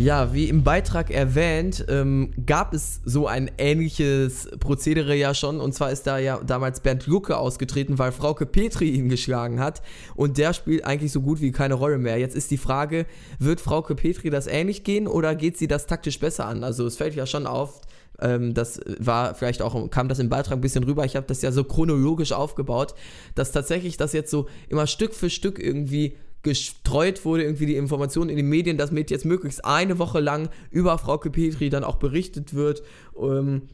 Ja, 0.00 0.32
wie 0.32 0.48
im 0.48 0.64
Beitrag 0.64 1.10
erwähnt, 1.10 1.84
ähm, 1.90 2.30
gab 2.46 2.72
es 2.72 3.02
so 3.04 3.26
ein 3.26 3.50
ähnliches 3.58 4.48
Prozedere 4.58 5.14
ja 5.14 5.34
schon. 5.34 5.60
Und 5.60 5.74
zwar 5.74 5.92
ist 5.92 6.06
da 6.06 6.16
ja 6.16 6.40
damals 6.42 6.80
Bernd 6.80 7.06
Lucke 7.06 7.36
ausgetreten, 7.36 7.98
weil 7.98 8.10
Frauke 8.10 8.46
Petri 8.46 8.88
ihn 8.88 9.10
geschlagen 9.10 9.60
hat. 9.60 9.82
Und 10.14 10.38
der 10.38 10.54
spielt 10.54 10.86
eigentlich 10.86 11.12
so 11.12 11.20
gut 11.20 11.42
wie 11.42 11.52
keine 11.52 11.74
Rolle 11.74 11.98
mehr. 11.98 12.16
Jetzt 12.16 12.34
ist 12.34 12.50
die 12.50 12.56
Frage, 12.56 13.04
wird 13.38 13.60
Frauke 13.60 13.94
Petri 13.94 14.30
das 14.30 14.46
ähnlich 14.46 14.84
gehen 14.84 15.06
oder 15.06 15.34
geht 15.34 15.58
sie 15.58 15.68
das 15.68 15.86
taktisch 15.86 16.18
besser 16.18 16.46
an? 16.46 16.64
Also 16.64 16.86
es 16.86 16.96
fällt 16.96 17.14
ja 17.14 17.26
schon 17.26 17.46
auf, 17.46 17.82
ähm, 18.20 18.54
das 18.54 18.80
war 18.98 19.34
vielleicht 19.34 19.60
auch, 19.60 19.90
kam 19.90 20.08
das 20.08 20.18
im 20.18 20.30
Beitrag 20.30 20.56
ein 20.56 20.62
bisschen 20.62 20.84
rüber, 20.84 21.04
ich 21.04 21.14
habe 21.14 21.26
das 21.26 21.42
ja 21.42 21.52
so 21.52 21.62
chronologisch 21.62 22.32
aufgebaut, 22.32 22.94
dass 23.34 23.52
tatsächlich 23.52 23.98
das 23.98 24.14
jetzt 24.14 24.30
so 24.30 24.48
immer 24.70 24.86
Stück 24.86 25.12
für 25.12 25.28
Stück 25.28 25.58
irgendwie 25.58 26.16
gestreut 26.42 27.24
wurde, 27.24 27.44
irgendwie 27.44 27.66
die 27.66 27.76
Information 27.76 28.28
in 28.28 28.36
den 28.36 28.48
Medien, 28.48 28.78
dass 28.78 28.90
mit 28.90 29.10
jetzt 29.10 29.24
möglichst 29.24 29.64
eine 29.64 29.98
Woche 29.98 30.20
lang 30.20 30.48
über 30.70 30.96
Frau 30.98 31.18
Petri 31.18 31.70
dann 31.70 31.84
auch 31.84 31.96
berichtet 31.96 32.54
wird. 32.54 32.82
Ähm, 33.20 33.68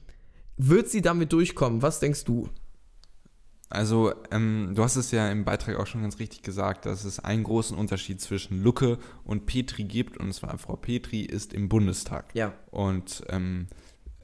wird 0.56 0.88
sie 0.88 1.02
damit 1.02 1.32
durchkommen? 1.32 1.82
Was 1.82 2.00
denkst 2.00 2.24
du? 2.24 2.48
Also, 3.68 4.12
ähm, 4.30 4.72
du 4.74 4.82
hast 4.82 4.96
es 4.96 5.10
ja 5.10 5.28
im 5.30 5.44
Beitrag 5.44 5.76
auch 5.76 5.86
schon 5.86 6.02
ganz 6.02 6.20
richtig 6.20 6.42
gesagt, 6.42 6.86
dass 6.86 7.04
es 7.04 7.18
einen 7.18 7.42
großen 7.42 7.76
Unterschied 7.76 8.20
zwischen 8.20 8.62
Lucke 8.62 8.98
und 9.24 9.46
Petri 9.46 9.84
gibt. 9.84 10.16
Und 10.18 10.32
zwar 10.32 10.56
Frau 10.58 10.76
Petri 10.76 11.22
ist 11.22 11.52
im 11.52 11.68
Bundestag. 11.68 12.32
Ja. 12.34 12.54
Und 12.70 13.24
ähm, 13.28 13.66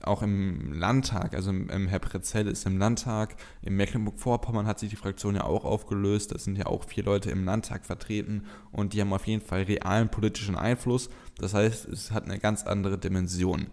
auch 0.06 0.22
im 0.22 0.72
Landtag, 0.72 1.34
also 1.34 1.50
im, 1.50 1.68
im 1.70 1.88
Herr 1.88 1.98
Prezell 1.98 2.46
ist 2.46 2.66
im 2.66 2.78
Landtag, 2.78 3.36
in 3.62 3.76
Mecklenburg-Vorpommern 3.76 4.66
hat 4.66 4.78
sich 4.78 4.90
die 4.90 4.96
Fraktion 4.96 5.34
ja 5.34 5.44
auch 5.44 5.64
aufgelöst, 5.64 6.32
da 6.32 6.38
sind 6.38 6.58
ja 6.58 6.66
auch 6.66 6.84
vier 6.84 7.04
Leute 7.04 7.30
im 7.30 7.44
Landtag 7.44 7.84
vertreten 7.84 8.44
und 8.70 8.92
die 8.92 9.00
haben 9.00 9.12
auf 9.12 9.26
jeden 9.26 9.44
Fall 9.44 9.62
realen 9.62 10.08
politischen 10.08 10.56
Einfluss. 10.56 11.10
Das 11.38 11.54
heißt, 11.54 11.86
es 11.88 12.10
hat 12.10 12.24
eine 12.24 12.38
ganz 12.38 12.64
andere 12.64 12.98
Dimension. 12.98 13.68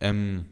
Ähm, 0.00 0.46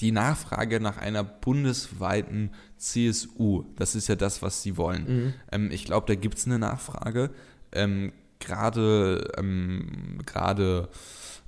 die 0.00 0.12
Nachfrage 0.12 0.80
nach 0.80 0.98
einer 0.98 1.24
bundesweiten 1.24 2.50
CSU, 2.76 3.64
das 3.76 3.94
ist 3.94 4.08
ja 4.08 4.16
das, 4.16 4.42
was 4.42 4.62
sie 4.62 4.76
wollen. 4.76 5.04
Mhm. 5.04 5.34
Ähm, 5.52 5.70
ich 5.70 5.84
glaube, 5.84 6.06
da 6.06 6.14
gibt 6.14 6.38
es 6.38 6.46
eine 6.46 6.58
Nachfrage. 6.58 7.30
Ähm, 7.72 8.12
gerade 8.38 9.32
ähm, 9.38 10.18
gerade 10.26 10.88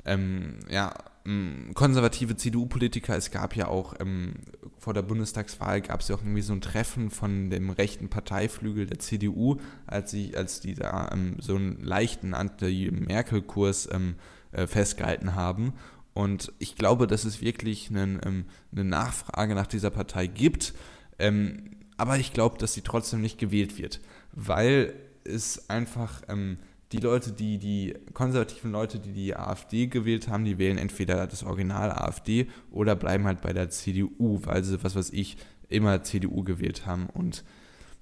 ähm, 0.05 0.61
ja, 0.71 0.95
konservative 1.75 2.37
CDU-Politiker, 2.37 3.17
es 3.17 3.31
gab 3.31 3.55
ja 3.55 3.69
auch 3.69 3.95
ähm, 4.01 4.35
vor 4.79 4.95
der 4.95 5.03
Bundestagswahl 5.03 5.81
gab 5.81 6.01
es 6.01 6.09
ja 6.09 6.15
auch 6.15 6.23
irgendwie 6.23 6.43
so 6.43 6.53
ein 6.53 6.61
Treffen 6.61 7.11
von 7.11 7.51
dem 7.51 7.71
rechten 7.71 8.09
Parteiflügel 8.09 8.87
der 8.87 8.99
CDU, 8.99 9.57
als 9.87 10.11
sie, 10.11 10.37
als 10.37 10.61
die 10.61 10.75
da 10.75 11.11
ähm, 11.13 11.37
so 11.41 11.57
einen 11.57 11.83
leichten 11.83 12.35
Anti-Merkel-Kurs 12.35 13.89
ähm, 13.93 14.15
äh, 14.53 14.67
festgehalten 14.67 15.35
haben. 15.35 15.75
Und 16.15 16.53
ich 16.59 16.77
glaube, 16.77 17.07
dass 17.07 17.25
es 17.25 17.41
wirklich 17.41 17.91
einen, 17.91 18.21
ähm, 18.25 18.45
eine 18.73 18.85
Nachfrage 18.85 19.55
nach 19.55 19.67
dieser 19.67 19.91
Partei 19.91 20.27
gibt. 20.27 20.75
Ähm, 21.19 21.77
aber 21.97 22.19
ich 22.19 22.33
glaube, 22.33 22.59
dass 22.59 22.75
sie 22.75 22.83
trotzdem 22.83 23.21
nicht 23.21 23.39
gewählt 23.39 23.77
wird, 23.77 24.01
weil 24.33 24.95
es 25.25 25.69
einfach 25.69 26.23
ähm, 26.29 26.59
die 26.93 26.99
Leute, 26.99 27.33
die 27.33 27.59
die 27.59 27.95
konservativen 28.15 28.73
Leute, 28.73 28.99
die 28.99 29.13
die 29.13 29.37
AfD 29.37 29.89
gewählt 29.89 30.29
haben, 30.29 30.45
die 30.45 30.59
wählen 30.59 30.79
entweder 30.79 31.27
das 31.27 31.45
Original 31.45 31.91
AfD 31.91 32.49
oder 32.71 32.97
bleiben 32.97 33.25
halt 33.25 33.43
bei 33.43 33.53
der 33.53 33.69
CDU, 33.69 34.41
weil 34.45 34.65
sie, 34.65 34.83
was 34.83 34.97
weiß 34.97 35.11
ich, 35.11 35.37
immer 35.69 36.03
CDU 36.03 36.43
gewählt 36.45 36.87
haben. 36.87 37.09
Und 37.09 37.45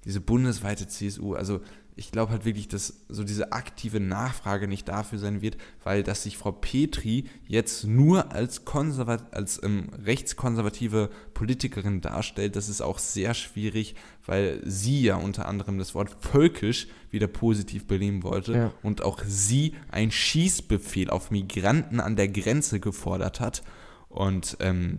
diese 0.05 0.21
bundesweite 0.21 0.87
CSU, 0.87 1.35
also 1.35 1.61
ich 1.99 2.13
glaube 2.13 2.31
halt 2.31 2.45
wirklich, 2.45 2.69
dass 2.69 3.07
so 3.09 3.25
diese 3.25 3.53
aktive 3.53 4.01
Nachfrage 4.01 4.69
nicht 4.69 4.87
dafür 4.87 5.19
sein 5.19 5.41
wird, 5.41 5.57
weil 5.83 6.03
dass 6.03 6.25
sich 6.25 6.37
Frau 6.37 6.53
Petri 6.53 7.25
jetzt 7.49 7.85
nur 7.85 8.33
als, 8.33 8.67
konservat 8.67 9.33
als 9.33 9.63
ähm, 9.63 9.89
rechtskonservative 10.05 11.09
Politikerin 11.33 12.03
darstellt, 12.03 12.55
das 12.55 12.69
ist 12.69 12.83
auch 12.83 12.99
sehr 12.99 13.33
schwierig, 13.33 13.95
weil 14.27 14.61
sie 14.63 15.03
ja 15.03 15.17
unter 15.17 15.49
anderem 15.49 15.79
das 15.79 15.95
Wort 15.95 16.15
völkisch 16.21 16.87
wieder 17.11 17.29
positiv 17.29 17.87
beleben 17.87 18.23
wollte 18.23 18.53
ja. 18.53 18.73
und 18.83 19.03
auch 19.03 19.23
sie 19.27 19.75
einen 19.89 20.11
Schießbefehl 20.11 21.09
auf 21.09 21.31
Migranten 21.31 22.01
an 22.01 22.15
der 22.15 22.29
Grenze 22.29 22.79
gefordert 22.79 23.41
hat. 23.41 23.63
Und 24.11 24.59
ähm, 24.61 24.99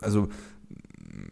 also 0.00 0.28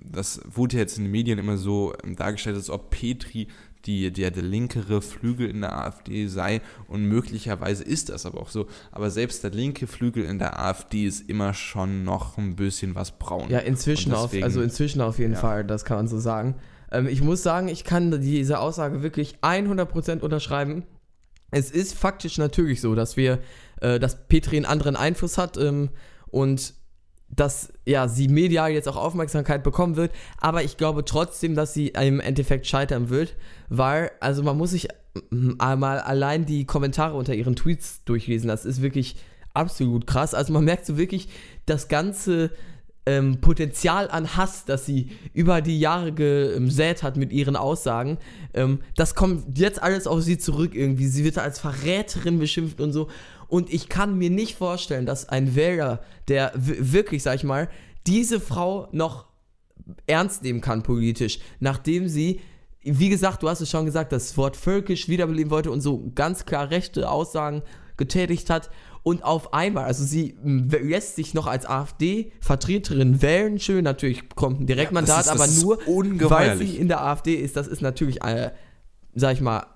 das 0.05 0.41
wurde 0.45 0.77
jetzt 0.77 0.99
in 0.99 1.05
den 1.05 1.11
Medien 1.11 1.39
immer 1.39 1.57
so 1.57 1.95
dargestellt, 2.17 2.57
als 2.57 2.71
ob 2.71 2.91
Petri 2.91 3.49
die, 3.87 4.11
der, 4.13 4.31
der 4.31 4.43
linkere 4.43 5.01
Flügel 5.01 5.49
in 5.49 5.61
der 5.61 5.77
AfD 5.77 6.27
sei 6.27 6.61
und 6.89 7.05
möglicherweise 7.05 7.85
ist 7.85 8.09
das 8.09 8.27
aber 8.27 8.41
auch 8.41 8.51
so. 8.51 8.67
Aber 8.93 9.11
selbst 9.11 9.45
der 9.45 9.51
linke 9.51 9.87
Flügel 9.87 10.25
in 10.25 10.39
der 10.39 10.59
AfD 10.59 11.07
ist 11.07 11.29
immer 11.29 11.55
schon 11.55 12.05
noch 12.05 12.39
ein 12.39 12.57
bisschen 12.57 12.95
was 12.95 13.19
braun. 13.19 13.49
Ja, 13.51 13.61
inzwischen 13.61 14.11
deswegen, 14.11 14.43
auf, 14.43 14.47
also 14.47 14.63
inzwischen 14.63 15.01
auf 15.01 15.19
jeden 15.19 15.35
ja. 15.35 15.39
Fall, 15.39 15.65
das 15.65 15.85
kann 15.85 15.99
man 15.99 16.09
so 16.09 16.19
sagen. 16.19 16.57
Ähm, 16.91 17.07
ich 17.07 17.23
muss 17.23 17.43
sagen, 17.43 17.69
ich 17.69 17.85
kann 17.85 18.21
diese 18.21 18.59
Aussage 18.59 19.03
wirklich 19.03 19.39
100% 19.43 20.21
unterschreiben. 20.21 20.85
Es 21.51 21.71
ist 21.71 21.95
faktisch 21.95 22.39
natürlich 22.39 22.81
so, 22.81 22.95
dass 22.95 23.17
wir, 23.17 23.39
äh, 23.81 23.99
dass 23.99 24.27
Petri 24.27 24.57
einen 24.57 24.67
anderen 24.67 24.97
Einfluss 24.97 25.39
hat 25.39 25.57
ähm, 25.57 25.91
und 26.31 26.75
dass 27.31 27.73
ja, 27.85 28.09
sie 28.09 28.29
medial 28.29 28.71
jetzt 28.71 28.89
auch 28.89 28.97
Aufmerksamkeit 28.97 29.63
bekommen 29.63 29.97
wird, 29.97 30.13
aber 30.39 30.63
ich 30.65 30.77
glaube 30.77 31.05
trotzdem, 31.05 31.55
dass 31.55 31.75
sie 31.75 31.89
im 31.89 32.21
Endeffekt 32.21 32.67
scheitern 32.67 33.11
wird, 33.11 33.37
weil, 33.69 34.11
also 34.21 34.43
man 34.43 34.57
muss 34.57 34.71
sich 34.71 34.89
einmal 35.59 36.01
allein 36.01 36.47
die 36.47 36.65
Kommentare 36.65 37.17
unter 37.17 37.35
ihren 37.35 37.57
Tweets 37.57 38.05
durchlesen, 38.05 38.49
das 38.49 38.65
ist 38.65 38.83
wirklich 38.83 39.17
absolut 39.55 40.07
krass. 40.07 40.35
Also 40.35 40.53
man 40.53 40.65
merkt 40.65 40.87
so 40.87 40.97
wirklich 40.97 41.29
das 41.67 41.89
ganze 41.89 42.51
ähm, 43.07 43.41
Potenzial 43.41 44.11
an 44.11 44.37
Hass, 44.37 44.65
das 44.65 44.87
sie 44.87 45.11
über 45.33 45.61
die 45.61 45.81
Jahre 45.81 46.13
gesät 46.13 47.03
hat 47.03 47.17
mit 47.17 47.33
ihren 47.33 47.57
Aussagen, 47.57 48.19
ähm, 48.55 48.81
das 48.97 49.15
kommt 49.15 49.59
jetzt 49.59 49.83
alles 49.83 50.07
auf 50.07 50.23
sie 50.23 50.39
zurück 50.39 50.75
irgendwie. 50.75 51.07
Sie 51.07 51.25
wird 51.25 51.39
als 51.39 51.59
Verräterin 51.59 52.39
beschimpft 52.39 52.81
und 52.81 52.93
so. 52.93 53.09
Und 53.49 53.73
ich 53.73 53.89
kann 53.89 54.17
mir 54.19 54.31
nicht 54.31 54.57
vorstellen, 54.57 55.07
dass 55.07 55.29
ein 55.29 55.57
Wähler, 55.57 56.01
der 56.29 56.53
wirklich, 56.55 57.23
sag 57.23 57.37
ich 57.37 57.45
mal, 57.45 57.69
diese 58.07 58.41
Frau 58.41 58.89
noch 58.93 59.27
ernst 60.07 60.43
nehmen 60.43 60.61
kann 60.61 60.83
politisch, 60.83 61.41
nachdem 61.59 62.09
sie, 62.09 62.41
wie 62.83 63.09
gesagt, 63.09 63.43
du 63.43 63.49
hast 63.49 63.61
es 63.61 63.71
schon 63.71 63.87
gesagt, 63.87 64.13
das 64.13 64.37
Wort 64.37 64.57
völkisch 64.57 65.09
wiederbeleben 65.09 65.51
wollte 65.51 65.71
und 65.71 65.81
so 65.81 66.11
ganz 66.15 66.45
klar 66.45 66.71
rechte 66.71 67.11
Aussagen 67.11 67.63
getätigt 67.97 68.51
hat. 68.51 68.71
Und 69.03 69.25
auf 69.25 69.55
einmal, 69.55 69.85
also 69.85 70.05
sie 70.05 70.37
lässt 70.43 71.17
sich 71.17 71.33
noch 71.33 71.47
als 71.47 71.65
AfD-Vertreterin 71.67 73.23
wählen, 73.23 73.59
schön, 73.59 73.85
natürlich 73.85 74.29
kommt 74.35 74.61
ein 74.61 74.67
Direktmandat, 74.67 75.27
ja, 75.27 75.33
ist, 75.33 75.41
aber 75.41 75.47
nur, 75.47 76.31
weil 76.31 76.59
sie 76.59 76.77
in 76.77 76.89
der 76.89 77.03
AfD 77.03 77.35
ist, 77.35 77.57
das 77.57 77.67
ist 77.69 77.81
natürlich, 77.81 78.23
äh, 78.23 78.51
sag 79.15 79.35
ich 79.35 79.41
mal, 79.41 79.67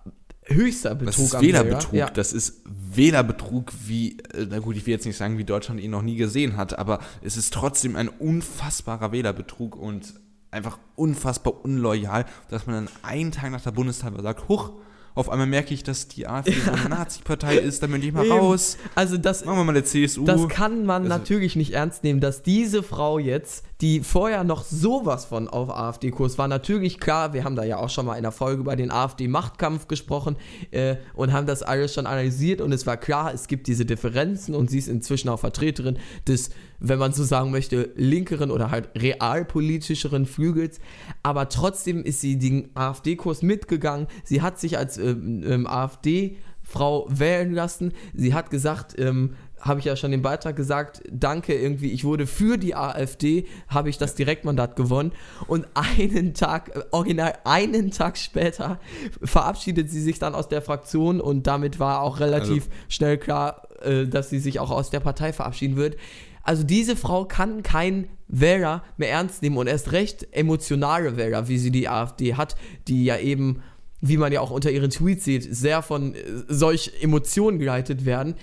höchster 0.46 0.94
Betrug. 0.94 1.30
Das 1.30 1.34
ist 1.34 1.40
Wählerbetrug. 1.40 1.92
Ja. 1.92 2.10
Das 2.10 2.32
ist 2.32 2.62
Wählerbetrug, 2.64 3.72
wie, 3.86 4.18
äh, 4.34 4.46
na 4.48 4.58
gut, 4.58 4.76
ich 4.76 4.86
will 4.86 4.92
jetzt 4.92 5.06
nicht 5.06 5.16
sagen, 5.16 5.38
wie 5.38 5.44
Deutschland 5.44 5.80
ihn 5.80 5.90
noch 5.90 6.02
nie 6.02 6.16
gesehen 6.16 6.56
hat, 6.56 6.78
aber 6.78 7.00
es 7.22 7.36
ist 7.36 7.52
trotzdem 7.52 7.96
ein 7.96 8.08
unfassbarer 8.08 9.12
Wählerbetrug 9.12 9.76
und 9.76 10.14
einfach 10.50 10.78
unfassbar 10.96 11.64
unloyal, 11.64 12.26
dass 12.50 12.66
man 12.66 12.84
dann 12.84 12.94
einen 13.02 13.32
Tag 13.32 13.50
nach 13.50 13.62
der 13.62 13.70
Bundestagswahl 13.70 14.22
sagt, 14.22 14.48
huch, 14.48 14.72
auf 15.14 15.28
einmal 15.28 15.46
merke 15.46 15.74
ich, 15.74 15.82
dass 15.82 16.08
die 16.08 16.26
AfD 16.26 16.54
eine 16.66 16.88
Nazi-Partei 16.88 17.56
ist, 17.56 17.82
dann 17.82 17.90
bin 17.92 18.02
ich 18.02 18.12
mal 18.12 18.24
Eben. 18.24 18.32
raus. 18.32 18.78
Also 18.94 19.16
das, 19.16 19.44
Machen 19.44 19.58
wir 19.58 19.64
mal 19.64 19.72
eine 19.72 19.84
CSU. 19.84 20.24
Das 20.24 20.48
kann 20.48 20.86
man 20.86 21.02
also, 21.02 21.16
natürlich 21.16 21.56
nicht 21.56 21.72
ernst 21.72 22.04
nehmen, 22.04 22.20
dass 22.20 22.42
diese 22.42 22.82
Frau 22.82 23.18
jetzt, 23.18 23.64
die 23.82 24.00
vorher 24.00 24.44
noch 24.44 24.64
sowas 24.64 25.24
von 25.24 25.48
auf 25.48 25.68
AfD-Kurs 25.68 26.38
war, 26.38 26.48
natürlich 26.48 27.00
klar, 27.00 27.34
wir 27.34 27.44
haben 27.44 27.56
da 27.56 27.64
ja 27.64 27.78
auch 27.78 27.90
schon 27.90 28.06
mal 28.06 28.14
in 28.14 28.22
der 28.22 28.32
Folge 28.32 28.60
über 28.60 28.76
den 28.76 28.90
AfD-Machtkampf 28.92 29.88
gesprochen 29.88 30.36
äh, 30.70 30.96
und 31.14 31.32
haben 31.32 31.46
das 31.46 31.62
alles 31.62 31.92
schon 31.92 32.06
analysiert 32.06 32.60
und 32.60 32.72
es 32.72 32.86
war 32.86 32.96
klar, 32.96 33.34
es 33.34 33.48
gibt 33.48 33.66
diese 33.66 33.84
Differenzen 33.84 34.54
und 34.54 34.70
sie 34.70 34.78
ist 34.78 34.88
inzwischen 34.88 35.28
auch 35.28 35.40
Vertreterin 35.40 35.98
des 36.26 36.50
wenn 36.84 36.98
man 36.98 37.12
so 37.12 37.22
sagen 37.22 37.52
möchte, 37.52 37.90
linkeren 37.94 38.50
oder 38.50 38.72
halt 38.72 38.90
realpolitischeren 38.96 40.26
Flügels. 40.26 40.80
Aber 41.22 41.48
trotzdem 41.48 42.02
ist 42.02 42.20
sie 42.20 42.38
den 42.38 42.70
AfD-Kurs 42.74 43.42
mitgegangen. 43.42 44.08
Sie 44.24 44.42
hat 44.42 44.58
sich 44.58 44.76
als 44.76 44.98
ähm, 44.98 45.44
ähm, 45.46 45.66
AfD-Frau 45.68 47.06
wählen 47.08 47.52
lassen. 47.52 47.92
Sie 48.14 48.34
hat 48.34 48.50
gesagt, 48.50 48.98
ähm, 48.98 49.34
habe 49.62 49.78
ich 49.80 49.86
ja 49.86 49.96
schon 49.96 50.12
im 50.12 50.22
Beitrag 50.22 50.56
gesagt, 50.56 51.02
danke 51.10 51.54
irgendwie, 51.54 51.90
ich 51.90 52.04
wurde 52.04 52.26
für 52.26 52.58
die 52.58 52.74
AfD, 52.74 53.46
habe 53.68 53.88
ich 53.88 53.96
das 53.96 54.14
Direktmandat 54.14 54.76
gewonnen 54.76 55.12
und 55.46 55.66
einen 55.74 56.34
Tag, 56.34 56.76
äh, 56.76 56.82
original 56.90 57.34
einen 57.44 57.90
Tag 57.90 58.18
später 58.18 58.78
verabschiedet 59.22 59.90
sie 59.90 60.00
sich 60.00 60.18
dann 60.18 60.34
aus 60.34 60.48
der 60.48 60.62
Fraktion 60.62 61.20
und 61.20 61.46
damit 61.46 61.78
war 61.78 62.02
auch 62.02 62.20
relativ 62.20 62.64
also. 62.64 62.76
schnell 62.88 63.18
klar, 63.18 63.68
äh, 63.82 64.06
dass 64.06 64.30
sie 64.30 64.40
sich 64.40 64.58
auch 64.58 64.70
aus 64.70 64.90
der 64.90 65.00
Partei 65.00 65.32
verabschieden 65.32 65.76
wird. 65.76 65.96
Also 66.42 66.64
diese 66.64 66.96
Frau 66.96 67.24
kann 67.24 67.62
kein 67.62 68.08
Wähler 68.26 68.82
mehr 68.96 69.10
ernst 69.10 69.42
nehmen 69.42 69.56
und 69.56 69.68
erst 69.68 69.92
recht 69.92 70.26
emotionale 70.32 71.16
Wähler, 71.16 71.48
wie 71.48 71.58
sie 71.58 71.70
die 71.70 71.88
AfD 71.88 72.34
hat, 72.34 72.56
die 72.88 73.04
ja 73.04 73.18
eben, 73.18 73.62
wie 74.00 74.16
man 74.16 74.32
ja 74.32 74.40
auch 74.40 74.50
unter 74.50 74.70
ihren 74.70 74.90
Tweets 74.90 75.24
sieht, 75.24 75.54
sehr 75.54 75.82
von 75.82 76.14
äh, 76.14 76.20
solch 76.48 76.92
Emotionen 77.00 77.58
geleitet 77.60 78.04
werden. 78.04 78.34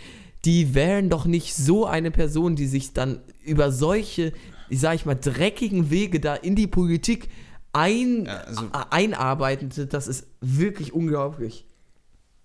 Die 0.46 0.74
wählen 0.74 1.10
doch 1.10 1.26
nicht 1.26 1.56
so 1.56 1.86
eine 1.86 2.12
Person, 2.12 2.56
die 2.56 2.68
sich 2.68 2.94
dann 2.94 3.20
über 3.44 3.72
solche, 3.72 4.32
ich 4.70 4.80
sag 4.80 4.96
ich 4.96 5.06
mal, 5.06 5.16
dreckigen 5.16 5.90
Wege 5.90 6.20
da 6.20 6.36
in 6.36 6.56
die 6.56 6.68
Politik 6.68 7.30
ein, 7.74 8.26
ja, 8.26 8.38
also, 8.38 8.70
einarbeitet. 8.90 9.94
Das 9.94 10.08
ist 10.08 10.28
wirklich 10.42 10.94
unglaublich. 10.94 11.66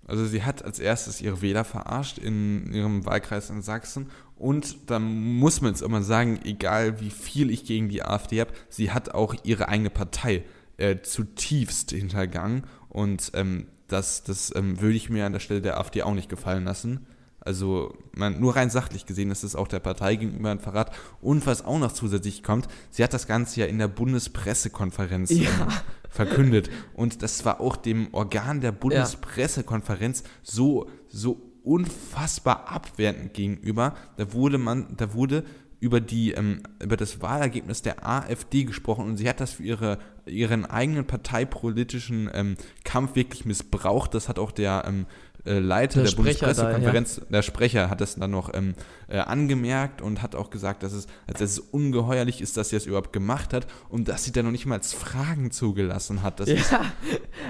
Also 0.07 0.27
sie 0.27 0.43
hat 0.43 0.65
als 0.65 0.79
erstes 0.79 1.21
ihre 1.21 1.41
Wähler 1.41 1.65
verarscht 1.65 2.19
in 2.19 2.73
ihrem 2.73 3.07
Wahlkreis 3.07 3.49
in 3.49 3.63
Sachsen 3.63 4.11
und 4.37 4.91
da 4.91 4.99
muss 4.99 5.61
man 5.61 5.73
jetzt 5.73 5.83
immer 5.83 6.03
sagen, 6.03 6.41
egal 6.45 7.01
wie 7.01 7.11
viel 7.11 7.51
ich 7.51 7.65
gegen 7.65 7.89
die 7.89 8.03
AfD 8.03 8.41
habe, 8.41 8.53
sie 8.69 8.91
hat 8.91 9.15
auch 9.15 9.35
ihre 9.45 9.69
eigene 9.69 9.91
Partei 9.91 10.45
äh, 10.77 11.01
zutiefst 11.01 11.91
hintergangen 11.93 12.65
und 12.91 13.31
ähm, 13.35 13.67
das, 13.89 14.25
das 14.25 14.55
ähm, 14.55 14.81
würde 14.81 14.97
ich 14.97 15.09
mir 15.09 15.25
an 15.25 15.33
der 15.33 15.41
Stelle 15.41 15.63
der 15.63 15.79
AfD 15.79 16.03
auch 16.03 16.15
nicht 16.15 16.29
gefallen 16.29 16.65
lassen. 16.65 17.07
Also 17.45 17.95
man, 18.13 18.41
nur 18.41 18.57
rein 18.57 18.71
sachlich 18.71 19.07
gesehen 19.07 19.31
ist 19.31 19.45
es 19.45 19.55
auch 19.55 19.69
der 19.69 19.81
Partei 19.81 20.17
gegenüber 20.17 20.51
ein 20.51 20.61
Verrat. 20.61 20.95
Und 21.21 21.47
was 21.47 21.65
auch 21.65 21.79
noch 21.79 21.93
zusätzlich 21.93 22.43
kommt, 22.43 22.69
sie 22.91 23.05
hat 23.05 23.13
das 23.13 23.27
Ganze 23.27 23.61
ja 23.61 23.67
in 23.67 23.79
der 23.79 23.89
Bundespressekonferenz 23.89 25.31
Ja. 25.31 25.51
ähm, 25.51 25.67
verkündet. 26.09 26.71
Und 26.95 27.23
das 27.23 27.45
war 27.45 27.61
auch 27.61 27.77
dem 27.77 28.09
Organ 28.13 28.61
der 28.61 28.73
Bundespressekonferenz 28.73 30.23
so, 30.43 30.89
so 31.09 31.41
unfassbar 31.63 32.69
abwertend 32.71 33.35
gegenüber. 33.35 33.95
Da 34.17 34.33
wurde 34.33 34.59
man, 34.59 34.97
da 34.97 35.13
wurde 35.15 35.45
über, 35.81 36.01
die, 36.01 36.33
ähm, 36.33 36.63
über 36.83 36.97
das 36.97 37.21
Wahlergebnis 37.21 37.83
der 37.83 38.07
AfD 38.07 38.65
gesprochen 38.65 39.05
und 39.05 39.17
sie 39.19 39.29
hat 39.29 39.41
das 39.41 39.53
für 39.53 39.65
ihre, 39.65 39.99
ihren 40.25 40.65
eigenen 40.65 41.07
parteipolitischen 41.07 42.31
ähm, 42.33 42.57
Kampf 42.85 43.17
wirklich 43.17 43.45
missbraucht. 43.45 44.15
Das 44.15 44.29
hat 44.29 44.39
auch 44.39 44.51
der 44.51 44.85
ähm, 44.87 45.05
äh, 45.47 45.59
Leiter 45.59 46.03
Der 46.03 46.05
der, 46.05 46.11
da, 46.13 46.17
Bundespressekonferenz, 46.17 47.21
der 47.29 47.43
Sprecher, 47.43 47.91
hat 47.91 48.01
das 48.01 48.15
dann 48.17 48.31
noch 48.31 48.53
ähm, 48.55 48.75
äh, 49.09 49.19
angemerkt 49.19 50.01
und 50.03 50.23
hat 50.23 50.35
auch 50.35 50.51
gesagt, 50.51 50.83
dass 50.83 50.93
es, 50.93 51.07
dass 51.27 51.41
es 51.41 51.59
ungeheuerlich 51.59 52.41
ist, 52.41 52.57
dass 52.57 52.71
sie 52.71 52.77
das 52.77 52.87
überhaupt 52.87 53.13
gemacht 53.13 53.53
hat 53.53 53.67
und 53.89 54.09
dass 54.09 54.25
sie 54.25 54.33
da 54.33 54.43
noch 54.43 54.51
nicht 54.51 54.67
mal 54.67 54.81
Fragen 54.83 55.51
zugelassen 55.51 56.23
hat. 56.23 56.41
Das 56.41 56.49
ist 56.49 56.71
Ja, 56.71 56.81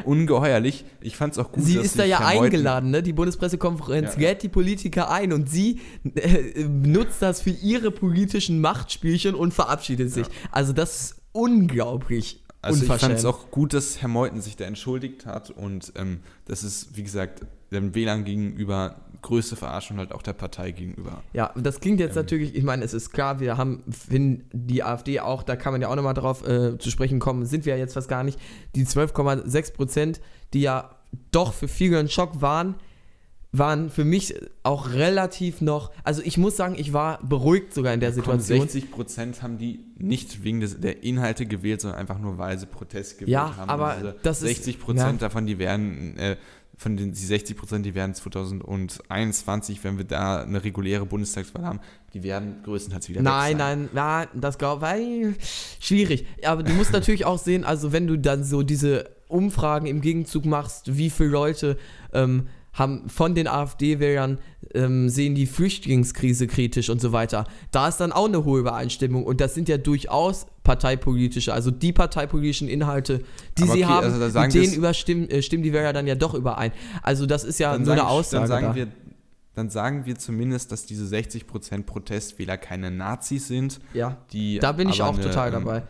ungeheuerlich. 0.04 0.84
Ich 1.00 1.16
fand 1.16 1.32
es 1.34 1.38
auch 1.38 1.52
gut, 1.52 1.64
sie 1.64 1.76
dass 1.76 1.86
ist 1.86 1.98
da 1.98 2.02
sich 2.02 2.10
ja 2.12 2.18
eingeladen, 2.20 2.90
ne? 2.90 3.02
Die 3.02 3.12
Bundespressekonferenz 3.12 4.14
Ja. 4.14 4.20
lädt 4.20 4.42
die 4.42 4.48
Politiker 4.48 5.10
ein 5.10 5.32
und 5.32 5.48
sie 5.48 5.80
äh, 6.14 6.64
nutzt 6.64 7.22
das 7.22 7.40
für 7.40 7.50
ihre 7.50 7.90
politischen 7.90 8.60
Machtspielchen 8.60 9.34
und 9.34 9.54
verabschiedet 9.54 10.12
sich. 10.12 10.26
Also 10.50 10.72
das 10.72 11.00
ist 11.00 11.16
unglaublich 11.32 12.42
Also 12.62 12.82
ich 12.84 12.88
fand 12.88 13.14
es 13.14 13.24
auch 13.24 13.50
gut, 13.50 13.74
dass 13.74 14.00
Herr 14.00 14.08
Meuthen 14.08 14.40
sich 14.40 14.56
da 14.56 14.64
entschuldigt 14.64 15.26
hat 15.26 15.50
und 15.50 15.92
ähm, 15.96 16.20
das 16.46 16.62
ist, 16.64 16.96
wie 16.96 17.02
gesagt, 17.02 17.40
dem 17.70 17.94
WLAN 17.94 18.24
gegenüber 18.24 18.96
größte 19.22 19.56
Verarschung 19.56 19.96
halt 19.96 20.12
auch 20.12 20.20
der 20.20 20.34
Partei 20.34 20.70
gegenüber. 20.70 21.22
Ja, 21.32 21.50
das 21.56 21.80
klingt 21.80 21.98
Ähm. 22.00 22.06
jetzt 22.06 22.14
natürlich, 22.14 22.54
ich 22.54 22.62
meine, 22.62 22.84
es 22.84 22.92
ist 22.92 23.10
klar, 23.10 23.40
wir 23.40 23.56
haben, 23.56 23.82
wenn 24.08 24.44
die 24.52 24.82
AfD 24.82 25.20
auch, 25.20 25.42
da 25.42 25.56
kann 25.56 25.72
man 25.72 25.80
ja 25.80 25.88
auch 25.88 25.96
nochmal 25.96 26.12
drauf 26.14 26.46
äh, 26.46 26.76
zu 26.78 26.90
sprechen 26.90 27.20
kommen, 27.20 27.46
sind 27.46 27.64
wir 27.64 27.72
ja 27.74 27.78
jetzt 27.78 27.94
fast 27.94 28.08
gar 28.08 28.22
nicht, 28.22 28.38
die 28.74 28.84
12,6 28.84 29.72
Prozent, 29.72 30.20
die 30.52 30.60
ja 30.60 30.90
doch 31.30 31.54
für 31.54 31.68
viele 31.68 31.98
ein 31.98 32.08
Schock 32.08 32.42
waren, 32.42 32.74
waren 33.50 33.88
für 33.88 34.04
mich 34.04 34.34
auch 34.64 34.90
relativ 34.92 35.60
noch, 35.60 35.92
also 36.02 36.20
ich 36.24 36.36
muss 36.36 36.56
sagen, 36.56 36.74
ich 36.76 36.92
war 36.92 37.20
beruhigt 37.22 37.72
sogar 37.72 37.94
in 37.94 38.00
der 38.00 38.12
Situation. 38.12 38.60
60 38.62 38.90
Prozent 38.90 39.42
haben 39.42 39.58
die 39.58 39.78
nicht 39.96 40.42
wegen 40.42 40.60
des, 40.60 40.80
der 40.80 41.04
Inhalte 41.04 41.46
gewählt, 41.46 41.80
sondern 41.80 42.00
einfach 42.00 42.18
nur, 42.18 42.36
weil 42.36 42.58
sie 42.58 42.66
Protest 42.66 43.14
gewählt 43.20 43.30
Ja, 43.32 43.56
haben. 43.56 43.70
aber 43.70 43.94
Und 43.94 44.00
diese 44.02 44.16
das 44.24 44.42
ist- 44.42 44.48
60 44.48 44.80
Prozent 44.80 45.20
ja. 45.22 45.28
davon, 45.28 45.46
die 45.46 45.58
werden, 45.60 46.16
äh, 46.18 46.36
von 46.76 46.96
den 46.96 47.12
die 47.12 47.24
60 47.24 47.56
Prozent, 47.56 47.86
die 47.86 47.94
werden 47.94 48.14
2021, 48.14 49.82
wenn 49.84 49.98
wir 49.98 50.04
da 50.04 50.42
eine 50.42 50.62
reguläre 50.64 51.06
Bundestagswahl 51.06 51.64
haben, 51.64 51.80
die 52.12 52.22
werden 52.22 52.62
größtenteils 52.64 53.08
wieder 53.08 53.22
Nein, 53.22 53.54
weg 53.54 53.58
sein. 53.58 53.78
nein, 53.80 53.88
nein, 53.92 54.40
das 54.40 54.58
glaube 54.58 54.86
ich. 54.98 55.36
Schwierig. 55.80 56.26
Aber 56.44 56.62
du 56.62 56.72
musst 56.72 56.92
natürlich 56.92 57.24
auch 57.24 57.38
sehen, 57.38 57.64
also 57.64 57.92
wenn 57.92 58.06
du 58.06 58.18
dann 58.18 58.44
so 58.44 58.62
diese 58.62 59.10
Umfragen 59.28 59.86
im 59.86 60.00
Gegenzug 60.00 60.44
machst, 60.44 60.96
wie 60.96 61.10
viele 61.10 61.30
Leute 61.30 61.78
ähm, 62.12 62.48
haben 62.74 63.08
von 63.08 63.34
den 63.34 63.46
AfD-Wählern 63.46 64.38
ähm, 64.74 65.08
sehen 65.08 65.34
die 65.34 65.46
Flüchtlingskrise 65.46 66.46
kritisch 66.46 66.90
und 66.90 67.00
so 67.00 67.12
weiter. 67.12 67.46
Da 67.70 67.88
ist 67.88 67.98
dann 67.98 68.12
auch 68.12 68.26
eine 68.26 68.44
hohe 68.44 68.60
Übereinstimmung 68.60 69.24
und 69.24 69.40
das 69.40 69.54
sind 69.54 69.68
ja 69.68 69.78
durchaus 69.78 70.46
parteipolitische, 70.64 71.54
also 71.54 71.70
die 71.70 71.92
parteipolitischen 71.92 72.68
Inhalte, 72.68 73.20
die 73.58 73.62
Aber 73.62 73.72
sie 73.72 73.84
okay, 73.84 73.92
haben, 73.92 74.22
also 74.22 74.40
mit 74.40 74.54
denen 74.54 74.74
überstimmen 74.74 75.30
äh, 75.30 75.40
stimmen 75.42 75.62
die 75.62 75.72
Wähler 75.72 75.92
dann 75.92 76.06
ja 76.06 76.16
doch 76.16 76.34
überein. 76.34 76.72
Also 77.02 77.26
das 77.26 77.44
ist 77.44 77.58
ja 77.60 77.78
so 77.82 77.92
eine 77.92 78.08
Aussage. 78.08 78.40
Dann 78.40 78.48
sagen, 78.48 78.66
da. 78.66 78.74
wir, 78.74 78.88
dann 79.54 79.70
sagen 79.70 80.06
wir 80.06 80.16
zumindest, 80.16 80.72
dass 80.72 80.84
diese 80.84 81.04
60% 81.04 81.84
Protestwähler 81.84 82.56
keine 82.56 82.90
Nazis 82.90 83.46
sind. 83.46 83.80
ja, 83.92 84.16
Die 84.32 84.58
da 84.58 84.72
bin 84.72 84.88
ich 84.88 85.00
auch 85.00 85.14
eine, 85.14 85.22
total 85.22 85.48
ähm, 85.48 85.64
dabei. 85.64 85.82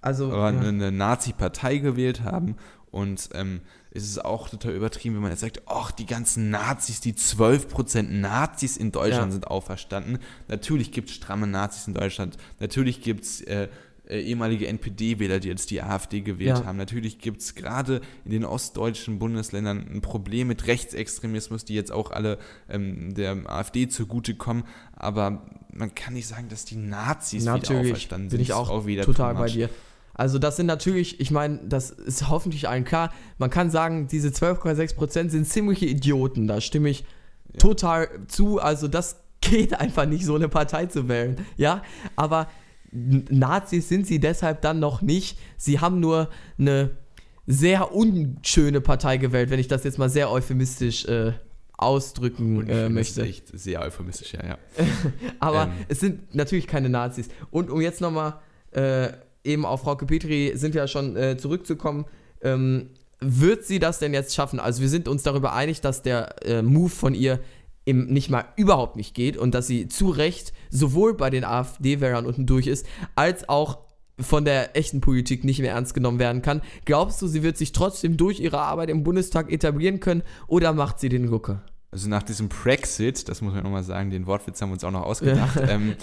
Also 0.00 0.32
aber 0.32 0.52
ja. 0.52 0.58
eine, 0.58 0.68
eine 0.68 0.92
Nazi-Partei 0.92 1.78
gewählt 1.78 2.22
haben. 2.24 2.56
Und 2.90 3.30
ähm, 3.34 3.60
es 3.96 4.02
ist 4.04 4.24
auch 4.24 4.48
total 4.48 4.72
übertrieben, 4.74 5.14
wenn 5.14 5.22
man 5.22 5.30
jetzt 5.30 5.40
sagt, 5.40 5.62
ach, 5.66 5.92
die 5.92 6.04
ganzen 6.06 6.50
Nazis, 6.50 7.00
die 7.00 7.12
12% 7.14 8.02
Nazis 8.02 8.76
in 8.76 8.90
Deutschland 8.90 9.26
Ja. 9.26 9.30
sind 9.30 9.46
auferstanden. 9.46 10.18
Natürlich 10.48 10.90
gibt 10.92 11.08
es 11.10 11.14
stramme 11.14 11.46
Nazis 11.46 11.86
in 11.86 11.94
Deutschland. 11.94 12.36
Natürlich 12.58 13.02
gibt 13.02 13.22
es 13.24 13.40
äh, 13.42 13.68
äh, 14.06 14.20
ehemalige 14.20 14.66
NPD-Wähler, 14.66 15.38
die 15.38 15.48
jetzt 15.48 15.70
die 15.70 15.80
AfD 15.80 16.20
gewählt 16.22 16.58
Ja. 16.58 16.64
haben. 16.66 16.76
Natürlich 16.76 17.18
gibt 17.20 17.40
es 17.40 17.54
gerade 17.54 18.00
in 18.24 18.32
den 18.32 18.44
ostdeutschen 18.44 19.18
Bundesländern 19.18 19.86
ein 19.90 20.00
Problem 20.02 20.48
mit 20.48 20.66
Rechtsextremismus, 20.66 21.64
die 21.64 21.74
jetzt 21.74 21.92
auch 21.92 22.10
alle 22.10 22.38
ähm, 22.68 23.14
der 23.14 23.48
AfD 23.48 23.88
zugutekommen. 23.88 24.64
Aber 24.92 25.46
man 25.72 25.94
kann 25.94 26.14
nicht 26.14 26.26
sagen, 26.26 26.48
dass 26.48 26.64
die 26.64 26.76
Nazis 26.76 27.42
wieder 27.44 27.52
Natürlich 27.52 27.92
auferstanden 27.92 28.28
bin 28.28 28.38
sind. 28.38 28.40
ich 28.42 28.48
Das 28.48 28.58
ist 28.58 28.68
auch, 28.68 28.86
wieder 28.86 29.04
total 29.04 29.34
bei 29.36 29.46
dir. 29.46 29.70
Also 30.14 30.38
das 30.38 30.56
sind 30.56 30.66
natürlich, 30.66 31.20
ich 31.20 31.30
meine, 31.30 31.60
das 31.66 31.90
ist 31.90 32.28
hoffentlich 32.28 32.68
allen 32.68 32.84
klar. 32.84 33.12
Man 33.38 33.50
kann 33.50 33.70
sagen, 33.70 34.06
diese 34.08 34.28
12,6% 34.28 35.28
sind 35.30 35.46
ziemliche 35.46 35.86
Idioten. 35.86 36.46
Da 36.46 36.60
stimme 36.60 36.88
ich 36.88 37.04
total 37.58 38.08
zu. 38.28 38.60
Also 38.60 38.88
das 38.88 39.16
geht 39.40 39.78
einfach 39.78 40.06
nicht, 40.06 40.24
so 40.24 40.34
eine 40.36 40.48
Partei 40.48 40.86
zu 40.86 41.08
wählen. 41.08 41.36
Ja, 41.56 41.82
aber 42.16 42.48
Nazis 42.92 43.88
sind 43.88 44.06
sie 44.06 44.20
deshalb 44.20 44.62
dann 44.62 44.78
noch 44.78 45.02
nicht. 45.02 45.36
Sie 45.56 45.80
haben 45.80 45.98
nur 46.00 46.28
eine 46.58 46.90
sehr 47.46 47.92
unschöne 47.92 48.80
Partei 48.80 49.16
gewählt, 49.16 49.50
wenn 49.50 49.58
ich 49.58 49.68
das 49.68 49.84
jetzt 49.84 49.98
mal 49.98 50.08
sehr 50.08 50.30
euphemistisch 50.30 51.04
äh, 51.06 51.32
ausdrücken 51.76 52.68
äh, 52.68 52.84
das 52.84 52.92
möchte. 52.92 53.20
ist 53.22 53.26
echt 53.28 53.58
sehr 53.58 53.82
euphemistisch, 53.82 54.32
ja, 54.34 54.46
ja. 54.46 54.58
Aber 55.40 55.64
Ähm. 55.64 55.72
es 55.88 56.00
sind 56.00 56.34
natürlich 56.34 56.66
keine 56.66 56.88
Nazis. 56.88 57.28
Und 57.50 57.68
um 57.68 57.80
jetzt 57.80 58.00
nochmal 58.00 58.34
äh, 58.70 59.08
eben 59.44 59.64
auf 59.64 59.82
Frau 59.82 59.94
Petri 59.94 60.52
sind 60.54 60.74
wir 60.74 60.82
ja 60.82 60.88
schon 60.88 61.16
äh, 61.16 61.36
zurückzukommen, 61.36 62.06
ähm, 62.42 62.90
wird 63.20 63.64
sie 63.64 63.78
das 63.78 63.98
denn 63.98 64.12
jetzt 64.12 64.34
schaffen? 64.34 64.60
Also 64.60 64.82
wir 64.82 64.88
sind 64.88 65.08
uns 65.08 65.22
darüber 65.22 65.52
einig, 65.54 65.80
dass 65.80 66.02
der 66.02 66.44
äh, 66.44 66.62
Move 66.62 66.90
von 66.90 67.14
ihr 67.14 67.40
eben 67.86 68.06
nicht 68.06 68.30
mal 68.30 68.44
überhaupt 68.56 68.96
nicht 68.96 69.14
geht 69.14 69.36
und 69.36 69.54
dass 69.54 69.66
sie 69.66 69.88
zu 69.88 70.10
Recht 70.10 70.52
sowohl 70.70 71.14
bei 71.14 71.30
den 71.30 71.44
AfD-Wählern 71.44 72.26
unten 72.26 72.46
durch 72.46 72.66
ist, 72.66 72.86
als 73.14 73.48
auch 73.48 73.78
von 74.18 74.44
der 74.44 74.76
echten 74.76 75.00
Politik 75.00 75.44
nicht 75.44 75.60
mehr 75.60 75.72
ernst 75.72 75.92
genommen 75.92 76.18
werden 76.18 76.40
kann. 76.40 76.62
Glaubst 76.84 77.20
du, 77.20 77.26
sie 77.26 77.42
wird 77.42 77.56
sich 77.56 77.72
trotzdem 77.72 78.16
durch 78.16 78.40
ihre 78.40 78.60
Arbeit 78.60 78.88
im 78.88 79.02
Bundestag 79.02 79.50
etablieren 79.50 80.00
können 80.00 80.22
oder 80.46 80.72
macht 80.72 81.00
sie 81.00 81.08
den 81.08 81.28
Rucker? 81.28 81.62
Also 81.94 82.08
nach 82.08 82.24
diesem 82.24 82.48
Brexit, 82.48 83.28
das 83.28 83.40
muss 83.40 83.54
man 83.54 83.62
nochmal 83.62 83.84
sagen, 83.84 84.10
den 84.10 84.26
Wortwitz 84.26 84.60
haben 84.60 84.70
wir 84.70 84.72
uns 84.72 84.82
auch 84.82 84.90
noch 84.90 85.04
ausgedacht. 85.04 85.60
ähm, 85.68 85.94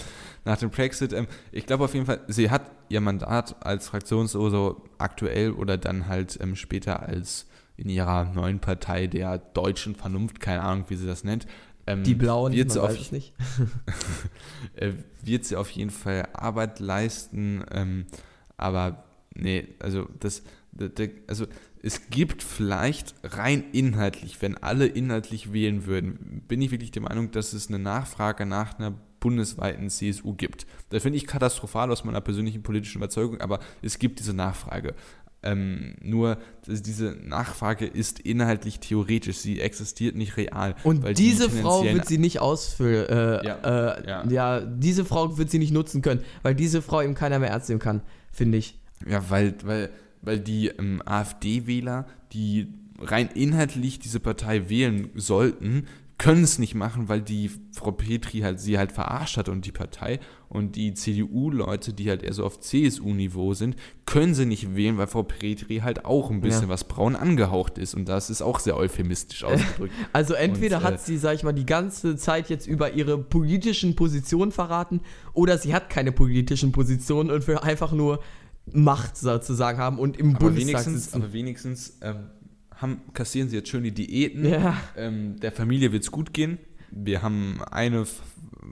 nach 0.46 0.56
dem 0.56 0.70
Brexit, 0.70 1.12
ähm, 1.12 1.26
ich 1.50 1.66
glaube 1.66 1.84
auf 1.84 1.92
jeden 1.92 2.06
Fall, 2.06 2.20
sie 2.28 2.48
hat 2.48 2.62
ihr 2.88 3.02
Mandat 3.02 3.56
als 3.62 3.88
Fraktionslose 3.88 4.76
aktuell 4.96 5.50
oder 5.50 5.76
dann 5.76 6.08
halt 6.08 6.38
ähm, 6.40 6.56
später 6.56 7.02
als 7.02 7.46
in 7.76 7.90
ihrer 7.90 8.24
neuen 8.32 8.58
Partei 8.58 9.06
der 9.06 9.36
deutschen 9.36 9.94
Vernunft, 9.94 10.40
keine 10.40 10.62
Ahnung, 10.62 10.86
wie 10.88 10.96
sie 10.96 11.06
das 11.06 11.24
nennt. 11.24 11.46
Ähm, 11.86 12.04
Die 12.04 12.14
Blauen, 12.14 12.54
wird 12.54 12.72
sie, 12.72 12.82
auf, 12.82 12.88
weiß 12.88 13.12
nicht. 13.12 13.34
äh, 14.76 14.92
wird 15.22 15.44
sie 15.44 15.56
auf 15.56 15.68
jeden 15.68 15.90
Fall 15.90 16.26
Arbeit 16.32 16.80
leisten, 16.80 17.66
ähm, 17.70 18.06
aber 18.56 19.04
nee, 19.34 19.68
also 19.78 20.08
das, 20.20 20.42
das, 20.72 20.92
das, 20.94 21.08
also 21.26 21.46
es 21.82 22.10
gibt 22.10 22.42
vielleicht 22.42 23.14
rein 23.24 23.64
inhaltlich, 23.72 24.40
wenn 24.40 24.56
alle 24.56 24.86
inhaltlich 24.86 25.52
wählen 25.52 25.84
würden, 25.86 26.42
bin 26.46 26.62
ich 26.62 26.70
wirklich 26.70 26.92
der 26.92 27.02
Meinung, 27.02 27.32
dass 27.32 27.52
es 27.52 27.68
eine 27.68 27.80
Nachfrage 27.80 28.46
nach 28.46 28.78
einer 28.78 28.94
bundesweiten 29.18 29.90
CSU 29.90 30.34
gibt. 30.34 30.66
Das 30.90 31.02
finde 31.02 31.16
ich 31.16 31.26
katastrophal 31.26 31.90
aus 31.90 32.04
meiner 32.04 32.20
persönlichen 32.20 32.62
politischen 32.62 32.98
Überzeugung, 32.98 33.40
aber 33.40 33.60
es 33.82 33.98
gibt 33.98 34.20
diese 34.20 34.34
Nachfrage. 34.34 34.94
Ähm, 35.44 35.96
nur 36.00 36.38
diese 36.68 37.16
Nachfrage 37.20 37.84
ist 37.84 38.20
inhaltlich 38.20 38.78
theoretisch, 38.78 39.38
sie 39.38 39.60
existiert 39.60 40.14
nicht 40.14 40.36
real. 40.36 40.76
Und 40.84 41.02
weil 41.02 41.14
die 41.14 41.30
diese 41.30 41.50
Frau 41.50 41.82
wird 41.82 42.06
sie 42.06 42.18
nicht 42.18 42.38
ausfüllen. 42.38 43.08
Äh, 43.08 43.44
Ja, 43.44 43.96
äh, 43.96 44.08
ja. 44.08 44.26
ja. 44.28 44.60
diese 44.60 45.04
Frau 45.04 45.38
wird 45.38 45.50
sie 45.50 45.58
nicht 45.58 45.72
nutzen 45.72 46.00
können, 46.00 46.22
weil 46.42 46.54
diese 46.54 46.80
Frau 46.80 47.02
eben 47.02 47.14
keiner 47.14 47.40
mehr 47.40 47.50
ernst 47.50 47.68
nehmen 47.68 47.80
kann, 47.80 48.02
finde 48.30 48.58
ich. 48.58 48.78
Ja, 49.04 49.28
weil, 49.30 49.54
weil, 49.64 49.90
weil 50.22 50.40
die 50.40 50.68
ähm, 50.68 51.02
AfD-Wähler, 51.04 52.06
die 52.32 52.68
rein 53.00 53.28
inhaltlich 53.34 53.98
diese 53.98 54.20
Partei 54.20 54.68
wählen 54.68 55.10
sollten, 55.14 55.86
können 56.18 56.44
es 56.44 56.60
nicht 56.60 56.76
machen, 56.76 57.08
weil 57.08 57.20
die 57.20 57.50
Frau 57.72 57.90
Petri 57.90 58.40
halt 58.40 58.60
sie 58.60 58.78
halt 58.78 58.92
verarscht 58.92 59.36
hat 59.38 59.48
und 59.48 59.66
die 59.66 59.72
Partei 59.72 60.20
und 60.48 60.76
die 60.76 60.94
CDU-Leute, 60.94 61.92
die 61.92 62.08
halt 62.08 62.22
eher 62.22 62.32
so 62.32 62.44
auf 62.44 62.60
CSU-Niveau 62.60 63.54
sind, 63.54 63.74
können 64.06 64.32
sie 64.32 64.46
nicht 64.46 64.76
wählen, 64.76 64.98
weil 64.98 65.08
Frau 65.08 65.24
Petri 65.24 65.78
halt 65.78 66.04
auch 66.04 66.30
ein 66.30 66.40
bisschen 66.40 66.64
Ja. 66.64 66.68
was 66.68 66.84
braun 66.84 67.16
angehaucht 67.16 67.76
ist 67.76 67.94
und 67.94 68.08
das 68.08 68.30
ist 68.30 68.40
auch 68.40 68.60
sehr 68.60 68.76
euphemistisch 68.76 69.42
ausgedrückt. 69.42 69.92
Also 70.12 70.34
entweder 70.34 70.76
Und, 70.76 70.82
äh, 70.84 70.86
hat 70.86 71.00
sie, 71.00 71.16
sag 71.16 71.34
ich 71.34 71.42
mal, 71.42 71.52
die 71.54 71.66
ganze 71.66 72.14
Zeit 72.16 72.48
jetzt 72.50 72.68
über 72.68 72.92
ihre 72.92 73.18
politischen 73.18 73.96
Positionen 73.96 74.52
verraten 74.52 75.00
oder 75.32 75.58
sie 75.58 75.74
hat 75.74 75.90
keine 75.90 76.12
politischen 76.12 76.70
Positionen 76.70 77.32
und 77.32 77.48
will 77.48 77.58
einfach 77.58 77.90
nur 77.90 78.20
Macht 78.70 79.16
sozusagen 79.16 79.78
haben 79.78 79.98
und 79.98 80.16
im 80.18 80.30
aber 80.30 80.46
Bundestag 80.46 80.68
wenigstens, 80.68 81.04
sitzen. 81.04 81.16
aber 81.22 81.32
wenigstens 81.32 81.98
ähm, 82.00 82.26
haben, 82.76 83.00
kassieren 83.12 83.48
sie 83.48 83.56
jetzt 83.56 83.68
schön 83.68 83.82
die 83.82 83.92
Diäten. 83.92 84.44
Ja. 84.44 84.76
Ähm, 84.96 85.38
der 85.40 85.52
Familie 85.52 85.92
wird 85.92 86.04
es 86.04 86.10
gut 86.10 86.32
gehen. 86.32 86.58
Wir 86.90 87.22
haben 87.22 87.60
eine, 87.70 88.06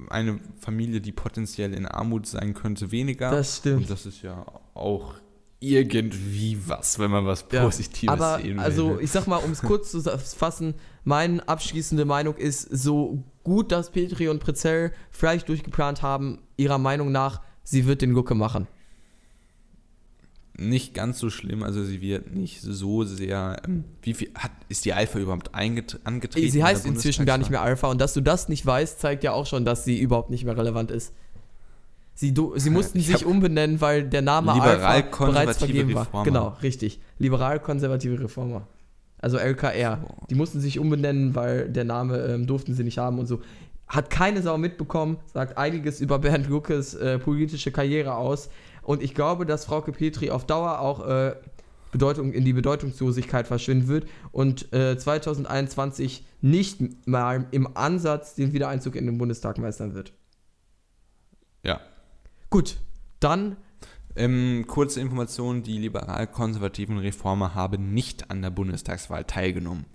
eine 0.09 0.39
Familie, 0.61 1.01
die 1.01 1.13
potenziell 1.13 1.75
in 1.75 1.87
Armut 1.87 2.27
sein 2.27 2.55
könnte, 2.55 2.93
weniger. 2.93 3.31
Das 3.31 3.59
stimmt. 3.59 3.83
Und 3.83 3.91
das 3.91 4.07
ist 4.07 4.23
ja 4.23 4.45
auch 4.75 5.15
irgendwie 5.61 6.59
was, 6.67 6.99
wenn 6.99 7.11
man 7.11 7.27
was 7.27 7.45
Ja, 7.53 7.65
Positives 7.65 8.13
Aber 8.13 8.39
sehen 8.39 8.57
will. 8.57 8.61
also 8.61 8.99
ich 8.99 9.11
sag 9.11 9.27
mal, 9.27 9.37
um 9.37 9.51
es 9.51 9.61
kurz 9.61 9.91
zu 9.91 10.01
fassen, 10.03 10.75
meine 11.05 11.47
abschließende 11.47 12.05
Meinung 12.07 12.37
ist, 12.37 12.63
so 12.63 13.23
gut, 13.45 13.71
dass 13.71 13.91
Petri 13.91 14.29
und 14.29 14.41
Prezell 14.41 14.93
vielleicht 15.11 15.49
durchgeplant 15.49 16.03
haben, 16.03 16.39
ihrer 16.57 16.79
Meinung 16.79 17.13
nach, 17.13 17.43
sie 17.63 17.87
wird 17.87 18.01
den 18.03 18.15
Gucke 18.15 18.35
machen. 18.35 18.69
Nicht 20.61 20.95
ganz 20.95 21.19
so 21.19 21.31
schlimm, 21.31 21.63
also 21.63 21.83
sie 21.83 22.01
wird 22.01 22.35
nicht 22.35 22.61
so 22.61 23.05
sehr. 23.05 23.61
Ähm, 23.67 23.85
wie 24.03 24.15
viel 24.15 24.31
hat, 24.35 24.53
ist 24.69 24.85
die 24.85 24.93
Alpha 24.93 25.19
überhaupt 25.19 25.55
angetreten? 25.55 26.51
Sie 26.51 26.59
in 26.59 26.65
heißt 26.65 26.85
der 26.85 26.93
inzwischen 26.93 27.27
gar 27.27 27.39
nicht 27.39 27.51
mehr? 27.51 27.63
Alpha 27.63 27.89
und 27.89 28.01
dass 28.01 28.15
du 28.15 28.21
das 28.21 28.49
nicht 28.49 28.65
weißt, 28.65 29.01
zeigt 29.01 29.25
ja 29.25 29.33
auch 29.33 29.47
schon, 29.47 29.65
dass 29.65 29.85
sie 29.85 29.99
überhaupt 29.99 30.31
nicht 30.31 30.45
mehr 30.45 30.57
relevant 30.57 30.91
ist. 30.91 31.13
Sie, 32.15 32.35
du, 32.35 32.53
sie 32.57 32.69
mussten 32.69 32.99
Ich 32.99 33.07
sich 33.07 33.25
umbenennen, 33.25 33.81
weil 33.81 34.05
der 34.05 34.21
Name 34.21 34.53
Alpha 34.53 35.27
bereits 35.27 35.57
vergeben 35.57 35.95
war. 35.95 36.03
Reformer. 36.03 36.25
Genau, 36.25 36.57
richtig. 36.63 37.01
Liberal-konservative 37.19 38.21
Reformer. 38.21 38.67
Also 39.19 39.39
LKR. 39.39 40.01
So. 40.03 40.27
Die 40.29 40.35
mussten 40.35 40.61
sich 40.61 40.79
umbenennen, 40.79 41.35
weil 41.35 41.71
der 41.71 41.85
Name 41.85 42.19
ähm, 42.19 42.47
durften 42.47 42.75
sie 42.75 42.85
nicht 42.85 42.99
haben 42.99 43.19
und 43.19 43.27
so. 43.27 43.41
Hat 43.89 44.11
keine 44.11 44.43
Sau 44.43 44.59
mitbekommen, 44.59 45.17
sagt 45.33 45.57
einiges 45.57 46.01
über 46.01 46.19
Bernd 46.19 46.49
Luckes 46.49 46.95
äh, 46.95 47.19
politische 47.19 47.73
Karriere 47.73 48.15
aus. 48.15 48.51
Und 48.83 49.03
ich 49.03 49.15
glaube, 49.15 49.47
dass 49.47 49.65
Frauke 49.65 49.93
Petri 49.93 50.31
auf 50.31 50.47
Dauer 50.47 50.81
auch 50.81 51.07
äh, 51.07 51.37
Bedeutung, 51.93 52.33
in 52.33 52.45
die 52.45 52.53
Bedeutungslosigkeit 52.53 53.47
verschwinden 53.47 53.89
wird 53.89 54.09
und 54.33 54.73
äh, 54.73 54.97
2021 54.97 56.25
nicht 56.41 57.07
mal 57.07 57.47
im 57.51 57.77
Ansatz 57.77 58.35
den 58.35 58.53
Wiedereinzug 58.53 58.97
in 58.97 59.07
den 59.07 59.19
Bundestag 59.19 59.59
meistern 59.59 59.95
wird. 59.95 60.13
Ja. 61.65 61.81
Gut, 62.49 62.79
dann 63.19 63.57
Ähm, 64.17 64.65
kurze 64.67 65.01
Information: 65.01 65.63
Die 65.63 65.79
liberal-konservativen 65.79 66.99
Reformer 66.99 67.55
haben 67.55 67.95
nicht 67.95 68.29
an 68.31 68.43
der 68.43 68.51
Bundestagswahl 68.51 69.25
teilgenommen. 69.25 69.87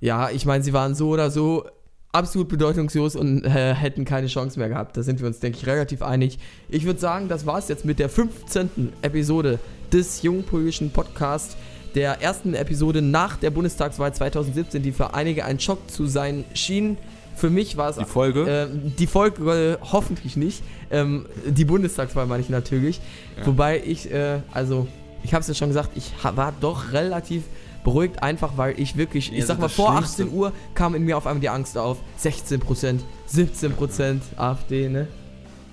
Ja, 0.00 0.30
ich 0.30 0.46
meine, 0.46 0.64
sie 0.64 0.72
waren 0.72 0.94
so 0.94 1.10
oder 1.10 1.30
so 1.30 1.66
absolut 2.12 2.48
bedeutungslos 2.48 3.14
und 3.16 3.44
äh, 3.44 3.74
hätten 3.74 4.04
keine 4.04 4.26
Chance 4.26 4.58
mehr 4.58 4.68
gehabt. 4.68 4.96
Da 4.96 5.02
sind 5.02 5.20
wir 5.20 5.26
uns, 5.26 5.38
denke 5.38 5.58
ich, 5.58 5.66
relativ 5.66 6.02
einig. 6.02 6.38
Ich 6.68 6.84
würde 6.84 6.98
sagen, 6.98 7.28
das 7.28 7.46
war 7.46 7.58
es 7.58 7.68
jetzt 7.68 7.84
mit 7.84 7.98
der 7.98 8.08
15. 8.08 8.92
Episode 9.02 9.58
des 9.92 10.22
Jungpolitischen 10.22 10.90
Podcasts, 10.90 11.56
der 11.94 12.20
ersten 12.22 12.54
Episode 12.54 13.02
nach 13.02 13.36
der 13.36 13.50
Bundestagswahl 13.50 14.12
2017, 14.14 14.82
die 14.82 14.92
für 14.92 15.14
einige 15.14 15.44
ein 15.44 15.58
Schock 15.60 15.90
zu 15.90 16.06
sein 16.06 16.44
schien. 16.54 16.96
Für 17.36 17.50
mich 17.50 17.76
war 17.76 17.90
es 17.90 17.96
Die 17.96 18.04
Folge? 18.04 18.44
ähm, 18.48 18.92
die 18.98 19.06
Folge 19.06 19.78
äh, 19.80 19.84
hoffentlich 19.92 20.36
nicht. 20.36 20.62
Ähm, 20.90 21.26
die 21.46 21.64
Bundestagswahl 21.64 22.26
meine 22.26 22.42
ich 22.42 22.48
natürlich. 22.50 23.00
Ja. 23.38 23.46
Wobei 23.46 23.82
ich, 23.84 24.12
äh, 24.12 24.40
also, 24.52 24.88
ich 25.22 25.32
habe 25.32 25.42
es 25.42 25.48
ja 25.48 25.54
schon 25.54 25.68
gesagt, 25.68 25.90
ich 25.94 26.12
war 26.22 26.52
doch 26.60 26.92
relativ 26.92 27.44
beruhigt, 27.84 28.22
einfach 28.22 28.56
weil 28.56 28.78
ich 28.78 28.96
wirklich, 28.96 29.28
Ja, 29.28 29.38
ich 29.38 29.46
sag 29.46 29.58
mal, 29.58 29.68
vor 29.68 29.90
Schlimmste- 29.92 30.24
18 30.24 30.32
Uhr 30.36 30.52
kam 30.74 30.94
in 30.94 31.04
mir 31.04 31.16
auf 31.16 31.26
einmal 31.26 31.40
die 31.40 31.48
Angst 31.48 31.76
auf. 31.78 31.98
16%, 32.18 33.00
17% 33.32 34.20
AfD, 34.36 34.88
ne? 34.88 35.08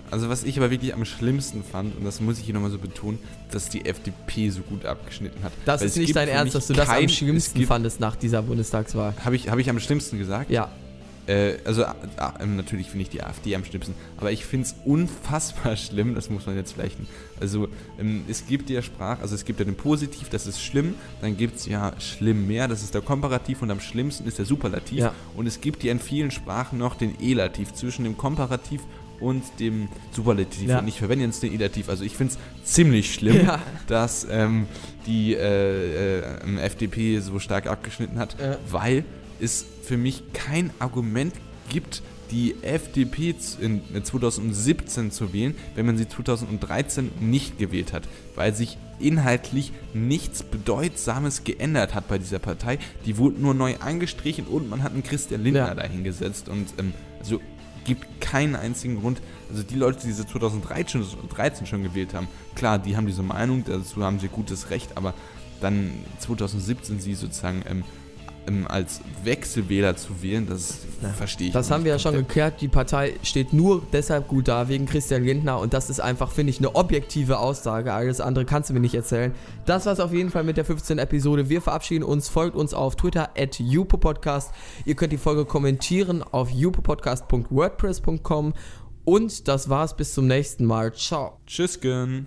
Also 0.09 0.29
was 0.29 0.45
ich 0.45 0.57
aber 0.57 0.71
wirklich 0.71 0.93
am 0.93 1.03
schlimmsten 1.03 1.63
fand, 1.63 1.97
und 1.97 2.05
das 2.05 2.21
muss 2.21 2.39
ich 2.39 2.45
hier 2.45 2.53
nochmal 2.53 2.71
so 2.71 2.77
betonen, 2.77 3.19
dass 3.51 3.67
die 3.67 3.85
FDP 3.85 4.49
so 4.49 4.61
gut 4.61 4.85
abgeschnitten 4.85 5.43
hat. 5.43 5.51
Das 5.65 5.81
Weil 5.81 5.87
ist 5.87 5.97
nicht 5.97 6.15
dein 6.15 6.29
Ernst, 6.29 6.55
dass 6.55 6.67
du 6.67 6.73
das 6.73 6.87
am 6.87 7.09
schlimmsten 7.09 7.65
fandest 7.65 7.99
nach 7.99 8.15
dieser 8.15 8.41
Bundestagswahl. 8.41 9.13
Habe 9.25 9.35
ich, 9.35 9.49
hab 9.49 9.59
ich 9.59 9.69
am 9.69 9.79
schlimmsten 9.79 10.17
gesagt? 10.17 10.49
Ja, 10.49 10.69
Äh, 11.27 11.57
also 11.65 11.83
äh, 11.83 12.45
natürlich 12.45 12.87
finde 12.89 13.03
ich 13.03 13.09
die 13.09 13.21
AfD 13.21 13.53
am 13.55 13.65
schlimmsten, 13.65 13.93
aber 14.15 14.31
ich 14.31 14.45
finde 14.45 14.67
es 14.67 14.75
unfassbar 14.85 15.75
schlimm, 15.75 16.15
das 16.15 16.29
muss 16.29 16.45
man 16.45 16.55
jetzt 16.55 16.73
vielleicht, 16.73 16.95
also 17.41 17.67
ähm, 17.99 18.23
es 18.29 18.47
gibt 18.47 18.69
ja 18.69 18.81
Sprach, 18.81 19.19
also 19.21 19.35
es 19.35 19.43
gibt 19.43 19.59
ja 19.59 19.65
den 19.65 19.75
Positiv, 19.75 20.29
das 20.29 20.47
ist 20.47 20.61
schlimm, 20.63 20.95
dann 21.21 21.35
gibt 21.35 21.57
es 21.57 21.65
ja 21.65 21.91
schlimm 21.99 22.47
mehr, 22.47 22.67
das 22.69 22.81
ist 22.81 22.93
der 22.93 23.01
Komparativ 23.01 23.61
und 23.61 23.71
am 23.71 23.81
schlimmsten 23.81 24.25
ist 24.27 24.37
der 24.37 24.45
Superlativ 24.45 24.99
Ja. 24.99 25.13
und 25.35 25.47
es 25.47 25.59
gibt 25.59 25.83
ja 25.83 25.91
in 25.91 25.99
vielen 25.99 26.31
Sprachen 26.31 26.79
noch 26.79 26.95
den 26.95 27.19
Elativ 27.19 27.73
zwischen 27.73 28.05
dem 28.05 28.15
Komparativ 28.17 28.81
und 29.19 29.43
dem 29.59 29.89
Superlativ 30.11 30.69
Ja. 30.69 30.79
und 30.79 30.87
ich 30.87 30.97
verwende 30.99 31.25
jetzt 31.25 31.43
den 31.43 31.53
Elativ, 31.53 31.89
also 31.89 32.05
ich 32.05 32.15
finde 32.15 32.35
es 32.63 32.73
ziemlich 32.73 33.13
schlimm, 33.13 33.41
Ja. 33.45 33.61
dass 33.87 34.25
ähm, 34.31 34.65
die 35.05 35.33
äh, 35.33 36.19
äh, 36.19 36.59
FDP 36.61 37.19
so 37.19 37.39
stark 37.39 37.67
abgeschnitten 37.67 38.17
hat, 38.17 38.37
weil 38.71 39.03
es 39.39 39.65
für 39.87 39.97
mich 39.97 40.23
kein 40.33 40.71
Argument 40.79 41.33
gibt, 41.69 42.01
die 42.31 42.55
FDP 42.61 43.33
in 43.61 43.81
2017 44.03 45.11
zu 45.11 45.31
wählen, 45.31 45.55
wenn 45.75 45.85
man 45.85 45.97
sie 45.97 46.07
2013 46.07 47.11
nicht 47.21 47.57
gewählt 47.57 47.93
hat, 47.93 48.03
weil 48.35 48.53
sich 48.53 48.77
inhaltlich 48.99 49.71
nichts 49.93 50.43
Bedeutsames 50.43 51.43
geändert 51.45 51.95
hat 51.95 52.07
bei 52.09 52.17
dieser 52.17 52.39
Partei. 52.39 52.79
Die 53.05 53.17
wurde 53.17 53.39
nur 53.39 53.53
neu 53.53 53.75
angestrichen 53.77 54.45
und 54.45 54.69
man 54.69 54.83
hat 54.83 54.91
einen 54.91 55.03
Christian 55.03 55.41
Lindner 55.43 55.67
Ja. 55.67 55.75
dahingesetzt 55.75 56.49
und 56.49 56.67
ähm, 56.77 56.93
also 57.19 57.39
gibt 57.85 58.19
keinen 58.19 58.55
einzigen 58.57 58.99
Grund, 58.99 59.21
also 59.49 59.63
die 59.63 59.75
Leute, 59.75 60.05
die 60.05 60.11
sie 60.11 60.27
2013 60.27 61.05
13 61.29 61.65
schon 61.65 61.83
gewählt 61.83 62.13
haben, 62.13 62.27
klar, 62.55 62.77
die 62.79 62.97
haben 62.97 63.05
diese 63.05 63.23
Meinung, 63.23 63.63
dazu 63.65 64.03
haben 64.03 64.19
sie 64.19 64.27
gutes 64.27 64.69
Recht, 64.69 64.97
aber 64.97 65.13
dann 65.61 65.91
2017 66.19 66.99
sie 66.99 67.13
sozusagen 67.13 67.63
ähm, 67.69 67.83
ähm, 68.47 68.65
als 68.67 69.01
Wechselwähler 69.23 69.95
zu 69.95 70.21
wählen, 70.21 70.47
das 70.47 70.79
verstehe 71.15 71.47
ich 71.47 71.53
das 71.53 71.71
haben 71.71 71.83
wir 71.83 71.91
ja 71.91 71.99
schon 71.99 72.15
geklärt. 72.15 72.61
Die 72.61 72.67
Partei 72.67 73.13
steht 73.23 73.53
nur 73.53 73.81
deshalb 73.93 74.27
gut 74.27 74.47
da, 74.47 74.69
wegen 74.69 74.85
Christian 74.85 75.23
Lindner. 75.23 75.59
Und 75.59 75.73
das 75.73 75.89
ist 75.89 75.99
einfach, 75.99 76.31
finde 76.31 76.51
ich, 76.51 76.59
eine 76.59 76.75
objektive 76.75 77.39
Aussage. 77.39 77.93
Alles 77.93 78.21
andere 78.21 78.45
kannst 78.45 78.69
du 78.69 78.73
mir 78.73 78.79
nicht 78.79 78.95
erzählen. 78.95 79.33
Das 79.65 79.85
war's 79.85 79.99
auf 79.99 80.13
jeden 80.13 80.29
Fall 80.29 80.43
mit 80.43 80.57
der 80.57 80.65
15. 80.65 80.97
Episode. 80.97 81.49
Wir 81.49 81.61
verabschieden 81.61 82.03
uns. 82.03 82.29
Folgt 82.29 82.55
uns 82.55 82.73
auf 82.73 82.95
Twitter 82.95 83.29
at 83.37 83.61
Podcast. 83.99 84.51
Ihr 84.85 84.95
könnt 84.95 85.13
die 85.13 85.17
Folge 85.17 85.45
kommentieren 85.45 86.23
auf 86.23 86.49
jupopodcast.wordpress.com. 86.49 88.53
Und 89.05 89.47
das 89.47 89.69
war's 89.69 89.95
bis 89.95 90.13
zum 90.13 90.27
nächsten 90.27 90.65
Mal. 90.65 90.93
Ciao. 90.93 91.39
Tschüss, 91.45 91.79
Gün. 91.79 92.25